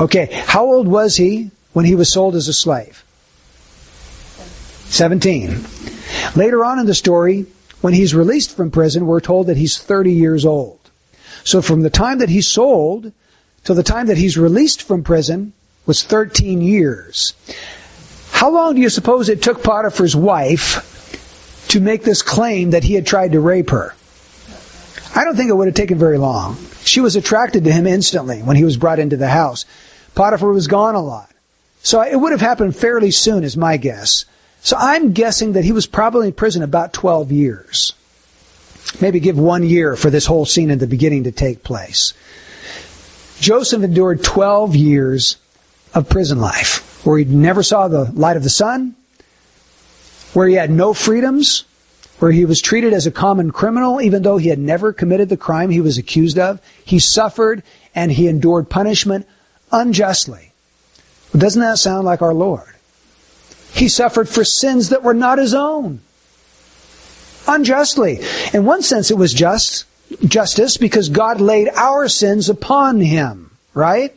Okay, 0.00 0.28
how 0.46 0.66
old 0.66 0.88
was 0.88 1.16
he 1.16 1.50
when 1.72 1.84
he 1.84 1.94
was 1.94 2.12
sold 2.12 2.34
as 2.34 2.48
a 2.48 2.52
slave? 2.52 3.04
17. 4.86 5.64
Later 6.36 6.64
on 6.64 6.78
in 6.78 6.86
the 6.86 6.94
story, 6.94 7.46
when 7.80 7.94
he's 7.94 8.14
released 8.14 8.56
from 8.56 8.70
prison, 8.70 9.06
we're 9.06 9.20
told 9.20 9.46
that 9.46 9.56
he's 9.56 9.78
30 9.78 10.12
years 10.12 10.44
old. 10.44 10.78
So 11.44 11.62
from 11.62 11.82
the 11.82 11.90
time 11.90 12.18
that 12.18 12.30
he's 12.30 12.48
sold 12.48 13.12
to 13.64 13.74
the 13.74 13.82
time 13.82 14.06
that 14.06 14.18
he's 14.18 14.36
released 14.36 14.82
from 14.82 15.04
prison 15.04 15.52
was 15.86 16.02
13 16.02 16.60
years. 16.60 17.34
How 18.30 18.50
long 18.50 18.74
do 18.74 18.80
you 18.80 18.88
suppose 18.88 19.28
it 19.28 19.42
took 19.42 19.62
Potiphar's 19.62 20.16
wife 20.16 21.66
to 21.68 21.80
make 21.80 22.02
this 22.02 22.22
claim 22.22 22.70
that 22.70 22.84
he 22.84 22.94
had 22.94 23.06
tried 23.06 23.32
to 23.32 23.40
rape 23.40 23.70
her? 23.70 23.94
I 25.14 25.24
don't 25.24 25.36
think 25.36 25.50
it 25.50 25.54
would 25.54 25.68
have 25.68 25.74
taken 25.74 25.98
very 25.98 26.18
long. 26.18 26.56
She 26.84 27.00
was 27.00 27.16
attracted 27.16 27.64
to 27.64 27.72
him 27.72 27.86
instantly 27.86 28.42
when 28.42 28.56
he 28.56 28.64
was 28.64 28.76
brought 28.76 28.98
into 28.98 29.16
the 29.16 29.28
house. 29.28 29.64
Potiphar 30.14 30.52
was 30.52 30.66
gone 30.66 30.94
a 30.94 31.00
lot. 31.00 31.30
So 31.82 32.00
it 32.00 32.16
would 32.16 32.32
have 32.32 32.40
happened 32.40 32.76
fairly 32.76 33.10
soon, 33.10 33.44
is 33.44 33.56
my 33.56 33.76
guess. 33.76 34.24
So 34.62 34.76
I'm 34.78 35.12
guessing 35.12 35.52
that 35.52 35.64
he 35.64 35.72
was 35.72 35.86
probably 35.86 36.28
in 36.28 36.32
prison 36.32 36.62
about 36.62 36.92
12 36.92 37.30
years. 37.30 37.92
Maybe 39.00 39.20
give 39.20 39.38
one 39.38 39.62
year 39.62 39.96
for 39.96 40.10
this 40.10 40.26
whole 40.26 40.46
scene 40.46 40.70
in 40.70 40.78
the 40.78 40.86
beginning 40.86 41.24
to 41.24 41.32
take 41.32 41.62
place. 41.62 42.14
Joseph 43.40 43.82
endured 43.82 44.22
12 44.22 44.76
years 44.76 45.36
of 45.92 46.08
prison 46.08 46.40
life 46.40 47.04
where 47.04 47.18
he 47.18 47.24
never 47.24 47.62
saw 47.62 47.88
the 47.88 48.04
light 48.12 48.36
of 48.36 48.42
the 48.42 48.50
sun, 48.50 48.94
where 50.32 50.48
he 50.48 50.54
had 50.54 50.70
no 50.70 50.94
freedoms, 50.94 51.64
where 52.18 52.32
he 52.32 52.44
was 52.44 52.60
treated 52.60 52.92
as 52.92 53.06
a 53.06 53.10
common 53.10 53.50
criminal 53.50 54.00
even 54.00 54.22
though 54.22 54.38
he 54.38 54.48
had 54.48 54.58
never 54.58 54.92
committed 54.92 55.28
the 55.28 55.36
crime 55.36 55.70
he 55.70 55.80
was 55.80 55.98
accused 55.98 56.38
of. 56.38 56.60
He 56.84 56.98
suffered 56.98 57.62
and 57.94 58.12
he 58.12 58.28
endured 58.28 58.70
punishment 58.70 59.26
unjustly. 59.72 60.52
Doesn't 61.36 61.60
that 61.60 61.78
sound 61.78 62.04
like 62.06 62.22
our 62.22 62.34
Lord? 62.34 62.74
He 63.72 63.88
suffered 63.88 64.28
for 64.28 64.44
sins 64.44 64.90
that 64.90 65.02
were 65.02 65.14
not 65.14 65.38
his 65.38 65.52
own. 65.52 66.00
Unjustly. 67.46 68.20
In 68.52 68.64
one 68.64 68.82
sense 68.82 69.10
it 69.10 69.18
was 69.18 69.32
just, 69.32 69.84
justice 70.24 70.76
because 70.76 71.08
God 71.08 71.40
laid 71.40 71.68
our 71.70 72.08
sins 72.08 72.48
upon 72.48 73.00
him, 73.00 73.50
right? 73.72 74.14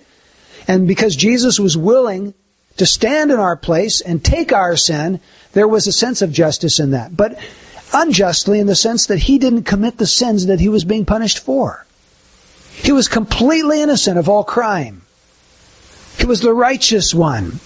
And 0.68 0.88
because 0.88 1.16
Jesus 1.16 1.60
was 1.60 1.78
willing 1.78 2.34
to 2.78 2.86
stand 2.86 3.32
in 3.32 3.40
our 3.40 3.56
place 3.56 4.02
and 4.02 4.24
take 4.24 4.54
our 4.54 4.76
sin, 4.76 5.20
there 5.54 5.68
was 5.68 5.88
a 5.88 5.92
sense 5.92 6.22
of 6.22 6.32
justice 6.32 6.80
in 6.80 6.92
that. 6.92 7.16
But 7.16 7.40
unjustly 7.94 8.60
in 8.60 8.68
the 8.68 8.76
sense 8.76 9.08
that 9.08 9.20
he 9.20 9.40
didn't 9.40 9.64
commit 9.64 9.98
the 9.98 10.08
sins 10.08 10.46
that 10.48 10.60
he 10.60 10.70
was 10.70 10.84
being 10.84 11.06
punished 11.06 11.40
for. 11.40 11.86
He 12.72 12.92
was 12.92 13.08
completely 13.08 13.82
innocent 13.82 14.20
of 14.20 14.30
all 14.30 14.44
crime. 14.44 15.02
He 16.20 16.26
was 16.26 16.42
the 16.42 16.54
righteous 16.54 17.14
one. 17.14 17.60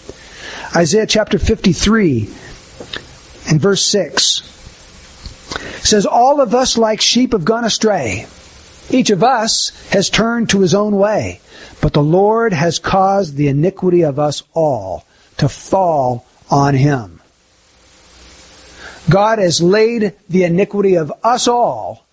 Isaiah 0.76 1.08
chapter 1.08 1.38
53 1.38 2.30
and 3.50 3.60
verse 3.60 3.86
6 3.86 4.31
says, 5.80 6.06
All 6.06 6.42
of 6.42 6.54
us 6.54 6.78
like 6.78 7.02
sheep 7.02 7.34
have 7.34 7.46
gone 7.46 7.66
astray. 7.66 8.26
Each 8.90 9.10
of 9.10 9.24
us 9.24 9.72
has 9.92 10.10
turned 10.10 10.50
to 10.50 10.60
his 10.60 10.74
own 10.74 10.96
way, 10.98 11.40
but 11.82 11.94
the 11.94 12.04
Lord 12.04 12.54
has 12.54 12.80
caused 12.80 13.36
the 13.36 13.48
iniquity 13.48 14.02
of 14.02 14.20
us 14.20 14.44
all 14.54 15.06
to 15.38 15.48
fall 15.48 16.26
on 16.50 16.76
him. 16.76 17.22
God 19.10 19.40
has 19.40 19.62
laid 19.62 20.14
the 20.30 20.44
iniquity 20.44 20.96
of 20.96 21.12
us 21.24 21.48
all 21.48 22.06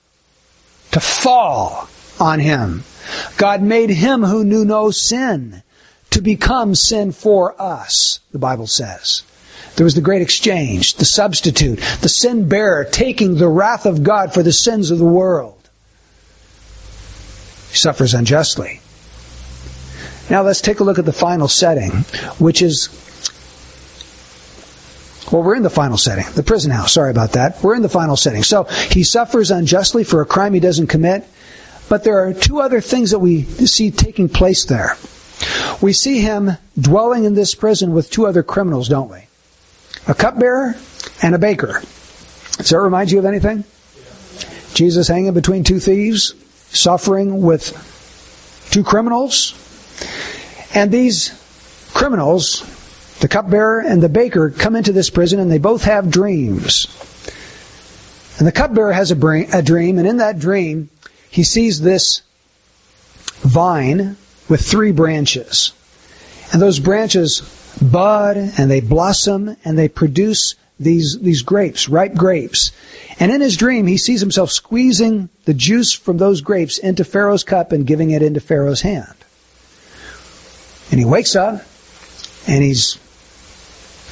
to 0.92 1.00
fall 1.00 1.88
on 2.18 2.40
him. 2.40 2.84
God 3.36 3.62
made 3.62 3.90
him 3.90 4.22
who 4.22 4.44
knew 4.44 4.64
no 4.64 4.90
sin 4.90 5.62
to 6.10 6.20
become 6.20 6.74
sin 6.74 7.12
for 7.12 7.60
us, 7.60 8.20
the 8.32 8.38
Bible 8.38 8.66
says. 8.66 9.22
There 9.78 9.84
was 9.84 9.94
the 9.94 10.00
great 10.00 10.22
exchange, 10.22 10.94
the 10.94 11.04
substitute, 11.04 11.78
the 12.00 12.08
sin 12.08 12.48
bearer 12.48 12.84
taking 12.84 13.36
the 13.36 13.46
wrath 13.46 13.86
of 13.86 14.02
God 14.02 14.34
for 14.34 14.42
the 14.42 14.50
sins 14.50 14.90
of 14.90 14.98
the 14.98 15.04
world. 15.04 15.70
He 17.70 17.76
suffers 17.76 18.12
unjustly. 18.12 18.80
Now 20.30 20.42
let's 20.42 20.60
take 20.60 20.80
a 20.80 20.84
look 20.84 20.98
at 20.98 21.04
the 21.04 21.12
final 21.12 21.46
setting, 21.46 21.92
which 22.40 22.60
is 22.60 22.88
well, 25.30 25.44
we're 25.44 25.54
in 25.54 25.62
the 25.62 25.70
final 25.70 25.96
setting. 25.96 26.24
The 26.34 26.42
prison 26.42 26.72
house. 26.72 26.94
Sorry 26.94 27.12
about 27.12 27.34
that. 27.34 27.62
We're 27.62 27.76
in 27.76 27.82
the 27.82 27.88
final 27.88 28.16
setting. 28.16 28.42
So 28.42 28.64
he 28.64 29.04
suffers 29.04 29.52
unjustly 29.52 30.02
for 30.02 30.22
a 30.22 30.26
crime 30.26 30.54
he 30.54 30.60
doesn't 30.60 30.88
commit. 30.88 31.24
But 31.88 32.02
there 32.02 32.26
are 32.26 32.34
two 32.34 32.60
other 32.60 32.80
things 32.80 33.12
that 33.12 33.20
we 33.20 33.44
see 33.44 33.92
taking 33.92 34.28
place 34.28 34.64
there. 34.64 34.96
We 35.80 35.92
see 35.92 36.18
him 36.18 36.58
dwelling 36.80 37.22
in 37.22 37.34
this 37.34 37.54
prison 37.54 37.92
with 37.92 38.10
two 38.10 38.26
other 38.26 38.42
criminals, 38.42 38.88
don't 38.88 39.08
we? 39.08 39.27
A 40.08 40.14
cupbearer 40.14 40.74
and 41.22 41.34
a 41.34 41.38
baker. 41.38 41.82
Does 42.56 42.70
that 42.70 42.80
remind 42.80 43.10
you 43.10 43.18
of 43.18 43.24
anything? 43.24 43.64
Jesus 44.74 45.06
hanging 45.06 45.34
between 45.34 45.64
two 45.64 45.78
thieves, 45.78 46.34
suffering 46.70 47.42
with 47.42 47.72
two 48.70 48.82
criminals. 48.82 49.54
And 50.74 50.90
these 50.90 51.30
criminals, 51.94 52.62
the 53.20 53.28
cupbearer 53.28 53.80
and 53.80 54.02
the 54.02 54.08
baker, 54.08 54.50
come 54.50 54.76
into 54.76 54.92
this 54.92 55.10
prison 55.10 55.40
and 55.40 55.50
they 55.50 55.58
both 55.58 55.84
have 55.84 56.10
dreams. 56.10 56.86
And 58.38 58.46
the 58.46 58.52
cupbearer 58.52 58.92
has 58.92 59.10
a, 59.10 59.16
brain, 59.16 59.48
a 59.52 59.62
dream, 59.62 59.98
and 59.98 60.06
in 60.06 60.18
that 60.18 60.38
dream, 60.38 60.90
he 61.28 61.42
sees 61.42 61.80
this 61.80 62.22
vine 63.40 64.16
with 64.48 64.60
three 64.60 64.92
branches. 64.92 65.72
And 66.52 66.62
those 66.62 66.78
branches 66.78 67.40
bud 67.80 68.36
and 68.36 68.70
they 68.70 68.80
blossom 68.80 69.56
and 69.64 69.78
they 69.78 69.88
produce 69.88 70.54
these, 70.80 71.18
these 71.20 71.42
grapes, 71.42 71.88
ripe 71.88 72.14
grapes. 72.14 72.70
And 73.18 73.32
in 73.32 73.40
his 73.40 73.56
dream, 73.56 73.86
he 73.86 73.96
sees 73.96 74.20
himself 74.20 74.50
squeezing 74.50 75.28
the 75.44 75.54
juice 75.54 75.92
from 75.92 76.18
those 76.18 76.40
grapes 76.40 76.78
into 76.78 77.04
Pharaoh's 77.04 77.44
cup 77.44 77.72
and 77.72 77.86
giving 77.86 78.10
it 78.10 78.22
into 78.22 78.40
Pharaoh's 78.40 78.82
hand. 78.82 79.14
And 80.90 80.98
he 80.98 81.04
wakes 81.04 81.36
up 81.36 81.62
and 82.46 82.62
he's 82.62 82.98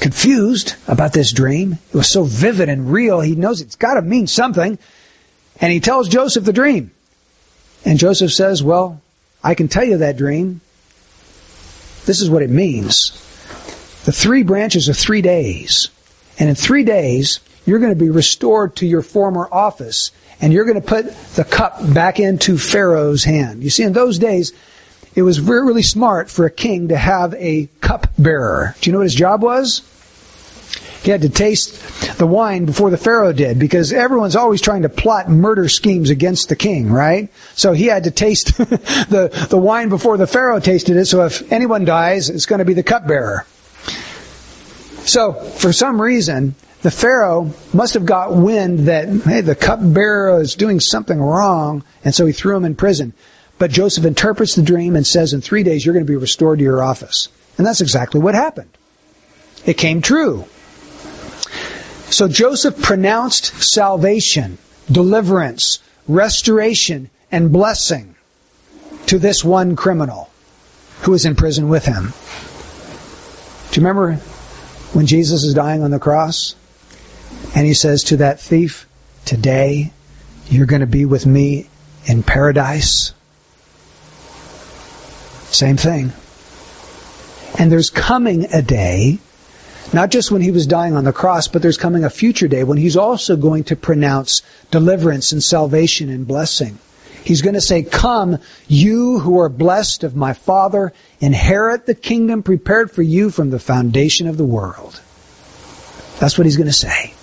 confused 0.00 0.74
about 0.88 1.12
this 1.12 1.32
dream. 1.32 1.78
It 1.88 1.96
was 1.96 2.10
so 2.10 2.24
vivid 2.24 2.68
and 2.68 2.92
real, 2.92 3.20
he 3.20 3.34
knows 3.34 3.60
it's 3.60 3.76
got 3.76 3.94
to 3.94 4.02
mean 4.02 4.26
something. 4.26 4.78
And 5.60 5.72
he 5.72 5.80
tells 5.80 6.08
Joseph 6.08 6.44
the 6.44 6.52
dream. 6.52 6.90
And 7.84 7.98
Joseph 7.98 8.32
says, 8.32 8.62
Well, 8.62 9.00
I 9.42 9.54
can 9.54 9.68
tell 9.68 9.84
you 9.84 9.98
that 9.98 10.16
dream. 10.16 10.60
This 12.04 12.20
is 12.20 12.28
what 12.28 12.42
it 12.42 12.50
means. 12.50 13.22
The 14.06 14.12
three 14.12 14.44
branches 14.44 14.88
are 14.88 14.94
three 14.94 15.20
days. 15.20 15.88
And 16.38 16.48
in 16.48 16.54
three 16.54 16.84
days, 16.84 17.40
you're 17.64 17.80
going 17.80 17.92
to 17.92 17.98
be 17.98 18.08
restored 18.08 18.76
to 18.76 18.86
your 18.86 19.02
former 19.02 19.48
office. 19.50 20.12
And 20.40 20.52
you're 20.52 20.64
going 20.64 20.80
to 20.80 20.86
put 20.86 21.12
the 21.34 21.42
cup 21.42 21.92
back 21.92 22.20
into 22.20 22.56
Pharaoh's 22.56 23.24
hand. 23.24 23.64
You 23.64 23.70
see, 23.70 23.82
in 23.82 23.94
those 23.94 24.20
days, 24.20 24.52
it 25.16 25.22
was 25.22 25.40
really 25.40 25.82
smart 25.82 26.30
for 26.30 26.46
a 26.46 26.52
king 26.52 26.86
to 26.88 26.96
have 26.96 27.34
a 27.34 27.68
cup 27.80 28.06
bearer. 28.16 28.76
Do 28.80 28.88
you 28.88 28.92
know 28.92 29.00
what 29.00 29.06
his 29.06 29.14
job 29.14 29.42
was? 29.42 29.82
He 31.02 31.10
had 31.10 31.22
to 31.22 31.28
taste 31.28 32.16
the 32.16 32.28
wine 32.28 32.64
before 32.64 32.90
the 32.90 32.96
Pharaoh 32.96 33.32
did 33.32 33.58
because 33.58 33.92
everyone's 33.92 34.36
always 34.36 34.60
trying 34.60 34.82
to 34.82 34.88
plot 34.88 35.28
murder 35.28 35.68
schemes 35.68 36.10
against 36.10 36.48
the 36.48 36.56
king, 36.56 36.92
right? 36.92 37.28
So 37.56 37.72
he 37.72 37.86
had 37.86 38.04
to 38.04 38.12
taste 38.12 38.56
the, 38.58 39.48
the 39.50 39.58
wine 39.58 39.88
before 39.88 40.16
the 40.16 40.28
Pharaoh 40.28 40.60
tasted 40.60 40.96
it. 40.96 41.06
So 41.06 41.24
if 41.24 41.50
anyone 41.52 41.84
dies, 41.84 42.30
it's 42.30 42.46
going 42.46 42.60
to 42.60 42.64
be 42.64 42.74
the 42.74 42.84
cupbearer. 42.84 43.46
So 45.06 45.32
for 45.32 45.72
some 45.72 46.02
reason, 46.02 46.56
the 46.82 46.90
Pharaoh 46.90 47.52
must 47.72 47.94
have 47.94 48.04
got 48.04 48.34
wind 48.34 48.80
that, 48.80 49.08
hey, 49.08 49.40
the 49.40 49.54
cupbearer 49.54 50.40
is 50.40 50.54
doing 50.54 50.80
something 50.80 51.20
wrong. 51.20 51.84
And 52.04 52.14
so 52.14 52.26
he 52.26 52.32
threw 52.32 52.56
him 52.56 52.64
in 52.64 52.74
prison. 52.74 53.12
But 53.58 53.70
Joseph 53.70 54.04
interprets 54.04 54.54
the 54.54 54.62
dream 54.62 54.96
and 54.96 55.06
says, 55.06 55.32
in 55.32 55.40
three 55.40 55.62
days, 55.62 55.86
you're 55.86 55.94
going 55.94 56.04
to 56.04 56.10
be 56.10 56.16
restored 56.16 56.58
to 56.58 56.64
your 56.64 56.82
office. 56.82 57.28
And 57.56 57.66
that's 57.66 57.80
exactly 57.80 58.20
what 58.20 58.34
happened. 58.34 58.68
It 59.64 59.78
came 59.78 60.02
true. 60.02 60.44
So 62.10 62.28
Joseph 62.28 62.82
pronounced 62.82 63.46
salvation, 63.62 64.58
deliverance, 64.90 65.78
restoration, 66.06 67.10
and 67.32 67.52
blessing 67.52 68.14
to 69.06 69.18
this 69.18 69.44
one 69.44 69.76
criminal 69.76 70.30
who 71.02 71.12
was 71.12 71.24
in 71.24 71.36
prison 71.36 71.68
with 71.68 71.84
him. 71.84 72.12
Do 73.70 73.80
you 73.80 73.86
remember 73.86 74.20
when 74.92 75.06
Jesus 75.06 75.44
is 75.44 75.54
dying 75.54 75.82
on 75.82 75.90
the 75.90 75.98
cross? 75.98 76.54
And 77.54 77.66
he 77.66 77.74
says 77.74 78.02
to 78.04 78.16
that 78.18 78.40
thief, 78.40 78.86
Today 79.24 79.92
you're 80.48 80.66
going 80.66 80.80
to 80.80 80.86
be 80.86 81.04
with 81.04 81.26
me 81.26 81.68
in 82.04 82.22
paradise. 82.22 83.12
Same 85.50 85.76
thing. 85.76 86.12
And 87.58 87.72
there's 87.72 87.90
coming 87.90 88.44
a 88.52 88.62
day, 88.62 89.18
not 89.92 90.10
just 90.10 90.30
when 90.30 90.42
he 90.42 90.50
was 90.50 90.66
dying 90.66 90.94
on 90.94 91.04
the 91.04 91.12
cross, 91.12 91.48
but 91.48 91.62
there's 91.62 91.78
coming 91.78 92.04
a 92.04 92.10
future 92.10 92.48
day 92.48 92.64
when 92.64 92.78
he's 92.78 92.96
also 92.96 93.36
going 93.36 93.64
to 93.64 93.76
pronounce 93.76 94.42
deliverance 94.70 95.32
and 95.32 95.42
salvation 95.42 96.08
and 96.08 96.26
blessing. 96.26 96.78
He's 97.26 97.42
going 97.42 97.54
to 97.54 97.60
say, 97.60 97.82
Come, 97.82 98.38
you 98.68 99.18
who 99.18 99.40
are 99.40 99.48
blessed 99.48 100.04
of 100.04 100.14
my 100.14 100.32
Father, 100.32 100.92
inherit 101.18 101.84
the 101.84 101.94
kingdom 101.94 102.44
prepared 102.44 102.88
for 102.92 103.02
you 103.02 103.30
from 103.30 103.50
the 103.50 103.58
foundation 103.58 104.28
of 104.28 104.36
the 104.36 104.44
world. 104.44 105.00
That's 106.20 106.38
what 106.38 106.46
he's 106.46 106.56
going 106.56 106.68
to 106.68 106.72
say. 106.72 107.14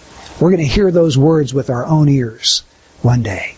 We're 0.41 0.49
going 0.49 0.61
to 0.61 0.67
hear 0.67 0.91
those 0.91 1.17
words 1.17 1.53
with 1.53 1.69
our 1.69 1.85
own 1.85 2.09
ears 2.09 2.63
one 3.01 3.23
day 3.23 3.55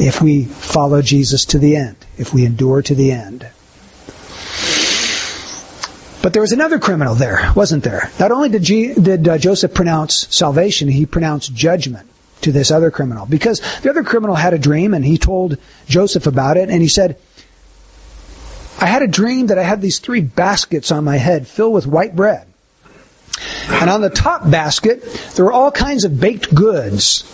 if 0.00 0.20
we 0.20 0.46
follow 0.46 1.00
Jesus 1.00 1.44
to 1.46 1.60
the 1.60 1.76
end, 1.76 1.96
if 2.16 2.34
we 2.34 2.44
endure 2.44 2.82
to 2.82 2.94
the 2.96 3.12
end. 3.12 3.48
But 6.22 6.32
there 6.32 6.42
was 6.42 6.52
another 6.52 6.80
criminal 6.80 7.14
there, 7.14 7.52
wasn't 7.54 7.84
there? 7.84 8.10
Not 8.18 8.32
only 8.32 8.48
did, 8.48 8.64
G- 8.64 8.94
did 8.94 9.28
uh, 9.28 9.38
Joseph 9.38 9.74
pronounce 9.74 10.26
salvation, 10.34 10.88
he 10.88 11.06
pronounced 11.06 11.54
judgment 11.54 12.07
to 12.42 12.52
this 12.52 12.70
other 12.70 12.90
criminal. 12.90 13.26
Because 13.26 13.60
the 13.80 13.90
other 13.90 14.02
criminal 14.02 14.36
had 14.36 14.54
a 14.54 14.58
dream 14.58 14.94
and 14.94 15.04
he 15.04 15.18
told 15.18 15.58
Joseph 15.86 16.26
about 16.26 16.56
it 16.56 16.70
and 16.70 16.82
he 16.82 16.88
said, 16.88 17.18
I 18.80 18.86
had 18.86 19.02
a 19.02 19.08
dream 19.08 19.48
that 19.48 19.58
I 19.58 19.64
had 19.64 19.80
these 19.80 19.98
three 19.98 20.20
baskets 20.20 20.92
on 20.92 21.04
my 21.04 21.16
head 21.16 21.48
filled 21.48 21.74
with 21.74 21.86
white 21.86 22.14
bread. 22.14 22.46
And 23.68 23.90
on 23.90 24.00
the 24.00 24.10
top 24.10 24.48
basket, 24.50 25.02
there 25.34 25.44
were 25.44 25.52
all 25.52 25.70
kinds 25.70 26.04
of 26.04 26.18
baked 26.18 26.54
goods. 26.54 27.24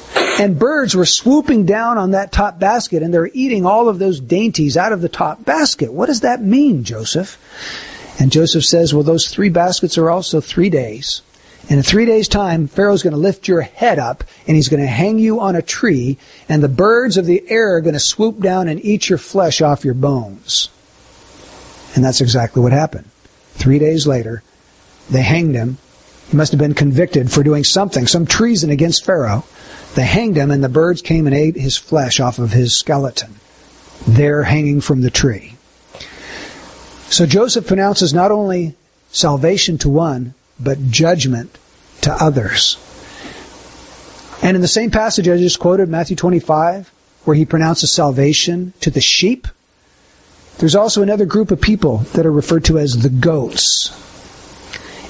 And 0.40 0.58
birds 0.58 0.94
were 0.94 1.06
swooping 1.06 1.64
down 1.64 1.96
on 1.96 2.10
that 2.12 2.32
top 2.32 2.58
basket 2.58 3.02
and 3.02 3.12
they're 3.12 3.30
eating 3.32 3.66
all 3.66 3.88
of 3.88 3.98
those 3.98 4.20
dainties 4.20 4.76
out 4.76 4.92
of 4.92 5.00
the 5.00 5.08
top 5.08 5.44
basket. 5.44 5.92
What 5.92 6.06
does 6.06 6.20
that 6.20 6.42
mean, 6.42 6.84
Joseph? 6.84 7.38
And 8.18 8.32
Joseph 8.32 8.64
says, 8.64 8.94
well, 8.94 9.02
those 9.02 9.28
three 9.28 9.48
baskets 9.48 9.98
are 9.98 10.10
also 10.10 10.40
three 10.40 10.70
days. 10.70 11.22
And 11.68 11.78
in 11.78 11.82
three 11.82 12.04
days' 12.04 12.28
time, 12.28 12.68
Pharaoh's 12.68 13.02
going 13.02 13.14
to 13.14 13.18
lift 13.18 13.48
your 13.48 13.62
head 13.62 13.98
up 13.98 14.22
and 14.46 14.54
he's 14.54 14.68
going 14.68 14.82
to 14.82 14.86
hang 14.86 15.18
you 15.18 15.40
on 15.40 15.56
a 15.56 15.62
tree, 15.62 16.18
and 16.48 16.62
the 16.62 16.68
birds 16.68 17.16
of 17.16 17.24
the 17.24 17.42
air 17.48 17.76
are 17.76 17.80
going 17.80 17.94
to 17.94 18.00
swoop 18.00 18.40
down 18.40 18.68
and 18.68 18.84
eat 18.84 19.08
your 19.08 19.18
flesh 19.18 19.62
off 19.62 19.84
your 19.84 19.94
bones. 19.94 20.68
And 21.94 22.04
that's 22.04 22.20
exactly 22.20 22.60
what 22.60 22.72
happened. 22.72 23.08
Three 23.52 23.78
days 23.78 24.06
later, 24.06 24.42
they 25.08 25.22
hanged 25.22 25.54
him. 25.54 25.78
He 26.28 26.36
must 26.36 26.52
have 26.52 26.58
been 26.58 26.74
convicted 26.74 27.30
for 27.30 27.42
doing 27.42 27.64
something, 27.64 28.06
some 28.06 28.26
treason 28.26 28.70
against 28.70 29.04
Pharaoh. 29.04 29.44
They 29.94 30.04
hanged 30.04 30.36
him, 30.36 30.50
and 30.50 30.62
the 30.62 30.68
birds 30.68 31.00
came 31.02 31.26
and 31.26 31.34
ate 31.34 31.56
his 31.56 31.76
flesh 31.76 32.20
off 32.20 32.38
of 32.38 32.52
his 32.52 32.76
skeleton, 32.76 33.36
there 34.06 34.42
hanging 34.42 34.80
from 34.80 35.02
the 35.02 35.10
tree. 35.10 35.56
So 37.08 37.26
Joseph 37.26 37.66
pronounces 37.66 38.12
not 38.12 38.32
only 38.32 38.74
salvation 39.12 39.78
to 39.78 39.88
one, 39.88 40.34
but 40.58 40.90
judgment 40.90 41.58
to 42.02 42.12
others. 42.12 42.78
And 44.42 44.56
in 44.56 44.60
the 44.60 44.68
same 44.68 44.90
passage 44.90 45.28
I 45.28 45.36
just 45.38 45.58
quoted, 45.58 45.88
Matthew 45.88 46.16
25, 46.16 46.92
where 47.24 47.36
he 47.36 47.44
pronounces 47.44 47.90
salvation 47.90 48.72
to 48.80 48.90
the 48.90 49.00
sheep, 49.00 49.48
there's 50.58 50.76
also 50.76 51.02
another 51.02 51.26
group 51.26 51.50
of 51.50 51.60
people 51.60 51.98
that 52.14 52.26
are 52.26 52.32
referred 52.32 52.64
to 52.66 52.78
as 52.78 53.02
the 53.02 53.08
goats. 53.08 53.90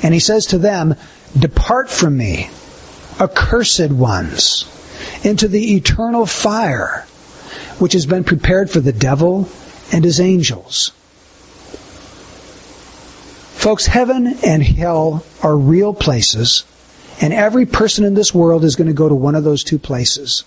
And 0.03 0.15
he 0.15 0.21
says 0.21 0.47
to 0.47 0.59
them, 0.59 0.95
Depart 1.39 1.91
from 1.91 2.17
me, 2.17 2.49
accursed 3.19 3.91
ones, 3.91 4.71
into 5.25 5.49
the 5.49 5.75
eternal 5.75 6.27
fire, 6.27 7.07
which 7.79 7.93
has 7.93 8.07
been 8.07 8.25
prepared 8.25 8.71
for 8.71 8.81
the 8.81 8.93
devil 8.93 9.49
and 9.93 10.05
his 10.05 10.21
angels. 10.21 10.93
Folks, 13.65 13.87
heaven 13.87 14.27
and 14.45 14.63
hell 14.63 15.25
are 15.43 15.57
real 15.57 15.95
places, 15.95 16.67
and 17.23 17.33
every 17.33 17.65
person 17.65 18.05
in 18.05 18.13
this 18.13 18.35
world 18.35 18.63
is 18.63 18.77
going 18.77 18.89
to 18.89 18.93
go 18.93 19.09
to 19.09 19.15
one 19.15 19.35
of 19.35 19.43
those 19.43 19.65
two 19.65 19.79
places. 19.79 20.45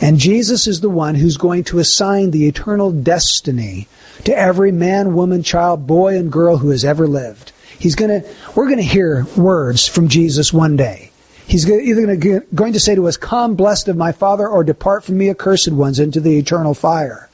And 0.00 0.18
Jesus 0.18 0.66
is 0.66 0.80
the 0.80 0.90
one 0.90 1.14
who's 1.14 1.36
going 1.36 1.62
to 1.62 1.78
assign 1.78 2.32
the 2.32 2.48
eternal 2.48 2.90
destiny 2.90 3.86
to 4.24 4.36
every 4.36 4.72
man, 4.72 5.14
woman, 5.14 5.44
child, 5.44 5.86
boy, 5.86 6.18
and 6.18 6.32
girl 6.32 6.56
who 6.56 6.70
has 6.70 6.84
ever 6.84 7.06
lived. 7.06 7.52
He's 7.78 7.94
going 7.94 8.22
to, 8.22 8.28
we're 8.56 8.66
going 8.66 8.78
to 8.78 8.82
hear 8.82 9.24
words 9.36 9.86
from 9.86 10.08
Jesus 10.08 10.52
one 10.52 10.74
day. 10.74 11.12
He's 11.46 11.70
either 11.70 12.16
going 12.16 12.72
to 12.72 12.80
say 12.80 12.96
to 12.96 13.06
us, 13.06 13.16
Come, 13.16 13.54
blessed 13.54 13.86
of 13.86 13.96
my 13.96 14.10
Father, 14.10 14.48
or 14.48 14.64
depart 14.64 15.04
from 15.04 15.16
me, 15.16 15.30
accursed 15.30 15.70
ones, 15.70 16.00
into 16.00 16.18
the 16.18 16.36
eternal 16.36 16.74
fire. 16.74 17.27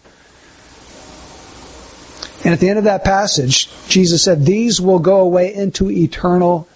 And 2.45 2.53
at 2.53 2.61
the 2.61 2.69
end 2.69 2.79
of 2.79 2.85
that 2.85 3.05
passage, 3.05 3.71
Jesus 3.89 4.23
said, 4.23 4.45
These 4.45 4.81
will 4.81 4.99
go 4.99 5.21
away 5.21 5.55
into 5.55 5.91
eternal 5.91 6.69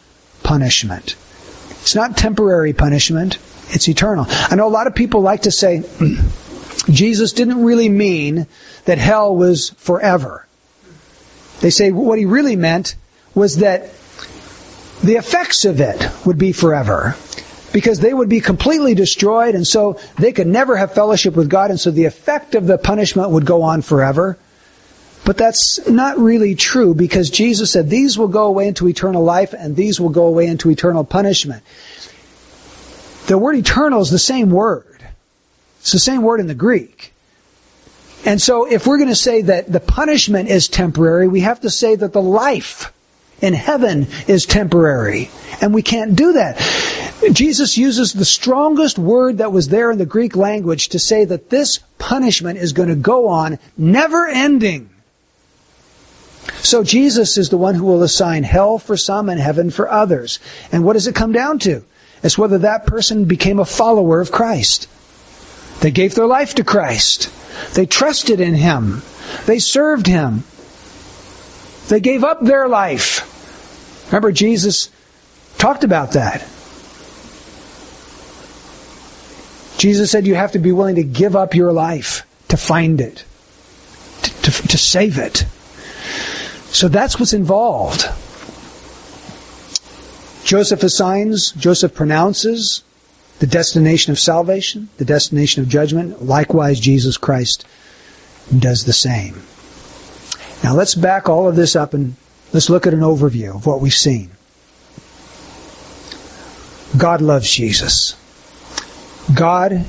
punishment. 0.43 1.15
It's 1.83 1.95
not 1.95 2.17
temporary 2.17 2.73
punishment, 2.73 3.39
it's 3.69 3.89
eternal. 3.89 4.27
I 4.29 4.57
know 4.57 4.67
a 4.67 4.71
lot 4.71 4.87
of 4.87 4.95
people 4.95 5.21
like 5.21 5.43
to 5.43 5.51
say, 5.51 5.85
Jesus 6.91 7.33
didn't 7.33 7.63
really 7.63 7.91
mean 7.91 8.47
that 8.87 8.99
hell 8.99 9.37
was 9.37 9.71
forever. 9.71 10.47
They 11.61 11.71
say 11.71 11.93
what 11.93 12.19
he 12.19 12.25
really 12.25 12.57
meant 12.57 12.97
was 13.35 13.57
that 13.57 13.83
the 15.03 15.17
effects 15.17 15.65
of 15.65 15.81
it 15.81 16.09
would 16.25 16.39
be 16.39 16.53
forever 16.53 17.15
because 17.73 18.01
they 18.01 18.15
would 18.15 18.29
be 18.29 18.41
completely 18.41 18.95
destroyed 18.95 19.55
and 19.55 19.67
so 19.67 19.99
they 20.19 20.33
could 20.33 20.47
never 20.47 20.77
have 20.77 20.95
fellowship 20.95 21.35
with 21.37 21.49
God 21.49 21.71
and 21.71 21.79
so 21.79 21.91
the 21.91 22.07
effect 22.07 22.55
of 22.55 22.67
the 22.67 22.79
punishment 22.79 23.31
would 23.31 23.45
go 23.45 23.63
on 23.63 23.83
forever. 23.83 24.39
But 25.29 25.37
that's 25.37 25.87
not 25.87 26.17
really 26.17 26.55
true 26.55 26.95
because 26.95 27.29
Jesus 27.29 27.71
said 27.71 27.91
these 27.91 28.17
will 28.17 28.29
go 28.29 28.47
away 28.47 28.67
into 28.67 28.89
eternal 28.89 29.23
life 29.23 29.53
and 29.53 29.77
these 29.77 30.01
will 30.01 30.09
go 30.09 30.25
away 30.25 30.47
into 30.47 30.71
eternal 30.71 31.05
punishment. 31.05 31.63
The 33.27 33.37
word 33.37 33.57
eternal 33.57 34.01
is 34.01 34.11
the 34.11 34.19
same 34.19 34.49
word. 34.49 35.05
It's 35.81 35.93
the 35.93 35.99
same 35.99 36.23
word 36.23 36.41
in 36.41 36.47
the 36.47 36.55
Greek. 36.55 37.13
And 38.25 38.41
so 38.41 38.65
if 38.65 38.87
we're 38.87 38.97
going 38.97 39.11
to 39.11 39.15
say 39.15 39.43
that 39.43 39.71
the 39.71 39.81
punishment 39.81 40.49
is 40.49 40.67
temporary, 40.67 41.29
we 41.29 41.41
have 41.41 41.61
to 41.61 41.69
say 41.69 41.95
that 41.95 42.15
the 42.15 42.23
life 42.23 42.91
in 43.43 43.53
heaven 43.53 44.07
is 44.29 44.47
temporary. 44.47 45.29
And 45.61 45.75
we 45.75 45.83
can't 45.83 46.17
do 46.17 46.33
that. 46.33 46.57
Jesus 47.33 47.77
uses 47.77 48.15
the 48.15 48.25
strongest 48.25 48.99
word 48.99 49.37
that 49.39 49.53
was 49.53 49.69
there 49.69 49.91
in 49.91 49.99
the 49.99 50.07
Greek 50.07 50.37
language 50.37 50.89
to 50.89 50.99
say 50.99 51.27
that 51.27 51.51
this 51.51 51.81
punishment 51.99 52.59
is 52.59 52.73
going 52.73 52.89
to 52.89 52.95
go 52.95 53.29
on 53.29 53.59
never 53.77 54.27
ending. 54.27 54.89
So 56.55 56.83
Jesus 56.83 57.37
is 57.37 57.51
the 57.51 57.57
one 57.57 57.75
who 57.75 57.85
will 57.85 58.03
assign 58.03 58.43
hell 58.43 58.79
for 58.79 58.97
some 58.97 59.29
and 59.29 59.41
heaven 59.41 59.71
for 59.71 59.91
others. 59.91 60.39
And 60.73 60.85
what 60.85 60.95
does 60.95 61.07
it 61.07 61.15
come 61.15 61.33
down 61.33 61.59
to? 61.61 61.85
It's 62.23 62.39
whether 62.39 62.59
that 62.59 62.87
person 62.87 63.27
became 63.27 63.59
a 63.59 63.65
follower 63.65 64.21
of 64.21 64.33
Christ. 64.33 64.89
They 65.81 65.91
gave 65.91 66.15
their 66.15 66.27
life 66.27 66.55
to 66.57 66.65
Christ. 66.65 67.31
They 67.75 67.87
trusted 67.87 68.41
in 68.41 68.55
Him. 68.55 69.03
They 69.47 69.59
served 69.59 70.07
Him. 70.07 70.43
They 71.89 72.01
gave 72.01 72.25
up 72.25 72.41
their 72.41 72.69
life. 72.69 74.07
Remember, 74.09 74.33
Jesus 74.33 74.91
talked 75.59 75.85
about 75.85 76.13
that. 76.13 76.41
Jesus 79.79 80.11
said 80.11 80.27
you 80.27 80.35
have 80.35 80.53
to 80.53 80.59
be 80.59 80.73
willing 80.73 80.97
to 80.97 81.05
give 81.05 81.37
up 81.37 81.55
your 81.55 81.73
life 81.73 82.27
to 82.49 82.57
find 82.57 83.01
it, 83.01 83.25
to, 84.23 84.43
to, 84.43 84.69
to 84.69 84.79
save 84.79 85.19
it. 85.19 85.47
So 86.71 86.89
that's 86.89 87.19
what's 87.19 87.33
involved. 87.33 88.03
Joseph 90.45 90.83
assigns, 90.83 91.51
Joseph 91.53 91.95
pronounces 91.95 92.83
the 93.39 93.47
destination 93.47 94.13
of 94.13 94.19
salvation, 94.19 94.89
the 94.97 95.05
destination 95.05 95.63
of 95.63 95.69
judgment. 95.69 96.25
Likewise, 96.25 96.81
Jesus 96.81 97.17
Christ 97.17 97.67
does 98.57 98.85
the 98.85 98.93
same. 98.93 99.43
Now 100.65 100.75
let's 100.75 100.95
back 100.95 101.29
all 101.29 101.49
of 101.49 101.57
this 101.57 101.77
up 101.77 101.95
and 101.95 102.17
let's 102.53 102.71
look 102.71 102.87
at 102.87 102.95
an 102.95 103.01
overview 103.01 103.55
of 103.55 103.67
what 103.67 103.81
we've 103.81 103.93
seen. 103.93 104.31
God 106.97 107.21
loves 107.21 107.51
Jesus. 107.51 108.17
God 109.35 109.85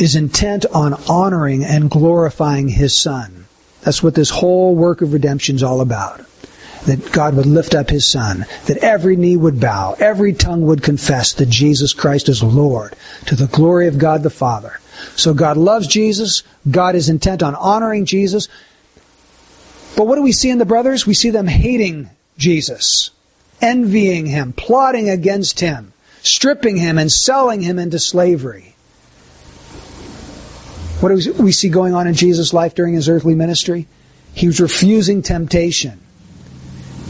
is 0.00 0.16
intent 0.16 0.66
on 0.66 0.94
honoring 1.08 1.64
and 1.64 1.90
glorifying 1.90 2.68
His 2.68 2.96
Son. 2.96 3.45
That's 3.86 4.02
what 4.02 4.16
this 4.16 4.30
whole 4.30 4.74
work 4.74 5.00
of 5.00 5.12
redemption 5.12 5.54
is 5.54 5.62
all 5.62 5.80
about. 5.80 6.20
That 6.86 7.12
God 7.12 7.36
would 7.36 7.46
lift 7.46 7.72
up 7.72 7.88
His 7.88 8.10
Son, 8.10 8.44
that 8.66 8.78
every 8.78 9.14
knee 9.14 9.36
would 9.36 9.60
bow, 9.60 9.94
every 10.00 10.32
tongue 10.32 10.62
would 10.62 10.82
confess 10.82 11.32
that 11.34 11.48
Jesus 11.48 11.94
Christ 11.94 12.28
is 12.28 12.42
Lord, 12.42 12.96
to 13.26 13.36
the 13.36 13.46
glory 13.46 13.86
of 13.86 13.98
God 13.98 14.24
the 14.24 14.30
Father. 14.30 14.80
So 15.14 15.34
God 15.34 15.56
loves 15.56 15.86
Jesus. 15.86 16.42
God 16.68 16.96
is 16.96 17.08
intent 17.08 17.44
on 17.44 17.54
honoring 17.54 18.06
Jesus. 18.06 18.48
But 19.96 20.08
what 20.08 20.16
do 20.16 20.22
we 20.22 20.32
see 20.32 20.50
in 20.50 20.58
the 20.58 20.64
brothers? 20.64 21.06
We 21.06 21.14
see 21.14 21.30
them 21.30 21.46
hating 21.46 22.10
Jesus, 22.36 23.10
envying 23.60 24.26
Him, 24.26 24.52
plotting 24.52 25.08
against 25.08 25.60
Him, 25.60 25.92
stripping 26.22 26.76
Him 26.76 26.98
and 26.98 27.12
selling 27.12 27.60
Him 27.60 27.78
into 27.78 28.00
slavery. 28.00 28.74
What 31.06 31.22
do 31.22 31.34
we 31.34 31.52
see 31.52 31.68
going 31.68 31.94
on 31.94 32.08
in 32.08 32.14
Jesus' 32.14 32.52
life 32.52 32.74
during 32.74 32.94
his 32.94 33.08
earthly 33.08 33.36
ministry? 33.36 33.86
He 34.34 34.48
was 34.48 34.60
refusing 34.60 35.22
temptation. 35.22 36.00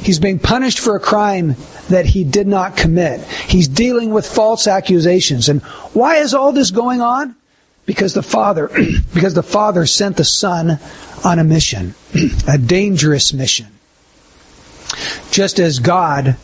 He's 0.02 0.18
being 0.18 0.38
punished 0.38 0.80
for 0.80 0.96
a 0.96 1.00
crime 1.00 1.56
that 1.88 2.04
he 2.04 2.22
did 2.22 2.46
not 2.46 2.76
commit. 2.76 3.22
He's 3.48 3.68
dealing 3.68 4.10
with 4.10 4.26
false 4.26 4.66
accusations. 4.66 5.48
And 5.48 5.62
why 5.94 6.16
is 6.16 6.34
all 6.34 6.52
this 6.52 6.70
going 6.70 7.00
on? 7.00 7.36
Because 7.86 8.12
the 8.12 8.22
Father, 8.22 8.68
because 9.14 9.32
the 9.32 9.42
Father 9.42 9.86
sent 9.86 10.18
the 10.18 10.24
Son 10.24 10.78
on 11.24 11.38
a 11.38 11.44
mission, 11.44 11.94
a 12.46 12.58
dangerous 12.58 13.32
mission. 13.32 13.68
Just 15.30 15.58
as 15.58 15.78
God 15.78 16.36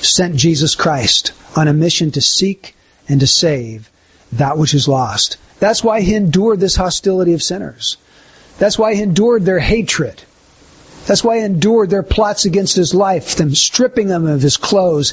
sent 0.00 0.36
Jesus 0.36 0.74
Christ 0.74 1.34
on 1.54 1.68
a 1.68 1.74
mission 1.74 2.10
to 2.12 2.22
seek 2.22 2.74
and 3.10 3.20
to 3.20 3.26
save 3.26 3.90
that 4.32 4.56
which 4.56 4.72
is 4.72 4.88
lost. 4.88 5.36
That's 5.60 5.84
why 5.84 6.00
he 6.00 6.14
endured 6.14 6.60
this 6.60 6.76
hostility 6.76 7.32
of 7.32 7.42
sinners. 7.42 7.96
That's 8.58 8.78
why 8.78 8.94
he 8.94 9.02
endured 9.02 9.44
their 9.44 9.60
hatred. 9.60 10.22
That's 11.06 11.22
why 11.22 11.38
he 11.38 11.44
endured 11.44 11.90
their 11.90 12.02
plots 12.02 12.44
against 12.44 12.76
his 12.76 12.94
life, 12.94 13.36
them 13.36 13.54
stripping 13.54 14.08
him 14.08 14.26
of 14.26 14.42
his 14.42 14.56
clothes, 14.56 15.12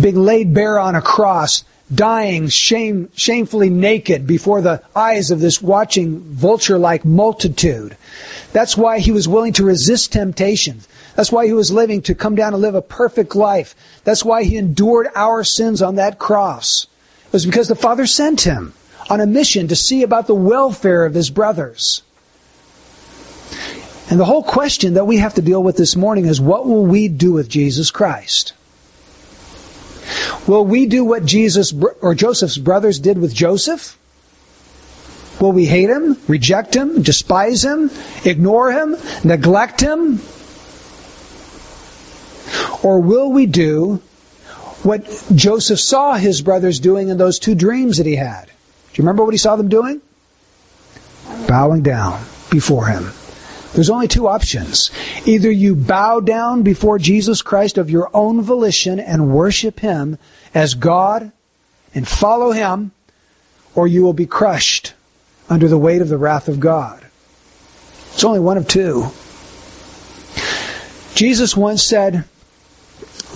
being 0.00 0.16
laid 0.16 0.54
bare 0.54 0.78
on 0.78 0.94
a 0.94 1.02
cross, 1.02 1.64
dying 1.92 2.48
shame, 2.48 3.10
shamefully 3.14 3.68
naked 3.68 4.26
before 4.26 4.60
the 4.60 4.82
eyes 4.94 5.30
of 5.30 5.40
this 5.40 5.60
watching 5.60 6.20
vulture-like 6.20 7.04
multitude. 7.04 7.96
That's 8.52 8.76
why 8.76 9.00
he 9.00 9.10
was 9.10 9.28
willing 9.28 9.52
to 9.54 9.64
resist 9.64 10.12
temptation. 10.12 10.80
That's 11.16 11.32
why 11.32 11.46
he 11.46 11.52
was 11.52 11.72
living 11.72 12.02
to 12.02 12.14
come 12.14 12.34
down 12.34 12.54
and 12.54 12.62
live 12.62 12.74
a 12.74 12.82
perfect 12.82 13.34
life. 13.34 13.74
That's 14.04 14.24
why 14.24 14.44
he 14.44 14.56
endured 14.56 15.08
our 15.14 15.44
sins 15.44 15.82
on 15.82 15.96
that 15.96 16.18
cross. 16.18 16.86
It 17.26 17.32
was 17.32 17.46
because 17.46 17.68
the 17.68 17.74
Father 17.74 18.06
sent 18.06 18.42
him 18.42 18.74
on 19.12 19.20
a 19.20 19.26
mission 19.26 19.68
to 19.68 19.76
see 19.76 20.02
about 20.02 20.26
the 20.26 20.34
welfare 20.34 21.04
of 21.04 21.12
his 21.12 21.28
brothers. 21.28 22.00
And 24.08 24.18
the 24.18 24.24
whole 24.24 24.42
question 24.42 24.94
that 24.94 25.04
we 25.04 25.18
have 25.18 25.34
to 25.34 25.42
deal 25.42 25.62
with 25.62 25.76
this 25.76 25.96
morning 25.96 26.24
is 26.24 26.40
what 26.40 26.66
will 26.66 26.86
we 26.86 27.08
do 27.08 27.34
with 27.34 27.46
Jesus 27.46 27.90
Christ? 27.90 28.54
Will 30.46 30.64
we 30.64 30.86
do 30.86 31.04
what 31.04 31.26
Jesus 31.26 31.74
or 32.00 32.14
Joseph's 32.14 32.56
brothers 32.56 32.98
did 32.98 33.18
with 33.18 33.34
Joseph? 33.34 33.98
Will 35.42 35.52
we 35.52 35.66
hate 35.66 35.90
him, 35.90 36.16
reject 36.26 36.74
him, 36.74 37.02
despise 37.02 37.62
him, 37.62 37.90
ignore 38.24 38.72
him, 38.72 38.96
neglect 39.24 39.82
him? 39.82 40.22
Or 42.82 42.98
will 42.98 43.30
we 43.30 43.44
do 43.44 44.00
what 44.84 45.04
Joseph 45.34 45.80
saw 45.80 46.14
his 46.14 46.40
brothers 46.40 46.80
doing 46.80 47.10
in 47.10 47.18
those 47.18 47.38
two 47.38 47.54
dreams 47.54 47.98
that 47.98 48.06
he 48.06 48.16
had? 48.16 48.51
Do 48.92 49.00
you 49.00 49.04
remember 49.04 49.24
what 49.24 49.32
he 49.32 49.38
saw 49.38 49.56
them 49.56 49.68
doing? 49.68 50.02
Bowing 51.48 51.82
down 51.82 52.22
before 52.50 52.86
him. 52.86 53.10
There's 53.72 53.88
only 53.88 54.08
two 54.08 54.28
options. 54.28 54.90
Either 55.24 55.50
you 55.50 55.74
bow 55.74 56.20
down 56.20 56.62
before 56.62 56.98
Jesus 56.98 57.40
Christ 57.40 57.78
of 57.78 57.88
your 57.88 58.10
own 58.12 58.42
volition 58.42 59.00
and 59.00 59.34
worship 59.34 59.80
him 59.80 60.18
as 60.54 60.74
God 60.74 61.32
and 61.94 62.06
follow 62.06 62.52
him, 62.52 62.92
or 63.74 63.86
you 63.86 64.02
will 64.02 64.12
be 64.12 64.26
crushed 64.26 64.92
under 65.48 65.68
the 65.68 65.78
weight 65.78 66.02
of 66.02 66.10
the 66.10 66.18
wrath 66.18 66.48
of 66.48 66.60
God. 66.60 67.02
It's 68.12 68.24
only 68.24 68.40
one 68.40 68.58
of 68.58 68.68
two. 68.68 69.06
Jesus 71.14 71.56
once 71.56 71.82
said 71.82 72.24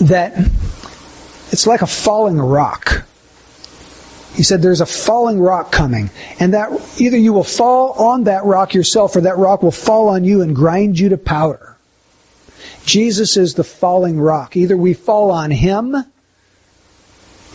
that 0.02 0.36
it's 1.50 1.66
like 1.66 1.80
a 1.80 1.86
falling 1.86 2.38
rock. 2.38 3.06
He 4.36 4.42
said 4.42 4.60
there's 4.60 4.82
a 4.82 4.86
falling 4.86 5.40
rock 5.40 5.72
coming, 5.72 6.10
and 6.38 6.52
that 6.52 6.70
either 7.00 7.16
you 7.16 7.32
will 7.32 7.42
fall 7.42 7.92
on 7.92 8.24
that 8.24 8.44
rock 8.44 8.74
yourself 8.74 9.16
or 9.16 9.22
that 9.22 9.38
rock 9.38 9.62
will 9.62 9.70
fall 9.70 10.08
on 10.08 10.24
you 10.24 10.42
and 10.42 10.54
grind 10.54 10.98
you 10.98 11.08
to 11.08 11.16
powder. 11.16 11.76
Jesus 12.84 13.38
is 13.38 13.54
the 13.54 13.64
falling 13.64 14.20
rock. 14.20 14.54
Either 14.54 14.76
we 14.76 14.92
fall 14.92 15.30
on 15.30 15.50
him 15.50 15.96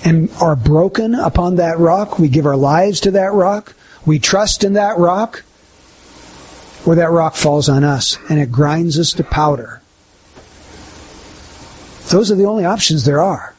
and 0.03 0.31
are 0.41 0.55
broken 0.55 1.13
upon 1.13 1.57
that 1.57 1.77
rock, 1.77 2.17
we 2.17 2.27
give 2.27 2.47
our 2.47 2.57
lives 2.57 2.99
to 3.01 3.11
that 3.11 3.31
rock, 3.31 3.75
we 4.03 4.17
trust 4.17 4.63
in 4.63 4.73
that 4.73 4.97
rock, 4.97 5.43
or 6.87 6.95
that 6.95 7.11
rock 7.11 7.35
falls 7.35 7.69
on 7.69 7.83
us 7.83 8.17
and 8.27 8.39
it 8.39 8.51
grinds 8.51 8.97
us 8.97 9.13
to 9.13 9.23
powder. 9.23 9.81
Those 12.09 12.31
are 12.31 12.35
the 12.35 12.45
only 12.45 12.65
options 12.65 13.05
there 13.05 13.21
are. 13.21 13.50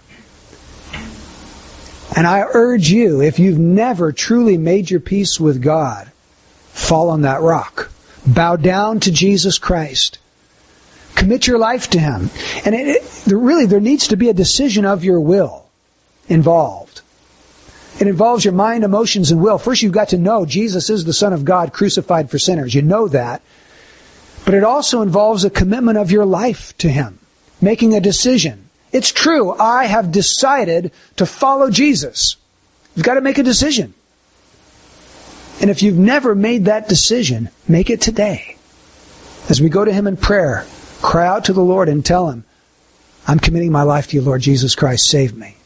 And 2.15 2.27
I 2.27 2.45
urge 2.53 2.91
you, 2.91 3.23
if 3.23 3.39
you've 3.39 3.59
never 3.59 4.13
truly 4.13 4.59
made 4.59 4.91
your 4.91 5.01
peace 5.01 5.41
with 5.41 5.63
God, 5.63 6.11
fall 6.69 7.09
on 7.09 7.23
that 7.23 7.41
rock. 7.41 7.91
Bow 8.27 8.57
down 8.57 9.01
to 9.01 9.11
Jesus 9.11 9.59
Christ. 9.59 10.19
Commit 11.15 11.47
your 11.47 11.59
life 11.59 11.91
to 11.91 11.99
Him. 11.99 12.31
And 12.65 12.75
it, 12.75 13.03
it, 13.03 13.35
really, 13.35 13.67
there 13.67 13.81
needs 13.81 14.09
to 14.09 14.17
be 14.17 14.29
a 14.29 14.35
decision 14.35 14.85
of 14.85 15.05
your 15.05 15.21
will 15.21 15.67
involved. 16.29 17.01
It 18.01 18.07
involves 18.07 18.45
your 18.45 18.55
mind, 18.55 18.85
emotions, 18.85 19.31
and 19.31 19.43
will. 19.43 19.59
First, 19.59 19.83
you've 19.83 19.93
got 19.93 20.11
to 20.11 20.19
know 20.19 20.47
Jesus 20.47 20.91
is 20.91 21.05
the 21.05 21.13
Son 21.13 21.33
of 21.33 21.45
God 21.45 21.73
crucified 21.73 22.31
for 22.31 22.39
sinners. 22.39 22.75
You 22.75 22.83
know 22.83 23.09
that. 23.09 23.43
But 24.45 24.55
it 24.55 24.65
also 24.65 25.03
involves 25.03 25.45
a 25.45 25.51
commitment 25.51 25.99
of 25.99 26.11
your 26.11 26.25
life 26.27 26.77
to 26.79 26.89
Him, 26.89 27.19
making 27.61 27.95
a 27.95 28.01
decision 28.01 28.62
It's 28.93 29.11
true. 29.11 29.53
I 29.53 29.87
have 29.87 30.13
decided 30.13 30.93
to 31.17 31.27
follow 31.27 31.71
Jesus. 31.71 32.37
You've 32.95 33.07
got 33.07 33.15
to 33.15 33.21
make 33.21 33.39
a 33.39 33.43
decision. 33.43 33.95
And 35.61 35.71
if 35.71 35.83
you've 35.83 35.99
never 35.99 36.35
made 36.35 36.67
that 36.67 36.89
decision, 36.89 37.49
make 37.69 37.89
it 37.89 38.01
today. 38.01 38.57
As 39.49 39.61
we 39.61 39.69
go 39.69 39.85
to 39.85 39.93
Him 39.93 40.07
in 40.07 40.17
prayer, 40.17 40.67
cry 41.01 41.27
out 41.27 41.47
to 41.47 41.53
the 41.53 41.63
Lord 41.63 41.89
and 41.89 42.05
tell 42.05 42.31
Him, 42.31 42.45
I'm 43.27 43.39
committing 43.39 43.73
my 43.73 43.83
life 43.83 44.09
to 44.09 44.17
you, 44.17 44.23
Lord 44.23 44.41
Jesus 44.41 44.75
Christ. 44.75 45.09
Save 45.09 45.37
me. 45.37 45.57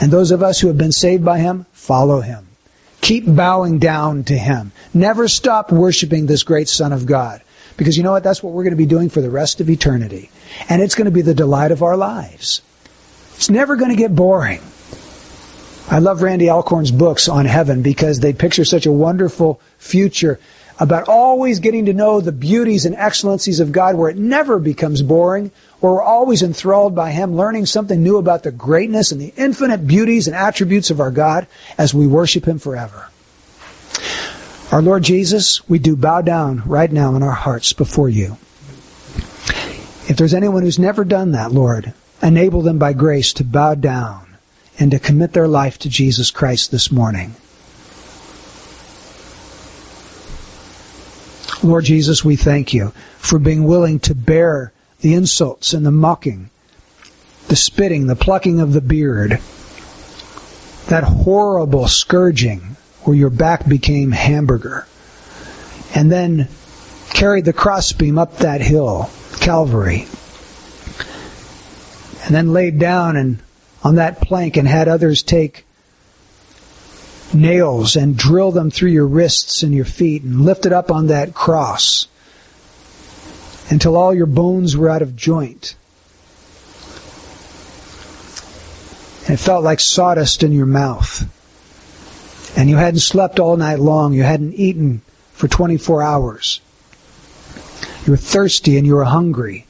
And 0.00 0.10
those 0.10 0.30
of 0.30 0.42
us 0.42 0.60
who 0.60 0.68
have 0.68 0.78
been 0.78 0.92
saved 0.92 1.24
by 1.24 1.38
Him, 1.38 1.66
follow 1.72 2.20
Him. 2.20 2.48
Keep 3.02 3.34
bowing 3.36 3.78
down 3.78 4.24
to 4.24 4.36
Him. 4.36 4.72
Never 4.92 5.28
stop 5.28 5.70
worshiping 5.70 6.26
this 6.26 6.42
great 6.42 6.68
Son 6.68 6.92
of 6.92 7.06
God. 7.06 7.42
Because 7.76 7.96
you 7.96 8.02
know 8.02 8.12
what? 8.12 8.24
That's 8.24 8.42
what 8.42 8.52
we're 8.52 8.62
going 8.62 8.72
to 8.72 8.76
be 8.76 8.86
doing 8.86 9.08
for 9.08 9.20
the 9.20 9.30
rest 9.30 9.60
of 9.60 9.68
eternity. 9.68 10.30
And 10.68 10.80
it's 10.80 10.94
going 10.94 11.06
to 11.06 11.10
be 11.10 11.22
the 11.22 11.34
delight 11.34 11.72
of 11.72 11.82
our 11.82 11.96
lives. 11.96 12.62
It's 13.34 13.50
never 13.50 13.76
going 13.76 13.90
to 13.90 13.96
get 13.96 14.14
boring. 14.14 14.60
I 15.88 16.00
love 16.00 16.22
Randy 16.22 16.50
Alcorn's 16.50 16.90
books 16.90 17.28
on 17.28 17.44
heaven 17.44 17.82
because 17.82 18.18
they 18.18 18.32
picture 18.32 18.64
such 18.64 18.86
a 18.86 18.92
wonderful 18.92 19.60
future 19.78 20.40
about 20.78 21.08
always 21.08 21.60
getting 21.60 21.86
to 21.86 21.92
know 21.92 22.20
the 22.20 22.32
beauties 22.32 22.84
and 22.84 22.94
excellencies 22.96 23.60
of 23.60 23.72
God 23.72 23.94
where 23.94 24.10
it 24.10 24.16
never 24.16 24.58
becomes 24.58 25.00
boring, 25.02 25.50
where 25.80 25.92
we're 25.92 26.02
always 26.02 26.42
enthralled 26.42 26.94
by 26.94 27.12
Him, 27.12 27.36
learning 27.36 27.66
something 27.66 28.02
new 28.02 28.16
about 28.16 28.42
the 28.42 28.50
greatness 28.50 29.12
and 29.12 29.20
the 29.20 29.32
infinite 29.36 29.86
beauties 29.86 30.26
and 30.26 30.36
attributes 30.36 30.90
of 30.90 31.00
our 31.00 31.10
God 31.10 31.46
as 31.78 31.94
we 31.94 32.06
worship 32.06 32.46
Him 32.46 32.58
forever. 32.58 33.08
Our 34.72 34.82
Lord 34.82 35.04
Jesus, 35.04 35.66
we 35.68 35.78
do 35.78 35.94
bow 35.94 36.22
down 36.22 36.62
right 36.66 36.90
now 36.90 37.14
in 37.14 37.22
our 37.22 37.30
hearts 37.30 37.72
before 37.72 38.08
you. 38.08 38.36
If 40.08 40.16
there's 40.16 40.34
anyone 40.34 40.62
who's 40.62 40.78
never 40.78 41.04
done 41.04 41.30
that, 41.32 41.52
Lord, 41.52 41.94
enable 42.20 42.62
them 42.62 42.76
by 42.76 42.92
grace 42.92 43.32
to 43.34 43.44
bow 43.44 43.76
down 43.76 44.36
and 44.78 44.90
to 44.90 44.98
commit 44.98 45.32
their 45.34 45.46
life 45.46 45.78
to 45.78 45.88
Jesus 45.88 46.32
Christ 46.32 46.72
this 46.72 46.90
morning. 46.90 47.36
Lord 51.62 51.84
Jesus, 51.84 52.24
we 52.24 52.34
thank 52.36 52.74
you 52.74 52.92
for 53.18 53.38
being 53.38 53.64
willing 53.64 54.00
to 54.00 54.14
bear 54.14 54.72
the 55.00 55.14
insults 55.14 55.72
and 55.72 55.86
the 55.86 55.92
mocking, 55.92 56.50
the 57.46 57.56
spitting, 57.56 58.08
the 58.08 58.16
plucking 58.16 58.60
of 58.60 58.72
the 58.72 58.80
beard, 58.80 59.40
that 60.88 61.04
horrible 61.04 61.86
scourging 61.86 62.76
where 63.06 63.16
your 63.16 63.30
back 63.30 63.68
became 63.68 64.10
hamburger, 64.10 64.86
and 65.94 66.10
then 66.10 66.48
carried 67.14 67.44
the 67.44 67.52
crossbeam 67.52 68.18
up 68.18 68.38
that 68.38 68.60
hill, 68.60 69.08
Calvary, 69.40 70.06
and 72.24 72.34
then 72.34 72.52
laid 72.52 72.78
down 72.78 73.16
and 73.16 73.38
on 73.84 73.94
that 73.94 74.20
plank 74.20 74.56
and 74.56 74.66
had 74.66 74.88
others 74.88 75.22
take 75.22 75.64
nails 77.32 77.94
and 77.94 78.16
drill 78.16 78.50
them 78.50 78.70
through 78.70 78.90
your 78.90 79.06
wrists 79.06 79.62
and 79.62 79.72
your 79.72 79.84
feet 79.84 80.22
and 80.22 80.40
lift 80.40 80.66
it 80.66 80.72
up 80.72 80.90
on 80.90 81.06
that 81.06 81.34
cross 81.34 82.08
until 83.70 83.96
all 83.96 84.12
your 84.12 84.26
bones 84.26 84.76
were 84.76 84.88
out 84.88 85.02
of 85.02 85.14
joint. 85.14 85.76
And 89.26 89.34
it 89.34 89.40
felt 89.40 89.64
like 89.64 89.80
sawdust 89.80 90.42
in 90.42 90.52
your 90.52 90.66
mouth. 90.66 91.24
And 92.56 92.70
you 92.70 92.76
hadn't 92.76 93.00
slept 93.00 93.38
all 93.38 93.56
night 93.56 93.78
long. 93.78 94.14
You 94.14 94.22
hadn't 94.22 94.54
eaten 94.54 95.02
for 95.32 95.46
24 95.46 96.02
hours. 96.02 96.60
You 98.06 98.12
were 98.12 98.16
thirsty 98.16 98.78
and 98.78 98.86
you 98.86 98.94
were 98.94 99.04
hungry. 99.04 99.66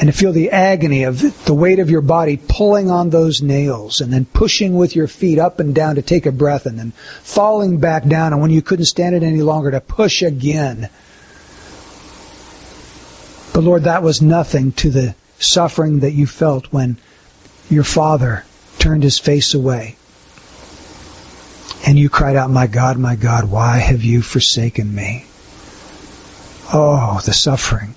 and 0.00 0.08
to 0.08 0.12
feel 0.14 0.32
the 0.32 0.50
agony 0.50 1.02
of 1.02 1.44
the 1.44 1.52
weight 1.52 1.78
of 1.78 1.90
your 1.90 2.00
body 2.00 2.40
pulling 2.48 2.90
on 2.90 3.10
those 3.10 3.42
nails 3.42 4.00
and 4.00 4.10
then 4.10 4.24
pushing 4.24 4.74
with 4.74 4.96
your 4.96 5.06
feet 5.06 5.38
up 5.38 5.60
and 5.60 5.74
down 5.74 5.94
to 5.94 6.00
take 6.00 6.24
a 6.24 6.32
breath 6.32 6.64
and 6.64 6.78
then 6.78 6.92
falling 7.22 7.78
back 7.78 8.06
down 8.06 8.32
and 8.32 8.40
when 8.40 8.50
you 8.50 8.62
couldn't 8.62 8.86
stand 8.86 9.14
it 9.14 9.22
any 9.22 9.42
longer 9.42 9.70
to 9.70 9.80
push 9.80 10.22
again. 10.22 10.88
But 13.52 13.62
Lord, 13.62 13.82
that 13.82 14.02
was 14.02 14.22
nothing 14.22 14.72
to 14.72 14.88
the 14.88 15.14
suffering 15.38 16.00
that 16.00 16.12
you 16.12 16.26
felt 16.26 16.72
when 16.72 16.96
your 17.68 17.84
father 17.84 18.46
turned 18.80 19.02
his 19.02 19.18
face 19.18 19.54
away. 19.54 19.96
And 21.86 21.98
you 21.98 22.08
cried 22.08 22.36
out, 22.36 22.50
My 22.50 22.66
God, 22.66 22.98
my 22.98 23.16
God, 23.16 23.50
why 23.50 23.78
have 23.78 24.02
you 24.02 24.22
forsaken 24.22 24.94
me? 24.94 25.26
Oh, 26.72 27.20
the 27.24 27.32
suffering 27.32 27.94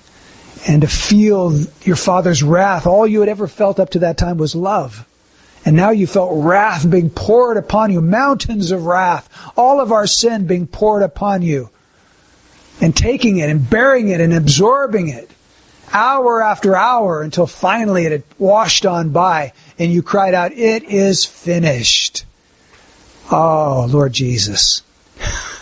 and 0.66 0.82
to 0.82 0.88
feel 0.88 1.52
your 1.82 1.96
father's 1.96 2.42
wrath. 2.42 2.86
All 2.86 3.06
you 3.06 3.20
had 3.20 3.28
ever 3.28 3.46
felt 3.46 3.78
up 3.78 3.90
to 3.90 3.98
that 4.00 4.16
time 4.16 4.38
was 4.38 4.54
love. 4.54 5.06
And 5.64 5.76
now 5.76 5.90
you 5.90 6.06
felt 6.06 6.30
wrath 6.32 6.88
being 6.88 7.10
poured 7.10 7.56
upon 7.56 7.90
you, 7.90 8.00
mountains 8.00 8.70
of 8.70 8.86
wrath, 8.86 9.28
all 9.56 9.80
of 9.80 9.92
our 9.92 10.06
sin 10.06 10.46
being 10.46 10.66
poured 10.66 11.02
upon 11.02 11.42
you. 11.42 11.70
And 12.80 12.96
taking 12.96 13.38
it 13.38 13.48
and 13.48 13.68
bearing 13.68 14.08
it 14.08 14.20
and 14.20 14.34
absorbing 14.34 15.08
it 15.08 15.30
hour 15.94 16.42
after 16.42 16.76
hour 16.76 17.22
until 17.22 17.46
finally 17.46 18.04
it 18.04 18.12
had 18.12 18.24
washed 18.38 18.84
on 18.84 19.10
by 19.10 19.52
and 19.78 19.92
you 19.92 20.02
cried 20.02 20.34
out, 20.34 20.52
It 20.52 20.82
is 20.82 21.24
finished. 21.24 22.24
Oh, 23.30 23.86
Lord 23.88 24.12
Jesus. 24.12 24.82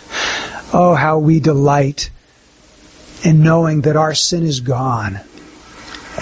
Oh, 0.75 0.95
how 0.95 1.19
we 1.19 1.39
delight 1.39 2.09
in 3.23 3.43
knowing 3.43 3.83
that 3.83 3.95
our 3.95 4.15
sin 4.15 4.43
is 4.43 4.61
gone 4.61 5.21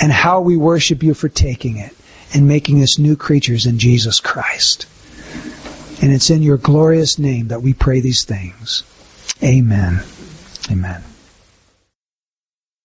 and 0.02 0.10
how 0.10 0.40
we 0.40 0.56
worship 0.56 1.04
you 1.04 1.14
for 1.14 1.28
taking 1.28 1.76
it 1.76 1.94
and 2.34 2.48
making 2.48 2.82
us 2.82 2.98
new 2.98 3.14
creatures 3.14 3.64
in 3.64 3.78
Jesus 3.78 4.18
Christ. 4.18 4.86
And 6.02 6.12
it's 6.12 6.30
in 6.30 6.42
your 6.42 6.56
glorious 6.56 7.16
name 7.16 7.46
that 7.46 7.62
we 7.62 7.74
pray 7.74 8.00
these 8.00 8.24
things. 8.24 8.82
Amen. 9.42 10.02
Amen. 10.68 11.04